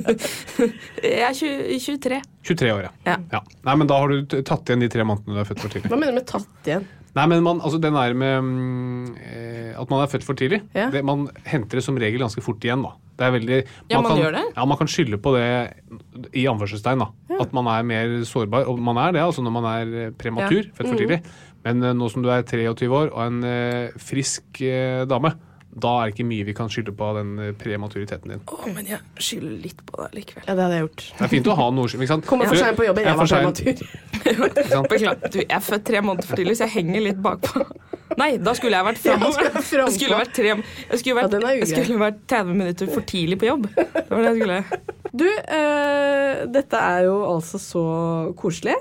Jeg 1.05 1.23
er 1.29 1.39
20, 1.39 1.79
23. 1.85 2.21
23 2.51 2.75
år, 2.75 2.89
ja. 2.89 3.17
Ja. 3.33 3.41
Nei, 3.67 3.75
men 3.81 3.89
da 3.91 3.99
har 4.03 4.13
du 4.13 4.37
tatt 4.47 4.69
igjen 4.71 4.85
de 4.85 4.91
tre 4.93 5.07
månedene 5.07 5.39
du 5.39 5.43
er 5.43 5.49
født 5.49 5.65
for 5.65 5.73
tidlig. 5.75 5.91
Hva 5.93 5.99
mener 6.01 6.15
du 6.15 6.21
med 6.21 6.29
tatt 6.31 6.69
igjen? 6.71 6.87
Nei, 7.15 7.25
men 7.31 7.45
man, 7.47 7.61
altså 7.63 7.79
den 7.79 7.95
der 7.95 8.15
med 8.19 8.41
mm, 8.43 9.11
eh, 9.23 9.69
at 9.79 9.91
man 9.93 10.01
er 10.03 10.11
født 10.11 10.25
for 10.27 10.35
tidlig, 10.39 10.59
Ja. 10.75 10.89
det, 10.91 11.05
man 11.07 11.29
henter 11.47 11.79
det 11.79 11.85
som 11.87 11.99
regel 12.01 12.19
ganske 12.25 12.43
fort 12.43 12.65
igjen. 12.67 12.83
da. 12.83 12.91
Det 13.15 13.27
er 13.29 13.35
veldig, 13.37 13.59
Ja, 13.93 14.01
man 14.03 14.11
kan, 14.11 14.19
gjør 14.25 14.35
det? 14.35 14.43
Ja, 14.57 14.65
Man 14.67 14.79
kan 14.81 14.91
skylde 14.91 15.21
på 15.23 15.31
det 15.37 15.47
i 16.35 16.49
anførselstegn. 16.51 17.05
da. 17.05 17.39
At 17.39 17.53
man 17.55 17.69
er 17.71 17.87
mer 17.87 18.17
sårbar. 18.27 18.67
Og 18.67 18.81
man 18.83 18.99
er 18.99 19.13
det 19.15 19.23
altså 19.23 19.45
når 19.47 19.55
man 19.61 19.69
er 19.71 19.95
eh, 20.07 20.11
prematur, 20.19 20.65
Ja. 20.67 20.75
født 20.75 20.91
for 20.91 20.99
tidlig. 20.99 21.21
Men 21.65 21.83
eh, 21.87 21.95
nå 21.95 22.11
som 22.11 22.23
du 22.27 22.29
er 22.35 22.43
23 22.43 22.91
år 22.91 23.13
og 23.15 23.23
en 23.29 23.45
eh, 23.47 23.95
frisk 24.03 24.61
eh, 24.67 25.05
dame, 25.07 25.31
da 25.75 25.91
er 25.99 26.11
det 26.11 26.15
ikke 26.15 26.27
mye 26.29 26.47
vi 26.47 26.55
kan 26.55 26.69
skylde 26.71 26.93
på 26.95 27.09
den 27.17 27.31
eh, 27.43 27.53
prematuriteten 27.59 28.31
din. 28.31 28.43
Å, 28.47 28.59
men 28.71 28.87
jeg 28.87 29.01
skylder 29.19 29.57
litt 29.65 29.81
på 29.89 29.99
deg 29.99 30.19
likevel. 30.21 30.45
Ja, 30.47 30.55
det 30.55 30.67
hadde 30.67 30.77
jeg 30.77 30.85
gjort. 30.87 31.05
Det 31.11 31.27
er 31.27 31.33
fint 31.33 31.51
å 31.51 31.57
ha 31.59 31.67
noe 31.75 31.91
ikke 31.91 32.11
sant? 32.11 32.29
Kommer 32.31 32.51
for 32.51 32.61
seint 32.61 32.79
på 32.79 32.87
jobb. 32.87 33.01
Jeg 33.03 33.19
for 33.19 33.25
var 33.25 33.33
prematur. 33.43 33.83
Beklager. 34.95 35.33
Du, 35.35 35.41
jeg 35.43 35.51
er 35.59 35.65
født 35.65 35.87
tre 35.91 36.03
måneder 36.05 36.31
for 36.31 36.41
tidlig, 36.41 36.57
så 36.61 36.69
jeg 36.69 36.75
henger 36.79 37.07
litt 37.09 37.21
bakpå. 37.25 37.65
Nei, 38.21 38.31
da 38.39 38.55
skulle 38.55 38.79
jeg 38.79 38.87
vært 38.87 39.01
frempå. 39.03 39.31
Jeg 39.35 39.95
skulle 39.97 40.19
vært, 40.21 40.35
tre, 40.37 40.53
jeg 40.53 41.01
skulle 41.01 41.17
vært, 41.19 41.35
Ja, 41.35 41.51
er 41.51 41.61
jeg 41.65 41.71
skulle 41.73 42.03
vært 42.05 42.21
30 42.31 42.59
minutter 42.61 42.91
for 42.93 43.07
tidlig 43.11 43.41
på 43.43 43.49
jobb. 43.49 43.67
Det 43.75 44.05
var 44.11 44.23
det 44.23 44.31
jeg 44.31 44.43
skulle. 44.43 44.61
Du, 45.15 45.27
øh, 45.27 46.45
dette 46.55 46.83
er 46.95 47.09
jo 47.09 47.17
altså 47.27 47.59
så 47.63 47.87
koselig. 48.39 48.77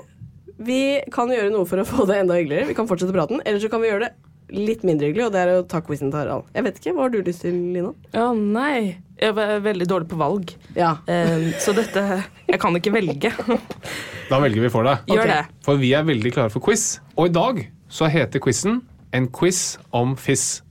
Vi 0.64 1.00
kan 1.14 1.32
gjøre 1.34 1.50
noe 1.50 1.66
for 1.66 1.82
å 1.82 1.88
få 1.88 2.06
det 2.06 2.20
enda 2.22 2.38
hyggeligere. 2.38 2.68
Vi 2.70 2.78
kan 2.78 2.86
fortsette 2.90 3.14
praten. 3.16 3.42
Eller 3.42 3.62
så 3.62 3.70
kan 3.72 3.82
vi 3.82 3.90
gjøre 3.90 4.06
det 4.06 4.12
litt 4.52 4.82
mindre 4.84 5.08
hyggelig, 5.08 5.26
og 5.26 5.32
det 5.34 5.40
er 5.44 5.50
å 5.56 5.62
ta 5.68 5.80
quizen 5.84 6.10
til 6.12 6.18
Harald. 6.20 6.44
Jeg 6.54 6.64
vet 6.66 6.78
ikke, 6.80 6.92
Hva 6.94 7.06
har 7.06 7.12
du 7.14 7.18
lyst 7.24 7.40
til, 7.44 7.54
Lina? 7.74 7.92
Å 8.14 8.26
nei. 8.36 8.96
Jeg 9.20 9.30
er 9.38 9.60
veldig 9.64 9.86
dårlig 9.88 10.08
på 10.10 10.18
valg. 10.20 10.50
Ja. 10.76 10.96
Um, 11.06 11.46
så 11.62 11.72
dette 11.76 12.02
Jeg 12.50 12.58
kan 12.60 12.74
ikke 12.76 12.92
velge. 12.94 13.30
Da 14.30 14.38
velger 14.40 14.62
vi 14.64 14.70
for 14.72 14.82
deg. 14.88 15.02
Gjør 15.12 15.20
Ok. 15.24 15.30
det. 15.30 15.40
For 15.66 15.76
vi 15.80 15.90
er 15.94 16.04
veldig 16.08 16.30
klare 16.32 16.50
for 16.52 16.64
quiz. 16.64 16.98
Og 17.16 17.28
i 17.28 17.32
dag 17.34 17.58
så 17.92 18.08
heter 18.08 18.40
quizen 18.40 18.78
En 19.12 19.28
quiz 19.28 19.76
om 19.92 20.14
fiss. 20.16 20.62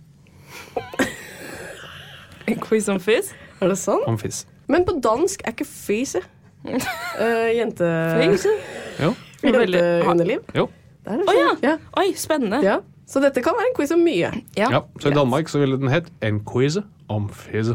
En 2.48 2.60
quiz 2.60 2.90
om 2.92 3.00
fiss? 3.00 3.32
Er 3.64 3.70
det 3.72 3.78
sånn? 3.80 4.02
Om 4.10 4.18
fiss. 4.20 4.44
Men 4.72 4.84
på 4.88 4.98
dansk 5.04 5.44
er 5.48 5.54
ikke 5.56 5.68
fise. 5.70 6.20
Uh, 6.68 7.50
jente... 7.60 7.88
Fise? 8.20 8.52
Jo. 9.00 9.14
Jenteunderliv. 9.44 10.42
jo. 10.56 10.68
Det 11.04 11.12
er 11.14 11.20
det 11.20 11.28
Å 11.28 11.34
ja. 11.36 11.48
sånn. 11.52 11.64
ja. 11.68 11.76
Oi, 12.00 12.06
spennende. 12.20 12.60
ja. 12.64 12.78
Så 13.14 13.22
dette 13.22 13.44
kan 13.46 13.54
være 13.54 13.70
en 13.70 13.76
quiz 13.78 13.92
om 13.94 14.02
mye. 14.02 14.32
Ja. 14.58 14.70
Ja, 14.74 14.84
så 15.00 15.12
i 15.12 15.16
Danmark 15.16 15.52
så 15.52 15.62
ville 15.62 15.78
den 15.78 15.92
hett 15.94 16.10
En 16.26 16.40
quiz 16.50 16.80
om 17.14 17.28
fiss. 17.30 17.70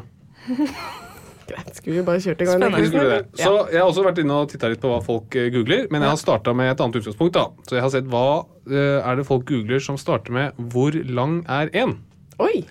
Greit, 1.49 1.71
skulle 1.79 2.01
vi 2.01 2.05
bare 2.05 2.21
kjørt 2.21 2.43
i 2.43 2.49
gang 2.49 2.61
den 2.61 2.75
quizen. 2.77 3.29
Så 3.39 3.53
Jeg 3.73 3.81
har 3.81 3.87
også 3.87 4.05
vært 4.05 4.19
inne 4.21 4.37
og 4.43 4.51
titta 4.51 4.69
litt 4.73 4.83
på 4.83 4.91
hva 4.91 4.99
folk 5.05 5.37
eh, 5.39 5.49
googler, 5.55 5.87
men 5.93 6.05
jeg 6.05 6.13
har 6.13 6.21
starta 6.21 6.53
med 6.57 6.73
et 6.73 6.83
annet 6.85 6.99
utgangspunkt. 7.01 7.39
da. 7.39 7.47
Så 7.69 7.79
jeg 7.79 7.85
har 7.87 7.95
sett 7.95 8.11
hva 8.13 8.25
eh, 8.69 8.99
er 8.99 9.21
det 9.21 9.25
folk 9.29 9.47
googler 9.49 9.81
som 9.81 9.97
starter 10.01 10.35
med 10.35 10.59
'Hvor 10.59 10.99
lang 11.09 11.41
er 11.49 11.71
en?' 11.73 11.97
Oi! 12.39 12.67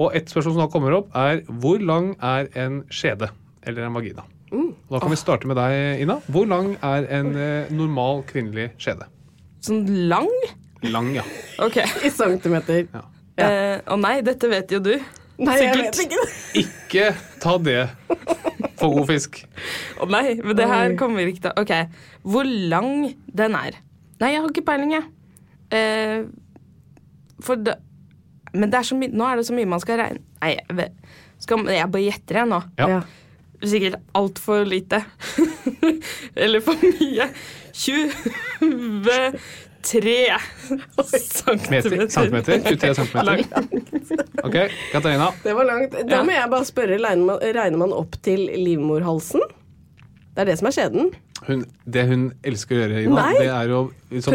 Og 0.00 0.16
et 0.16 0.30
spørsmål 0.30 0.54
som 0.54 0.62
da 0.64 0.70
kommer 0.72 0.96
opp, 0.96 1.10
er 1.14 1.42
'Hvor 1.50 1.82
lang 1.84 2.14
er 2.22 2.48
en 2.54 2.84
skjede?' 2.90 3.30
Eller 3.66 3.86
en 3.86 3.94
vagina. 3.94 4.24
Mm. 4.52 4.74
Da 4.90 5.00
kan 5.00 5.10
vi 5.10 5.16
starte 5.16 5.46
med 5.46 5.56
deg, 5.56 6.00
Ina. 6.00 6.20
Hvor 6.28 6.46
lang 6.46 6.76
er 6.82 7.06
en 7.10 7.36
eh, 7.36 7.70
normal 7.72 8.22
kvinnelig 8.28 8.70
skjede? 8.78 9.08
Sånn 9.64 9.86
lang? 10.08 10.30
Lang, 10.92 11.12
ja. 11.16 11.22
OK. 11.64 11.76
I 12.04 12.10
centimeter. 12.10 12.86
Ja. 12.92 13.02
Eh, 13.44 13.80
Å 13.90 13.96
nei, 13.98 14.18
dette 14.26 14.48
vet 14.50 14.70
jo 14.74 14.80
du. 14.84 14.92
Nei, 15.38 15.54
jeg 15.58 15.72
Sikkert. 15.74 15.96
vet 15.96 16.04
ikke. 16.04 16.26
Ikke 16.62 17.06
ta 17.42 17.56
det 17.58 17.78
For 18.78 18.92
god 18.94 19.08
fisk. 19.08 19.40
Å 19.98 20.06
nei, 20.10 20.36
men 20.44 20.54
det 20.58 20.68
her 20.70 20.94
kommer 21.00 21.24
vi 21.26 21.32
ikke 21.34 21.48
til. 21.48 21.56
Ok, 21.64 21.72
Hvor 22.22 22.46
lang 22.46 22.92
den 23.34 23.56
er? 23.58 23.80
Nei, 24.22 24.30
jeg 24.36 24.44
har 24.44 24.52
ikke 24.52 24.66
peiling, 24.68 24.92
jeg. 24.94 25.08
Eh, 25.74 26.22
for 27.42 27.58
det 27.58 27.74
Men 28.54 28.70
det 28.70 28.78
er 28.78 28.86
så 28.86 28.94
mye, 28.94 29.10
nå 29.10 29.26
er 29.26 29.40
det 29.40 29.46
så 29.48 29.54
mye 29.56 29.66
man 29.66 29.80
skal 29.82 29.98
regne 29.98 30.20
Nei, 30.38 30.52
jeg, 30.54 30.76
vet, 30.78 31.12
skal, 31.42 31.64
jeg 31.72 31.90
bare 31.90 32.04
gjetter, 32.04 32.38
jeg 32.42 32.50
nå. 32.52 32.60
Ja. 32.78 32.88
Ja. 32.92 33.02
Sikkert 33.64 33.96
altfor 34.14 34.66
lite. 34.68 34.98
Eller 36.44 36.60
for 36.62 36.76
mye. 36.84 37.30
23 39.84 40.38
centimeter. 41.04 42.08
centimeter? 42.08 42.60
23 42.64 42.94
centimeter. 42.94 43.44
Ok, 44.44 44.56
Katarina. 44.92 45.28
Det 45.42 45.54
var 45.54 45.64
langt. 45.64 45.98
Da 46.08 46.22
må 46.24 46.32
jeg 46.34 46.50
bare 46.50 46.68
spørre, 46.68 46.98
regner 46.98 47.28
man, 47.28 47.38
regner 47.42 47.78
man 47.84 47.92
opp 47.96 48.16
til 48.24 48.48
livmorhalsen? 48.48 49.44
Det 50.34 50.42
er 50.42 50.48
det 50.50 50.54
som 50.58 50.66
er 50.66 50.74
skjeden. 50.74 51.10
Hun, 51.44 51.60
det 51.94 52.02
hun 52.08 52.22
elsker 52.46 52.74
å 52.74 52.78
gjøre, 52.80 53.00
Ina, 53.04 53.24
det 53.36 53.48
er 53.52 53.70
å 53.76 53.80
liksom, 54.10 54.34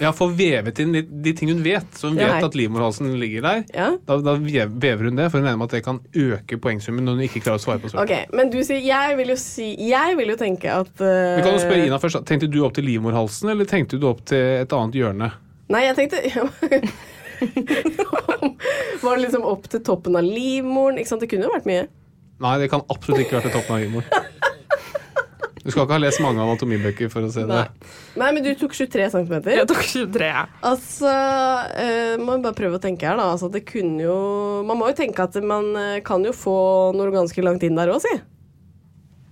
ja, 0.00 0.12
få 0.14 0.28
vevet 0.38 0.78
inn 0.80 0.92
de, 0.94 1.00
de 1.02 1.32
ting 1.36 1.50
hun 1.50 1.60
vet. 1.64 1.88
Så 1.98 2.08
hun 2.08 2.16
vet 2.16 2.44
at 2.46 2.54
livmorhalsen 2.56 3.10
ligger 3.20 3.42
der. 3.44 3.64
Ja. 3.74 3.88
Da, 4.08 4.16
da 4.24 4.36
vever 4.38 5.10
hun 5.10 5.18
det, 5.18 5.26
for 5.28 5.36
hun 5.42 5.48
regner 5.48 5.58
med 5.60 5.68
at 5.68 5.74
det 5.76 5.82
kan 5.84 5.98
øke 6.22 6.56
poengsummen 6.62 7.04
når 7.04 7.12
hun 7.18 7.26
ikke 7.26 7.42
klarer 7.44 7.60
å 7.60 7.64
svare 7.66 7.82
på 7.82 7.90
spørsmålet. 7.90 8.30
Ok, 8.30 8.36
Men 8.38 8.52
du 8.54 8.60
sier 8.64 8.80
Jeg 8.86 9.18
vil 9.18 9.28
jo 9.34 9.36
si 9.40 9.66
Jeg 9.90 10.16
vil 10.16 10.28
jo 10.32 10.36
tenke 10.40 10.68
at 10.72 10.92
uh, 11.02 11.08
Vi 11.36 11.44
kan 11.44 11.52
jo 11.52 11.60
spørre 11.66 11.84
Ina 11.84 11.98
først. 12.00 12.22
Tenkte 12.30 12.48
du 12.52 12.62
opp 12.64 12.74
til 12.78 12.84
livmorhalsen, 12.88 13.46
eller 13.52 13.64
tenkte 13.68 14.00
du 14.00 14.08
opp 14.08 14.20
til 14.30 14.62
et 14.62 14.72
annet 14.78 14.96
hjørne? 15.02 15.28
Nei, 15.74 15.82
jeg 15.88 15.94
tenkte 15.98 16.18
Var 19.02 19.10
det 19.10 19.20
liksom 19.26 19.44
opp 19.44 19.68
til 19.68 19.80
toppen 19.84 20.16
av 20.16 20.24
livmoren? 20.24 20.96
Ikke 21.02 21.10
sant? 21.12 21.20
Det 21.20 21.28
kunne 21.28 21.44
jo 21.50 21.52
vært 21.52 21.68
mye. 21.68 21.84
Nei, 22.46 22.54
det 22.60 22.68
kan 22.72 22.82
absolutt 22.92 23.20
ikke 23.24 23.38
være 23.38 23.48
til 23.48 23.54
toppen 23.58 23.74
av 23.76 23.80
livmoren. 23.84 24.08
Du 25.66 25.72
skal 25.72 25.82
ikke 25.82 25.96
ha 25.96 25.98
lest 25.98 26.20
mange 26.22 26.38
anatomibøker 26.44 27.08
for 27.10 27.26
å 27.26 27.30
se 27.34 27.42
det. 27.42 27.50
Nei. 27.50 27.88
Nei, 28.22 28.28
men 28.36 28.44
du 28.44 28.52
tok 28.54 28.76
23 28.76 29.08
cm. 29.16 29.32
Jeg 29.50 29.66
tok 29.66 29.80
23, 29.82 30.28
Ja. 30.30 30.44
Altså, 30.62 31.10
eh, 31.74 32.14
må 32.22 32.36
jeg 32.36 32.44
bare 32.44 32.54
prøve 32.60 32.78
å 32.78 32.82
tenke 32.84 33.08
her, 33.08 33.18
da. 33.18 33.32
Altså, 33.34 33.50
det 33.50 33.64
kunne 33.66 34.04
jo 34.04 34.18
Man 34.68 34.78
må 34.78 34.92
jo 34.92 34.96
tenke 35.00 35.26
at 35.26 35.34
man 35.42 35.72
eh, 35.80 35.98
kan 36.06 36.22
jo 36.22 36.30
få 36.36 36.56
noe 36.94 37.10
ganske 37.10 37.42
langt 37.42 37.66
inn 37.66 37.74
der 37.74 37.90
òg, 37.90 37.98
si. 38.06 38.14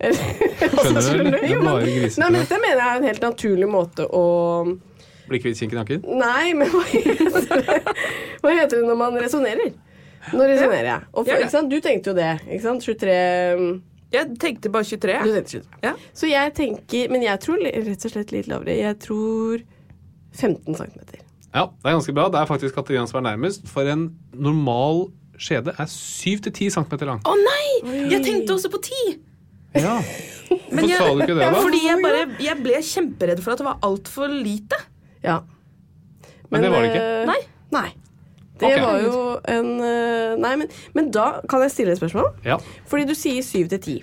Altså, 0.02 1.06
Skjønner 1.06 1.30
du. 1.30 1.38
Det 1.38 1.54
er 1.54 1.62
bare 1.62 1.86
grisete. 1.86 2.20
Nei, 2.24 2.28
men 2.34 2.40
dette 2.42 2.60
mener 2.66 2.82
jeg 2.82 2.90
er 2.90 2.98
en 2.98 3.08
helt 3.12 3.24
naturlig 3.28 3.70
måte 3.70 4.10
å 4.10 4.26
Bli 5.24 5.38
kvitt 5.40 5.56
kinkenakken? 5.56 6.02
Nei, 6.18 6.50
men 6.58 6.68
hva 6.68 6.82
heter 6.90 7.62
det, 7.62 7.78
hva 8.42 8.50
heter 8.58 8.74
det 8.76 8.84
når 8.90 8.98
man 9.00 9.14
resonnerer? 9.16 9.70
Nå 10.34 10.44
resonnerer 10.50 10.90
jeg. 10.90 11.06
Og 11.14 11.28
for? 11.30 11.68
Du 11.70 11.78
tenkte 11.84 12.10
jo 12.10 12.16
det. 12.18 12.32
Ikke 12.48 12.64
sant? 12.66 12.84
23 12.84 13.14
Jeg 14.14 14.38
tenkte 14.40 14.70
bare 14.72 14.84
23. 14.86 15.18
Du 15.24 15.32
tenkte 15.34 15.60
23. 15.60 15.80
Ja. 15.84 15.92
Så 16.14 16.28
jeg 16.30 16.54
tenker 16.56 17.10
Men 17.12 17.22
jeg 17.26 17.40
tror 17.42 17.58
rett 17.64 18.04
og 18.08 18.12
slett 18.14 18.32
litt 18.34 18.48
lavere. 18.50 18.76
Jeg 18.78 18.98
tror 19.02 19.62
15 20.34 20.74
cm. 20.78 21.00
Ja, 21.54 21.66
det 21.70 21.86
er 21.86 21.94
ganske 21.98 22.14
bra. 22.16 22.28
Det 22.34 22.40
er 22.40 22.48
faktisk 22.50 22.74
kategorien 22.74 23.06
som 23.10 23.20
er 23.20 23.28
nærmest. 23.32 23.68
For 23.70 23.86
en 23.90 24.08
normal 24.34 25.04
skjede 25.38 25.74
er 25.78 25.86
7-10 25.90 26.70
cm 26.74 26.96
lang. 27.06 27.20
Å 27.26 27.34
nei! 27.38 28.06
Jeg 28.10 28.22
tenkte 28.26 28.54
også 28.56 28.70
på 28.72 28.80
10. 28.82 29.18
Ja. 29.74 29.96
Hvorfor 29.98 30.88
jeg- 30.88 30.98
sa 30.98 31.06
du 31.10 31.20
ikke 31.22 31.34
det, 31.34 31.42
da? 31.50 31.60
Fordi 31.62 31.80
jeg, 31.86 31.98
bare, 32.02 32.24
jeg 32.42 32.62
ble 32.62 32.80
kjemperedd 32.86 33.40
for 33.42 33.52
at 33.54 33.58
det 33.58 33.66
var 33.66 33.78
altfor 33.82 34.30
lite. 34.30 34.78
Ja. 35.24 35.40
Men 36.50 36.62
det 36.62 36.70
var 36.70 36.82
det 36.86 36.90
ikke. 36.92 37.02
eh, 37.02 37.26
Nei. 37.26 37.40
Nei. 37.74 37.88
Det 38.60 38.68
okay. 38.70 38.82
var 38.84 39.00
jo 39.02 39.20
en 39.50 39.70
eh, 39.82 40.34
Nei, 40.38 40.52
men, 40.60 40.68
men 40.94 41.08
da 41.14 41.40
kan 41.50 41.64
jeg 41.64 41.72
stille 41.74 41.94
et 41.94 41.98
spørsmål. 41.98 42.28
Ja. 42.46 42.58
Fordi 42.90 43.08
du 43.08 43.14
sier 43.18 43.42
7 43.42 43.66
til 43.72 43.80
10. 43.80 43.96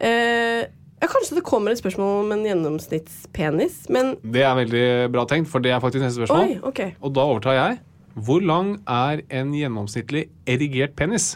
Eh, 0.00 0.62
ja, 1.02 1.08
kanskje 1.10 1.36
det 1.36 1.44
kommer 1.44 1.74
et 1.74 1.80
spørsmål 1.80 2.22
om 2.22 2.32
en 2.36 2.44
gjennomsnittspenis, 2.46 3.88
men 3.92 4.14
Det 4.22 4.44
er 4.46 4.54
veldig 4.54 4.86
bra 5.12 5.26
tenkt, 5.28 5.50
for 5.50 5.64
det 5.64 5.74
er 5.74 5.82
faktisk 5.82 6.04
neste 6.04 6.22
spørsmål. 6.22 6.46
Oi, 6.46 6.58
okay. 6.70 6.94
Og 7.02 7.12
da 7.16 7.26
overtar 7.26 7.58
jeg. 7.58 7.80
Hvor 8.14 8.44
lang 8.44 8.76
er 8.86 9.24
en 9.32 9.52
gjennomsnittlig 9.56 10.26
erigert 10.46 10.94
penis? 10.96 11.34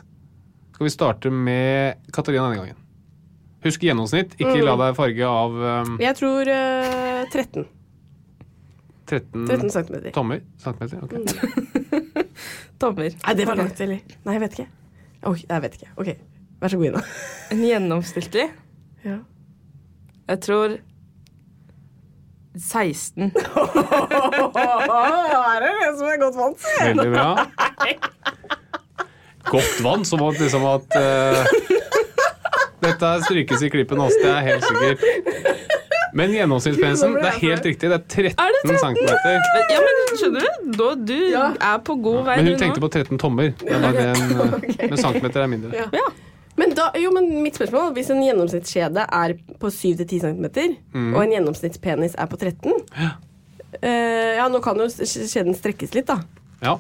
Skal 0.77 0.87
vi 0.87 0.93
starte 0.93 1.33
med 1.33 2.13
Katarina 2.13 2.51
denne 2.51 2.61
gangen. 2.61 2.83
Husk 3.65 3.83
gjennomsnitt. 3.83 4.37
Ikke 4.39 4.61
la 4.63 4.77
deg 4.79 4.99
farge 4.99 5.31
av 5.31 5.57
um, 5.57 5.97
Jeg 6.03 6.19
tror 6.21 6.53
uh, 6.53 7.25
13. 7.33 7.67
13, 9.07 9.47
13 9.47 9.71
centimeter. 9.71 10.11
tommer. 10.15 10.43
Centimeter? 10.63 11.03
Ok. 11.03 11.73
Tommer. 12.81 13.15
Nei, 13.27 13.35
det 13.39 13.47
var 13.49 13.57
langt, 13.57 13.81
eller? 13.81 14.03
Nei, 14.27 14.35
jeg 14.37 14.43
vet 14.43 14.59
ikke. 14.59 14.69
Oi, 15.31 15.39
jeg 15.49 15.63
vet 15.65 15.79
ikke. 15.79 15.89
Ok, 15.97 16.11
vær 16.61 16.73
så 16.73 16.81
god, 16.81 16.91
Ina. 16.91 17.03
En 17.55 17.63
gjennomsnittlig. 17.65 18.47
Ja. 19.07 19.19
Jeg 20.27 20.41
tror 20.45 20.77
16. 22.57 23.33
Her 24.57 25.61
er 25.61 25.61
det 25.65 25.93
som 25.99 26.09
er 26.11 26.21
godt 26.21 26.37
vant. 26.41 26.67
Veldig 26.81 27.11
bra. 27.15 27.29
Godt 29.47 29.79
vann, 29.85 30.05
som 30.05 30.25
at 30.27 30.41
liksom 30.43 30.65
at 30.67 30.97
uh, 30.99 31.45
Dette 32.83 33.13
strykes 33.27 33.63
i 33.63 33.71
klippen 33.73 34.01
også, 34.03 34.19
det 34.25 34.33
er 34.33 34.43
helt 34.51 34.65
sikkert. 34.67 34.99
Men 36.17 36.33
gjennomsnittspenisen, 36.33 37.15
det 37.21 37.29
er 37.29 37.39
helt 37.43 37.67
riktig. 37.69 37.91
Det 37.93 37.97
er 37.97 38.05
13, 38.09 38.33
Er 38.41 38.55
det 38.55 38.61
13? 38.65 38.79
centimeter. 38.83 39.41
Ja, 39.75 39.81
men 39.87 40.15
skjønner 40.21 40.47
du? 40.47 40.71
Da, 40.79 40.87
du 41.11 41.17
Ja. 41.33 41.47
er 41.75 41.79
på 41.85 41.97
god 42.03 42.23
vei 42.27 42.37
Men 42.41 42.47
hun 42.53 42.59
tenkte 42.63 42.81
nå. 42.81 42.87
på 42.87 42.93
13 42.95 43.19
tommer. 43.21 43.53
Men, 43.65 43.85
er 43.85 44.15
en, 44.15 44.25
eh, 44.41 44.87
men 44.89 44.97
centimeter 44.99 45.43
er 45.45 45.51
mindre. 45.53 45.75
Ja. 45.77 45.87
Ja. 45.93 46.07
Men 46.57 46.73
da, 46.73 46.87
jo, 46.97 47.11
men 47.13 47.29
mitt 47.45 47.59
spørsmål, 47.59 47.91
hvis 47.99 48.09
en 48.15 48.23
gjennomsnittskjede 48.25 49.03
er 49.13 49.35
på 49.61 49.69
7-10 49.69 50.21
cm, 50.25 50.47
og 51.15 51.21
en 51.27 51.35
gjennomsnittspenis 51.35 52.15
er 52.17 52.27
på 52.33 52.39
13 52.41 52.73
eh, 53.83 54.37
Ja, 54.39 54.49
nå 54.49 54.63
kan 54.65 54.79
jo 54.81 54.87
skjeden 54.89 55.53
strekkes 55.59 55.93
litt, 55.99 56.07
da. 56.09 56.21
Ja, 56.65 56.79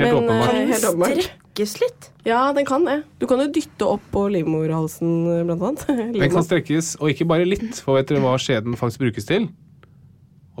helt 0.00 0.10
Men, 0.10 0.24
åpenbart. 0.24 0.50
Kan 0.50 1.00
den. 1.00 1.22
Strekkes 1.24 1.74
litt. 1.80 2.10
Ja, 2.24 2.40
den 2.56 2.66
kan 2.68 2.84
det. 2.88 3.02
Du 3.20 3.26
kan 3.30 3.40
jo 3.42 3.48
dytte 3.52 3.88
opp 3.88 4.04
på 4.12 4.26
livmorhalsen, 4.32 5.10
eh, 5.38 5.42
blant 5.48 5.62
annet. 5.62 5.86
Den 6.18 6.32
kan 6.32 6.44
strekkes, 6.46 6.94
og 7.00 7.12
ikke 7.12 7.26
bare 7.28 7.48
litt, 7.48 7.80
for 7.84 7.98
vet 7.98 8.10
dere 8.10 8.22
hva 8.24 8.36
skjeden 8.40 8.76
faktisk 8.80 9.04
brukes 9.06 9.28
til? 9.28 9.48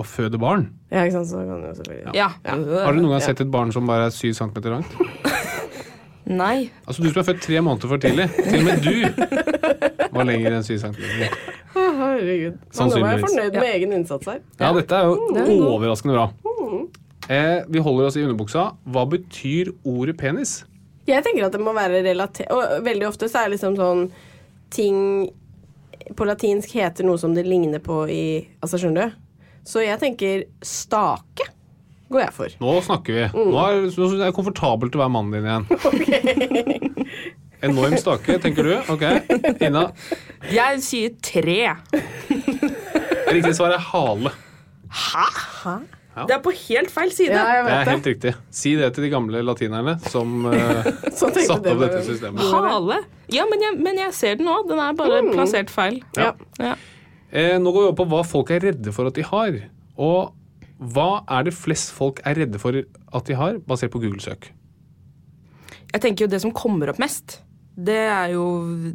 Å 0.00 0.06
føde 0.06 0.40
barn. 0.40 0.70
Ja, 0.88 1.04
ikke 1.04 1.18
sant, 1.18 1.28
så 1.32 1.44
kan 1.44 1.60
det 1.60 1.72
jo 1.72 1.78
selvfølgelig 1.80 2.16
Ja. 2.16 2.30
Har 2.46 2.96
du 2.96 3.02
noen 3.02 3.12
gang 3.16 3.24
sett 3.24 3.42
et 3.44 3.52
barn 3.52 3.72
som 3.74 3.88
bare 3.90 4.08
er 4.08 4.14
7 4.16 4.32
cm 4.38 4.56
langt? 4.72 4.96
Nei. 6.30 6.70
Altså 6.86 7.02
Du 7.02 7.10
som 7.10 7.20
er 7.20 7.26
født 7.26 7.42
tre 7.42 7.60
måneder 7.64 7.90
for 7.90 8.00
tidlig. 8.00 8.28
Til 8.38 8.60
og 8.60 8.68
med 8.68 8.84
du 8.86 10.10
var 10.14 10.28
lenger 10.28 10.56
enn 10.58 10.66
7 10.66 10.76
cm. 10.78 11.02
Herregud. 11.74 12.56
Men 12.78 12.90
nå 12.92 13.00
var 13.02 13.12
jeg 13.12 13.24
fornøyd 13.26 13.58
med 13.58 13.68
egen 13.74 13.94
innsats 13.98 14.30
her. 14.30 14.40
Ja, 14.60 14.72
dette 14.76 15.00
er 15.00 15.10
jo 15.10 15.28
er 15.34 15.52
overraskende 15.68 16.16
bra. 16.16 16.28
Eh, 17.30 17.62
vi 17.70 17.78
holder 17.78 18.08
oss 18.08 18.16
i 18.18 18.24
underbuksa. 18.24 18.64
Hva 18.90 19.04
betyr 19.06 19.70
ordet 19.86 20.16
penis? 20.18 20.64
Jeg 21.08 21.22
tenker 21.24 21.46
at 21.46 21.54
det 21.54 21.62
må 21.62 21.72
være 21.74 22.02
relatert 22.04 22.50
Og 22.52 22.84
veldig 22.84 23.06
ofte 23.08 23.26
så 23.30 23.40
er 23.40 23.48
det 23.48 23.54
liksom 23.56 23.76
sånn 23.78 24.02
ting 24.70 24.98
På 26.14 26.26
latinsk 26.28 26.74
heter 26.76 27.06
noe 27.08 27.18
som 27.18 27.32
det 27.34 27.46
ligner 27.48 27.80
på 27.82 28.02
i 28.12 28.22
Altså, 28.60 28.78
skjønner 28.82 29.08
du? 29.08 29.16
Så 29.70 29.82
jeg 29.84 29.98
tenker 30.02 30.44
stake 30.64 31.48
går 32.10 32.24
jeg 32.24 32.34
for. 32.34 32.54
Nå 32.58 32.72
snakker 32.82 33.14
vi. 33.14 33.26
Nå 33.38 33.60
er 33.62 33.76
nå 33.84 34.06
jeg 34.08 34.16
det 34.18 34.24
er 34.26 34.32
komfortabelt 34.34 34.96
å 34.98 35.02
være 35.04 35.12
mannen 35.14 35.36
din 35.36 35.46
igjen. 35.46 35.66
Enorm 37.68 37.94
stake, 38.00 38.40
tenker 38.42 38.66
du? 38.66 38.72
Ok. 38.90 39.04
Ina. 39.62 39.84
Jeg 40.50 40.82
sier 40.82 41.14
tre. 41.22 41.60
Riktig 43.30 43.54
svar 43.60 43.76
er 43.76 43.86
hale. 43.92 44.34
Det 46.10 46.34
er 46.34 46.40
på 46.42 46.52
helt 46.52 46.90
feil 46.90 47.12
side. 47.14 47.30
Ja, 47.32 47.44
jeg 47.54 47.64
Det 47.64 47.72
er 47.72 47.78
helt 47.78 47.90
helt 47.90 48.08
riktig. 48.10 48.32
Si 48.50 48.74
det 48.76 48.88
til 48.96 49.06
de 49.06 49.10
gamle 49.12 49.42
latinerne 49.46 49.94
som 50.10 50.44
uh, 50.50 50.88
satte 51.14 51.44
opp 51.54 51.62
dette 51.68 52.02
systemet. 52.08 52.42
Hale? 52.50 52.98
Ja, 53.30 53.46
men 53.50 53.62
jeg, 53.62 53.78
men 53.78 54.00
jeg 54.00 54.14
ser 54.16 54.40
den 54.40 54.48
nå. 54.50 54.56
Den 54.68 54.82
er 54.82 54.96
bare 54.98 55.22
plassert 55.30 55.70
feil. 55.70 56.00
Ja. 56.18 56.32
Ja. 56.58 56.74
Eh, 57.30 57.56
nå 57.62 57.70
går 57.70 57.84
vi 57.84 57.88
over 57.92 57.98
på 58.00 58.08
hva 58.10 58.24
folk 58.26 58.50
er 58.50 58.64
redde 58.66 58.94
for 58.94 59.06
at 59.06 59.18
de 59.18 59.24
har. 59.26 59.60
Og 60.00 60.32
hva 60.80 61.10
er 61.28 61.46
det 61.46 61.54
flest 61.54 61.92
folk 61.94 62.22
er 62.26 62.40
redde 62.42 62.58
for 62.58 62.74
at 62.80 63.28
de 63.28 63.36
har, 63.38 63.60
basert 63.68 63.92
på 63.94 64.00
Google-søk? 64.02 64.50
Jeg 65.90 66.02
tenker 66.02 66.26
jo 66.26 66.30
det 66.32 66.40
som 66.42 66.54
kommer 66.54 66.90
opp 66.90 67.00
mest, 67.02 67.40
det 67.74 68.00
er 68.10 68.34
jo 68.34 68.44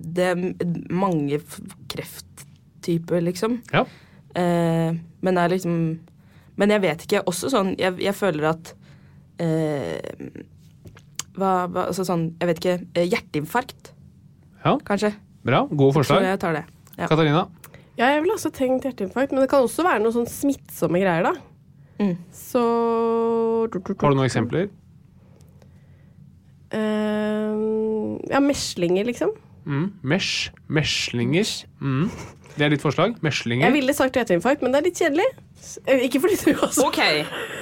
det 0.03 0.28
er 0.34 0.41
mange 0.93 1.39
krefttyper, 1.91 3.24
liksom. 3.24 3.59
Ja. 3.74 3.86
Eh, 4.36 4.91
men 4.95 5.38
det 5.38 5.43
er 5.43 5.53
liksom 5.55 5.78
Men 6.57 6.71
jeg 6.71 6.81
vet 6.85 7.05
ikke. 7.07 7.23
Også 7.27 7.49
sånn 7.51 7.73
Jeg, 7.79 7.97
jeg 7.99 8.15
føler 8.15 8.49
at 8.53 8.71
eh, 9.43 9.99
hva, 11.35 11.65
hva, 11.67 11.87
altså 11.89 12.05
sånn 12.07 12.29
Jeg 12.39 12.47
vet 12.51 12.61
ikke. 12.61 12.75
eh, 12.95 13.07
Hjerteinfarkt, 13.11 13.91
ja. 14.63 14.77
kanskje. 14.87 15.11
Bra. 15.45 15.65
Gode 15.69 15.93
forslag. 15.99 16.23
jeg 16.25 16.39
tar 16.41 16.55
det. 16.57 16.63
Ja. 16.95 17.09
Katarina? 17.11 17.43
Ja, 17.99 18.09
jeg 18.11 18.23
ville 18.23 18.35
også 18.35 18.51
tenkt 18.55 18.87
hjerteinfarkt, 18.87 19.31
men 19.31 19.43
det 19.43 19.49
kan 19.51 19.63
også 19.63 19.83
være 19.85 20.01
noen 20.03 20.15
sånn 20.15 20.27
smittsomme 20.31 20.99
greier, 20.99 21.27
da. 21.27 21.35
Mm. 22.01 22.15
Så 22.35 22.63
Har 23.71 23.71
du 24.11 24.17
noen 24.17 24.25
eksempler? 24.25 24.67
Uh, 26.75 28.17
ja, 28.27 28.41
meslinger, 28.43 29.07
liksom. 29.07 29.31
Mm. 29.65 29.93
Mesh. 30.03 30.49
Meslinger. 30.67 31.47
Mm. 31.79 32.09
Det 32.55 32.65
er 32.65 32.73
ditt 32.75 32.83
forslag? 32.83 33.15
Meslinger. 33.23 33.67
Jeg 33.67 33.75
ville 33.77 33.95
sagt 33.95 34.17
hjerteinfarkt, 34.19 34.63
men 34.63 34.73
det 34.75 34.81
er 34.81 34.87
litt 34.89 34.99
kjedelig. 34.99 35.27
Eh, 35.88 36.03
Ikke 36.07 36.20
fordi 36.24 36.36
du 36.45 36.59
også 36.66 36.86
OK, 36.88 36.99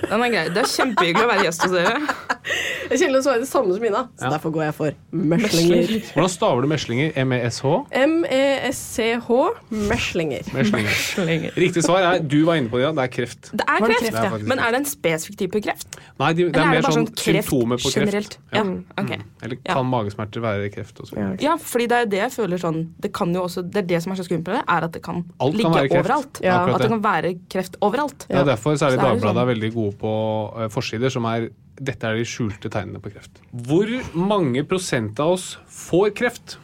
den 0.10 0.24
er 0.26 0.30
grei. 0.34 0.44
Det 0.54 0.58
er 0.64 0.70
kjempehyggelig 0.74 1.24
å 1.26 1.30
være 1.32 1.46
gjest 1.48 1.64
hos 1.64 1.72
dere. 1.72 1.96
Jeg 2.92 3.00
kjenner 3.00 3.20
å 3.20 3.24
svare 3.26 3.40
det 3.40 3.48
samme 3.50 3.74
som 3.78 3.86
Ina, 3.88 4.02
så 4.20 4.26
Ja. 4.28 4.30
derfor 4.36 4.52
går 4.54 4.64
jeg 4.68 4.74
for 4.76 4.92
meslinger. 5.12 5.94
Hvordan 6.14 6.30
staver 6.30 6.62
du 6.62 6.68
meslinger? 6.68 7.12
E 7.16 7.22
M-E-S-H? 7.24 7.72
M-E-S-C-H, 8.04 9.38
meslinger. 9.72 10.44
Meslinger. 10.54 11.52
Riktig 11.58 11.84
svar 11.86 12.04
er 12.04 12.20
du 12.24 12.44
var 12.46 12.60
inne 12.60 12.70
på 12.72 12.78
det, 12.80 12.86
ja. 12.86 12.92
Det 12.98 13.04
er 13.06 13.12
kreft. 13.14 13.50
Det 13.54 13.64
er 13.66 13.80
Var 13.80 13.88
det 13.94 13.98
kreft, 13.98 14.12
kreft, 14.12 14.24
ja? 14.24 14.38
Er 14.44 14.48
men 14.52 14.60
er 14.60 14.76
det 14.76 14.80
en 14.84 14.90
spesifikk 14.90 15.38
type 15.40 15.62
kreft? 15.66 15.98
Nei, 16.20 16.34
de, 16.38 16.44
det 16.50 16.56
Eller 16.56 16.66
er 16.68 16.74
mer 16.76 16.86
bare 16.86 16.98
sånn, 16.98 17.08
kreft 17.16 17.50
symptomer 17.50 17.78
på 17.82 17.92
kreft. 17.94 17.98
generelt? 18.04 18.38
Ja, 18.54 18.64
ok. 19.04 19.12
Eller 19.48 19.58
Ja. 19.64 19.74
kan 19.80 19.86
magesmerter 19.90 20.42
være 20.44 20.70
kreft 20.76 21.00
også? 21.04 21.18
Ja. 21.18 21.30
Ja, 21.40 21.56
fordi 21.58 21.88
det 21.88 21.98
er 21.98 22.06
det 22.06 22.20
jeg 22.20 22.32
føler 22.32 22.58
sånn 22.62 22.84
Det 23.00 23.14
kan 23.14 23.34
jo 23.34 23.44
også, 23.44 23.64
det 23.64 23.78
er 23.84 23.88
det 23.88 24.04
som 24.04 24.12
er 24.12 24.16
så 24.16 24.24
skummelt 24.28 24.48
med 24.48 24.56
det, 24.60 24.64
er 24.68 24.84
at 24.84 24.92
det 24.92 25.02
kan 25.04 25.24
Alt 25.40 25.54
kan 25.54 25.58
ligge 25.58 25.74
være 25.74 25.90
kreft. 25.90 26.06
overalt. 26.06 26.42
Ja. 26.44 26.60
Akkurat 26.60 26.76
At 26.76 26.82
det 26.82 26.90
kan 26.90 27.02
være 27.04 27.34
kreft 27.50 27.76
overalt. 27.94 28.26
Det 28.28 28.40
er 28.42 28.48
derfor 28.50 28.76
særlig 28.76 28.80
Så 28.80 28.90
er 28.90 28.98
det 28.98 29.06
Dagbladet 29.06 29.38
sånn- 29.38 29.44
er 29.44 29.52
veldig 29.54 29.72
gode 29.78 29.98
på 30.02 30.14
eh, 30.58 30.70
forsider 30.74 31.14
som 31.14 31.26
er 31.30 31.50
dette 31.82 32.06
er 32.06 32.20
de 32.20 32.26
skjulte 32.28 32.70
tegnene 32.70 33.02
på 33.02 33.12
kreft. 33.14 33.40
Hvor 33.66 33.90
mange 34.14 34.62
prosent 34.70 35.20
av 35.20 35.34
oss 35.38 35.58
får 35.68 36.14
kreft? 36.20 36.58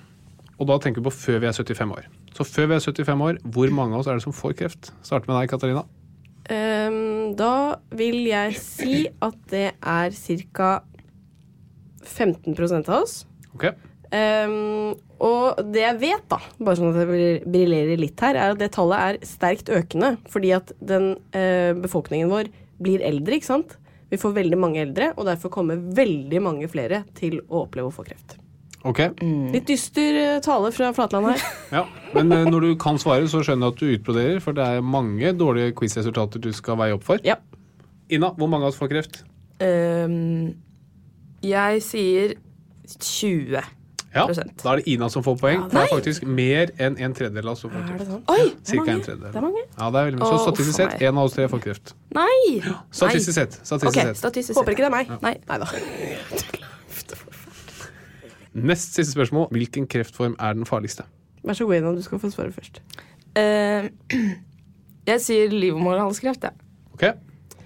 Og 0.59 0.67
da 0.69 0.77
tenker 0.77 1.01
vi 1.01 1.09
på 1.09 1.15
før 1.15 1.39
vi 1.41 1.47
er 1.49 1.55
75 1.55 1.93
år. 1.95 2.09
Så 2.35 2.45
før 2.45 2.67
vi 2.69 2.75
er 2.77 2.83
75 2.83 3.23
år, 3.25 3.39
hvor 3.43 3.71
mange 3.73 3.95
av 3.95 4.03
oss 4.03 4.07
er 4.11 4.19
det 4.19 4.23
som 4.23 4.35
får 4.35 4.53
kreft? 4.59 4.91
Start 5.01 5.27
med 5.27 5.39
deg, 5.39 5.49
Katarina. 5.49 5.85
Um, 6.49 7.35
da 7.37 7.77
vil 7.93 8.23
jeg 8.29 8.55
si 8.57 9.07
at 9.21 9.37
det 9.51 9.73
er 9.81 10.15
ca. 10.53 10.69
15 12.03 12.55
av 12.89 13.01
oss. 13.03 13.25
Ok. 13.53 13.69
Ehm, 14.15 14.95
og 15.21 15.59
det 15.73 15.83
jeg 15.83 15.99
vet, 16.01 16.25
da, 16.31 16.39
bare 16.57 16.79
sånn 16.79 16.93
at 16.93 17.01
jeg 17.03 17.43
briljerer 17.45 17.99
litt 17.99 18.23
her, 18.23 18.37
er 18.39 18.55
at 18.55 18.61
det 18.61 18.71
tallet 18.75 19.05
er 19.05 19.19
sterkt 19.27 19.71
økende. 19.73 20.15
Fordi 20.31 20.53
at 20.55 20.73
den 20.79 21.11
uh, 21.35 21.71
befolkningen 21.77 22.31
vår 22.31 22.51
blir 22.81 23.03
eldre, 23.05 23.37
ikke 23.37 23.51
sant. 23.51 23.75
Vi 24.09 24.17
får 24.17 24.37
veldig 24.39 24.57
mange 24.57 24.81
eldre, 24.81 25.11
og 25.19 25.27
derfor 25.29 25.51
kommer 25.53 25.77
veldig 25.77 26.39
mange 26.41 26.69
flere 26.71 27.03
til 27.17 27.41
å 27.45 27.65
oppleve 27.65 27.91
å 27.91 27.93
få 27.93 28.07
kreft. 28.07 28.39
Ok, 28.87 29.01
Litt 29.51 29.65
dyster 29.67 30.15
eh, 30.15 30.37
tale 30.39 30.69
fra 30.71 30.93
Flatland 30.95 31.33
her. 31.33 31.41
ja. 31.77 31.81
Men 32.13 32.31
eh, 32.31 32.45
når 32.47 32.63
du 32.63 32.69
kan 32.79 32.97
svare, 33.01 33.27
så 33.27 33.41
skjønner 33.43 33.67
jeg 33.67 33.75
at 33.75 33.81
du 33.81 33.89
utbroderer, 33.97 34.39
for 34.43 34.55
det 34.55 34.63
er 34.65 34.85
mange 34.95 35.33
dårlige 35.35 35.73
quizresultater 35.77 36.41
du 36.41 36.47
skal 36.55 36.79
veie 36.79 36.95
opp 36.95 37.03
for. 37.05 37.19
Ja. 37.27 37.35
Ina, 38.09 38.31
hvor 38.39 38.49
mange 38.49 38.65
av 38.65 38.71
oss 38.71 38.79
får 38.79 38.93
kreft? 38.93 39.19
Um, 39.59 40.55
jeg 41.43 41.83
sier 41.83 42.37
20. 42.95 43.67
Ja, 44.15 44.25
Da 44.63 44.71
er 44.71 44.75
det 44.79 44.87
Ina 44.87 45.09
som 45.09 45.23
får 45.23 45.35
poeng. 45.37 45.63
det 45.69 45.81
er 45.81 45.87
faktisk 45.91 46.23
mer 46.25 46.71
enn 46.81 46.97
en 46.97 47.13
tredjedel 47.13 47.45
av 47.45 47.51
oss 47.51 47.59
som 47.61 47.69
får 47.69 47.83
kreft. 47.91 48.09
Oi! 48.33 48.47
Cirka 48.65 48.91
en 48.91 49.01
tredjedel. 49.05 49.27
Det 49.27 49.35
er 49.35 49.41
mange. 49.41 49.61
Ja, 49.77 49.89
det 49.89 49.99
er 49.99 50.05
veldig 50.09 50.19
mye. 50.19 50.29
Så 50.31 50.37
statistisk 50.47 50.77
sett, 50.77 50.95
én 51.01 51.17
av 51.17 51.23
oss 51.29 51.33
tre 51.37 51.45
får 51.49 51.61
kreft. 51.67 51.93
Nei! 52.17 52.61
Statistisk 52.91 53.37
sett. 53.37 53.59
Statistisk 53.61 53.91
okay, 53.93 54.07
sett. 54.09 54.17
statistisk 54.17 54.57
Håper 54.57 54.73
ikke 54.73 54.87
det 54.87 54.89
er 54.89 54.95
meg. 54.95 55.13
Nei. 55.21 55.35
Nei 55.49 55.59
da. 55.61 55.69
Nest 58.53 58.97
siste 58.97 59.11
spørsmål. 59.13 59.47
Hvilken 59.53 59.87
kreftform 59.87 60.35
er 60.39 60.53
den 60.53 60.65
farligste? 60.65 61.05
Vær 61.43 61.53
så 61.53 61.65
god, 61.65 61.75
Ina. 61.75 61.93
Du 61.95 62.01
skal 62.01 62.19
få 62.19 62.29
svare 62.33 62.51
først. 62.51 62.81
Uh, 63.37 63.87
jeg 65.11 65.21
sier 65.21 65.53
livmorhalskreft, 65.53 66.43
jeg. 66.43 66.51
Ok, 66.93 67.05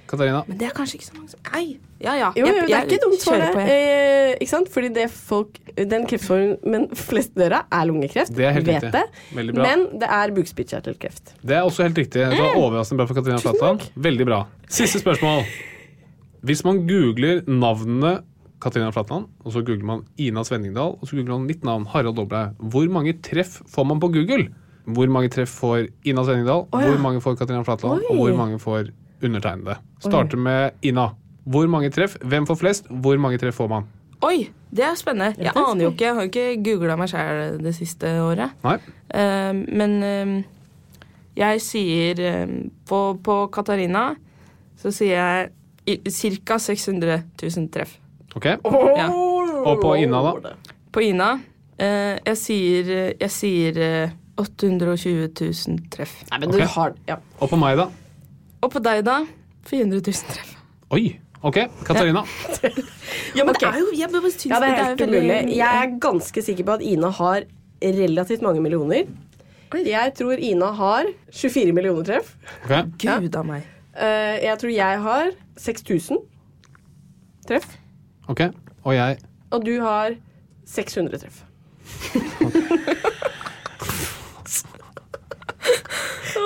Katarina. 0.08 0.44
Men 0.48 0.60
det 0.60 0.68
er 0.68 0.76
kanskje 0.76 1.00
ikke 1.00 1.06
så 1.06 1.16
mange 1.16 1.30
som 1.32 1.40
Ei! 1.58 1.80
Ja 2.04 2.14
ja. 2.20 2.32
Jo, 2.36 2.46
jo, 2.46 2.54
Jeg- 2.54 2.68
det 2.68 2.76
er 2.76 2.82
ikke 2.84 3.00
dumt 3.06 3.24
på, 3.28 3.34
det. 3.34 3.54
Ikke 4.44 4.54
sant? 4.54 4.72
Fordi 4.74 4.90
det 4.96 5.08
folk, 5.14 5.60
den 5.78 6.08
kreftformen 6.10 6.58
men 6.64 6.88
dør 7.40 7.58
av, 7.60 7.70
er 7.72 7.88
lungekreft. 7.90 8.34
Det 8.36 8.48
er 8.48 8.58
helt 8.58 8.68
vet 8.70 8.88
riktig. 8.88 9.04
det. 9.36 9.56
Men 9.58 9.88
det 10.02 10.10
er 10.10 10.34
bukspyttkjertelkreft. 10.36 11.36
Det 11.42 11.58
er 11.58 11.68
også 11.68 11.88
helt 11.88 11.98
riktig. 12.04 12.26
Det 12.34 12.40
var 12.40 12.60
overraskende 12.60 13.02
bra 13.02 13.10
for 13.10 13.20
Katarina 13.20 13.42
Flatland. 13.44 13.88
Veldig 14.10 14.28
bra. 14.30 14.44
Siste 14.72 15.02
spørsmål. 15.02 15.48
Hvis 16.44 16.64
man 16.68 16.84
googler 16.88 17.44
navnene 17.48 18.18
Katarina 18.64 18.92
Flatland, 18.96 19.30
og 19.44 19.56
så 19.56 19.64
googler 19.64 19.88
man 19.88 20.04
Ina 20.20 20.44
Svenningdal, 20.48 20.98
og 21.00 21.08
så 21.08 21.18
googler 21.18 21.38
man 21.38 21.48
mitt 21.48 21.64
navn, 21.68 21.88
Harald 21.92 22.16
Doblaug, 22.20 22.60
hvor 22.72 22.92
mange 22.92 23.16
treff 23.24 23.62
får 23.72 23.88
man 23.88 24.00
på 24.04 24.12
Google? 24.14 24.48
Hvor 24.84 25.08
mange 25.12 25.32
treff 25.32 25.52
får 25.62 25.88
Ina 26.08 26.24
Svenningdal, 26.28 26.66
ja. 26.72 26.84
hvor 26.88 27.02
mange 27.04 27.24
får 27.24 27.36
Katarina 27.40 27.64
Flatland, 27.68 28.04
Oi. 28.04 28.12
og 28.12 28.22
hvor 28.22 28.38
mange 28.40 28.60
får 28.60 28.92
undertegnede? 29.24 29.78
Starter 30.04 30.40
med 30.40 30.80
Ina. 30.84 31.10
Hvor 31.44 31.68
mange 31.68 31.92
treff? 31.92 32.16
Hvem 32.24 32.48
får 32.48 32.60
flest? 32.60 32.88
Hvor 32.88 33.20
mange 33.20 33.40
treff 33.40 33.60
får 33.60 33.72
man? 33.72 33.88
Oi, 34.24 34.48
det 34.72 34.86
er 34.88 34.96
spennende. 34.96 35.36
Jeg 35.38 35.52
er 35.52 35.60
aner 35.60 35.84
jo 35.84 35.92
ikke. 35.92 36.06
Jeg 36.06 36.16
har 36.16 36.28
jo 36.28 36.32
ikke 36.32 36.64
googla 36.64 36.96
meg 37.00 37.12
sjæl 37.12 37.58
det 37.64 37.74
siste 37.76 38.12
året. 38.24 38.54
Nei? 38.64 38.78
Ehm, 39.20 39.64
men 39.76 39.98
ehm, 40.08 40.38
jeg 41.38 41.62
sier 41.62 42.22
ehm, 42.30 42.70
på, 42.88 43.02
på 43.24 43.40
Katarina 43.54 44.14
så 44.80 44.92
sier 44.96 45.20
jeg 45.20 45.50
ca. 46.08 46.58
600 46.58 47.24
000 47.44 47.68
treff. 47.74 47.98
Ok. 48.36 48.46
Ja. 48.98 49.10
Og 49.12 49.82
på 49.82 49.96
Ina, 50.00 50.22
da? 50.44 50.54
På 50.92 51.04
Ina 51.04 51.34
eh, 51.78 52.16
jeg 52.26 52.40
sier, 52.40 52.94
jeg 53.20 53.32
sier 53.32 53.80
eh, 53.84 54.16
820 54.40 55.28
000 55.38 55.84
treff. 55.94 56.24
Nei, 56.32 56.40
men 56.40 56.50
okay. 56.50 56.64
du 56.64 56.74
har 56.78 56.96
ja. 57.08 57.20
Og 57.40 57.52
på 57.52 57.60
meg, 57.60 57.78
da? 57.78 57.90
Og 58.64 58.72
på 58.74 58.82
deg, 58.84 59.04
da? 59.06 59.20
400 59.70 60.00
000 60.00 60.32
treff. 60.32 60.56
Oi. 60.96 61.06
Ok, 61.44 61.58
Katarina. 61.86 62.24
Ja, 63.36 63.44
men 63.44 63.56
okay. 63.56 63.66
det 63.66 63.76
er 63.76 63.80
jo 63.82 63.92
jeg 63.94 64.00
ja, 64.00 64.60
det 64.62 64.68
er 64.68 64.78
jo 64.78 64.84
helt 64.86 65.02
umulig. 65.02 65.56
Jeg 65.58 65.84
er 65.84 65.94
ganske 66.02 66.42
sikker 66.46 66.66
på 66.68 66.76
at 66.78 66.84
Ina 66.86 67.10
har 67.18 67.46
relativt 67.82 68.42
mange 68.46 68.62
millioner. 68.62 69.08
Jeg 69.74 70.14
tror 70.18 70.38
Ina 70.38 70.70
har 70.78 71.10
24 71.34 71.74
millioner 71.74 72.06
treff. 72.06 72.36
Okay. 72.64 73.26
Gud 73.26 73.36
av 73.36 73.48
meg. 73.50 73.66
Eh, 73.98 74.38
jeg 74.46 74.60
tror 74.62 74.74
jeg 74.74 75.02
har 75.08 75.32
6000 75.58 76.22
treff. 77.50 77.68
ok. 78.30 78.46
Og 78.84 78.96
jeg 78.96 79.18
Og 79.52 79.66
du 79.66 79.82
har 79.82 80.16
600 80.66 81.18
treff. 81.20 81.44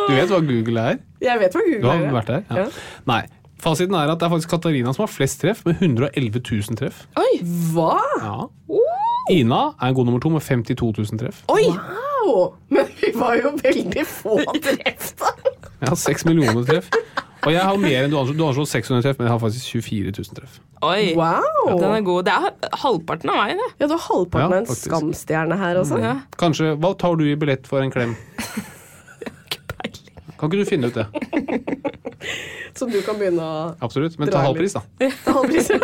Du 0.07 0.13
vet 0.15 0.29
hva 0.31 0.39
Google 0.45 0.83
er? 0.91 0.99
Jeg 1.23 1.39
vet 1.41 1.55
hva 1.55 1.61
Du 1.63 1.71
Google 1.73 1.91
har 1.91 2.05
er. 2.05 2.13
vært 2.15 2.27
der? 2.31 2.43
Ja. 2.49 2.63
Ja. 2.63 2.69
Nei. 3.09 3.21
Fasiten 3.67 3.97
er 3.99 4.07
at 4.13 4.21
det 4.21 4.27
er 4.27 4.31
faktisk 4.31 4.53
Katarina 4.53 4.93
som 4.95 5.03
har 5.03 5.11
flest 5.11 5.41
treff, 5.43 5.65
med 5.67 5.81
111 5.81 6.39
000 6.39 6.77
treff. 6.79 7.01
Oi! 7.19 7.31
Hva? 7.73 7.97
Ja. 8.23 8.37
Ina 9.33 9.61
er 9.83 9.95
god 9.95 10.07
nummer 10.07 10.21
to 10.23 10.31
med 10.31 10.45
52 10.45 10.93
000 11.11 11.19
treff. 11.19 11.41
Oi! 11.51 11.65
Wow! 11.75 12.53
Men 12.71 12.87
vi 13.01 13.11
var 13.15 13.35
jo 13.41 13.51
veldig 13.59 14.05
få 14.07 14.37
treff, 14.63 15.09
da. 15.19 15.33
Jeg 15.81 15.91
har 15.91 15.99
6 15.99 16.25
millioner 16.29 16.63
treff. 16.67 16.87
Og 17.45 17.51
jeg 17.53 17.63
har 17.63 17.77
mer 17.79 18.05
enn 18.05 18.11
du 18.11 18.17
anslår 18.19 18.65
600 18.67 19.03
treff, 19.05 19.19
men 19.19 19.27
jeg 19.27 19.33
har 19.35 19.43
faktisk 19.43 19.75
24 19.75 20.15
000 20.15 20.39
treff. 20.39 20.55
Oi. 20.87 21.11
Wow! 21.17 21.75
Den 21.75 21.91
er 21.91 22.07
god. 22.07 22.23
Det 22.27 22.37
er 22.37 22.79
halvparten 22.85 23.33
av 23.33 23.41
meg, 23.41 23.59
det. 23.59 23.67
Ja, 23.81 23.91
du 23.91 23.97
har 23.97 24.03
halvparten 24.07 24.47
Ja, 24.47 24.47
av 24.47 24.57
en 24.63 24.79
skamstjerne 24.79 25.59
her 25.59 25.81
også. 25.83 25.99
Ja. 26.01 26.15
Kanskje, 26.39 26.73
Hva 26.79 26.95
tar 26.99 27.19
du 27.19 27.27
i 27.27 27.35
billett 27.39 27.67
for 27.67 27.83
en 27.83 27.91
klem? 27.93 28.15
Kan 30.37 30.51
ikke 30.51 30.63
du 30.63 30.69
finne 30.69 30.91
ut 30.91 30.97
det? 30.97 31.07
Så 32.77 32.85
du 32.89 32.99
kan 33.05 33.17
begynne 33.17 33.41
å 33.41 33.57
Absolutt. 33.83 34.19
Men 34.21 34.29
ta 34.33 34.43
halv 34.45 34.59
pris, 34.59 34.77
da. 34.77 34.85
ta 35.25 35.39
halvpris. 35.39 35.71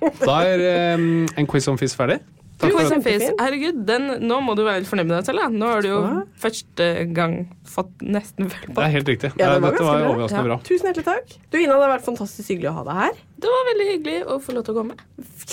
Da 0.00 0.38
er 0.48 0.62
um, 0.96 1.26
en 1.36 1.44
quiz 1.44 1.66
om 1.68 1.76
fisk 1.76 1.98
ferdig. 2.00 2.22
Takk 2.60 2.72
quiz 2.72 2.92
om 2.92 3.02
fisk. 3.04 3.26
Herregud, 3.40 3.82
den, 3.88 4.06
nå 4.24 4.38
må 4.44 4.54
du 4.56 4.62
være 4.66 4.82
litt 4.82 4.88
fornøyd 4.88 5.08
med 5.08 5.14
deg 5.18 5.28
selv. 5.28 5.42
Da. 5.42 5.60
Nå 5.60 5.68
har 5.68 5.84
du 5.84 5.88
jo 5.90 6.00
Hva? 6.04 6.22
første 6.40 6.88
gang 7.16 7.36
fått 7.68 8.04
nesten 8.04 8.48
Det 8.48 8.80
er 8.80 8.92
helt 8.96 9.12
riktig. 9.12 9.30
Ja, 9.40 9.54
det 9.54 9.62
var 9.64 9.76
Dette 9.76 9.86
var 9.86 10.18
ganske 10.22 10.42
bra. 10.48 10.58
Ja. 10.58 10.66
Tusen 10.68 10.90
hjertelig 10.90 11.06
takk. 11.08 11.36
Du, 11.52 11.56
Ina, 11.60 11.76
det 11.76 11.86
har 11.86 11.94
vært 11.94 12.08
fantastisk 12.08 12.52
hyggelig 12.52 12.72
å 12.72 12.74
ha 12.80 12.84
deg 12.88 13.00
her. 13.00 13.22
Det 13.44 13.52
var 13.54 13.70
veldig 13.70 13.88
hyggelig 13.92 14.18
å 14.24 14.40
få 14.44 14.56
lov 14.56 14.66
til 14.66 14.76
å 14.76 14.80
komme. 14.80 14.98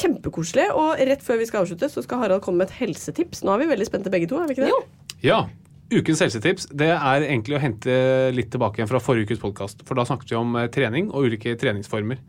Kjempekoselig. 0.01 0.68
Og 0.80 1.05
rett 1.11 1.24
før 1.28 1.39
vi 1.43 1.47
skal 1.51 1.63
avslutte, 1.63 1.91
så 1.91 2.03
skal 2.03 2.24
Harald 2.24 2.43
komme 2.47 2.63
med 2.63 2.72
et 2.72 2.80
helsetips. 2.82 3.43
Nå 3.43 3.55
er 3.55 3.63
vi 3.63 3.72
veldig 3.72 3.88
spente 3.88 4.11
begge 4.15 4.32
to, 4.32 4.39
er 4.39 4.51
vi 4.51 4.57
ikke 4.57 4.68
det? 4.68 4.74
Jo. 4.76 4.84
Ja. 5.24 5.41
Ukens 5.88 6.19
helsetips 6.19 6.65
det 6.75 6.89
er 6.91 7.23
egentlig 7.23 7.55
å 7.55 7.61
hente 7.63 7.93
litt 8.35 8.49
tilbake 8.51 8.81
igjen 8.81 8.89
fra 8.89 8.99
forrige 8.99 9.29
ukes 9.29 9.39
podkast. 9.39 9.85
For 9.88 9.95
da 9.95 10.03
snakket 10.07 10.33
vi 10.33 10.35
om 10.35 10.57
eh, 10.59 10.67
trening 10.73 11.07
og 11.13 11.29
ulike 11.29 11.53
treningsformer. 11.59 12.19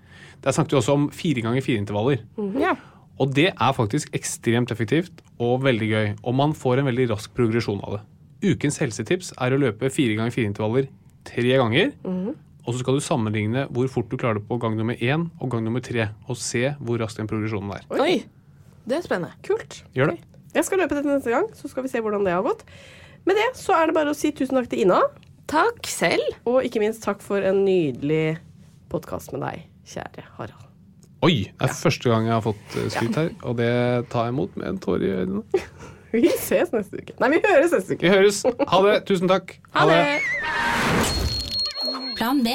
Der 0.44 0.54
snakket 0.54 0.76
vi 0.76 0.78
også 0.78 0.94
om 0.94 1.09
fire 1.11 1.42
ganger 1.42 1.64
fire 1.66 1.82
intervaller. 1.82 2.22
Ja. 2.62 2.76
Og 3.18 3.32
det 3.34 3.48
er 3.50 3.74
faktisk 3.74 4.14
ekstremt 4.14 4.70
effektivt 4.70 5.24
og 5.42 5.64
veldig 5.64 5.88
gøy. 5.90 6.06
Og 6.22 6.36
man 6.38 6.54
får 6.54 6.84
en 6.84 6.90
veldig 6.90 7.09
rask 7.16 7.34
progresjon 7.34 7.82
av 7.82 7.96
det. 7.96 8.04
Ukens 8.52 8.78
helsetips 8.78 9.32
er 9.34 9.56
å 9.56 9.59
løpe 9.59 9.90
fire 9.90 10.14
ganger 10.20 10.36
fire 10.36 10.52
intervaller 10.52 10.86
tre 11.26 11.56
ganger. 11.59 11.90
Og 12.62 12.70
så 12.76 12.84
skal 12.84 13.00
du 13.00 13.02
sammenligne 13.02 13.66
hvor 13.74 13.90
fort 13.90 14.12
du 14.12 14.14
klarer 14.20 14.38
det 14.38 14.46
på 14.46 14.61
gang 14.62 14.78
nummer 14.78 14.94
én 15.02 15.26
og 15.40 15.50
gang 15.50 15.66
nummer 15.66 15.82
tre. 15.82 16.12
Og 16.30 16.38
se 16.38 16.76
hvor 16.78 17.02
rask 17.02 17.18
den 17.18 17.26
progresjonen 17.26 17.74
er. 17.74 17.90
Oi. 17.98 18.20
Det 18.86 19.00
er 19.00 19.02
spennende. 19.04 19.34
Kult. 19.42 19.82
Gjør 19.98 20.14
det? 20.14 20.20
Jeg 20.54 20.64
skal 20.64 20.80
løpe 20.80 20.96
dette 20.96 21.11
neste 21.11 21.34
gang, 21.34 21.50
så 21.59 21.68
skal 21.68 21.84
vi 21.84 21.90
se 21.92 22.00
hvordan 22.00 22.22
det 22.24 22.32
har 22.32 22.46
gått. 22.46 22.62
Med 23.26 23.36
det 23.38 23.48
så 23.58 23.74
er 23.78 23.88
det 23.90 23.96
bare 23.96 24.12
å 24.12 24.16
si 24.16 24.30
tusen 24.36 24.58
takk 24.58 24.68
til 24.72 24.84
Ina, 24.86 25.00
Takk 25.48 25.86
selv. 25.88 26.20
og 26.44 26.60
ikke 26.66 26.80
minst 26.82 27.02
takk 27.02 27.22
for 27.24 27.40
en 27.40 27.62
nydelig 27.64 28.38
podkast 28.92 29.32
med 29.32 29.40
deg, 29.46 29.62
kjære 29.88 30.24
Harald. 30.36 30.64
Oi! 31.24 31.48
Det 31.50 31.66
er 31.66 31.72
første 31.74 32.12
gang 32.12 32.28
jeg 32.28 32.34
har 32.36 32.44
fått 32.44 32.76
eh, 32.78 32.88
skryt 32.94 33.16
her, 33.18 33.30
og 33.42 33.56
det 33.58 33.70
tar 34.12 34.28
jeg 34.28 34.36
imot 34.36 34.56
med 34.60 34.68
en 34.68 34.78
tåre 34.84 35.02
i 35.08 35.14
øynene. 35.22 35.62
Vi 36.12 36.30
ses 36.40 36.70
neste 36.72 37.02
uke. 37.02 37.12
Nei, 37.20 37.28
vi 37.34 37.40
høres 37.44 37.74
neste 37.74 37.92
uke. 37.98 38.06
Vi 38.06 38.08
høres. 38.14 38.38
Ha 38.72 38.78
det. 38.86 38.94
Tusen 39.10 39.28
takk. 39.28 39.50
Ha 39.76 39.82
det! 39.90 39.98
Plan 42.16 42.40
B. 42.40 42.54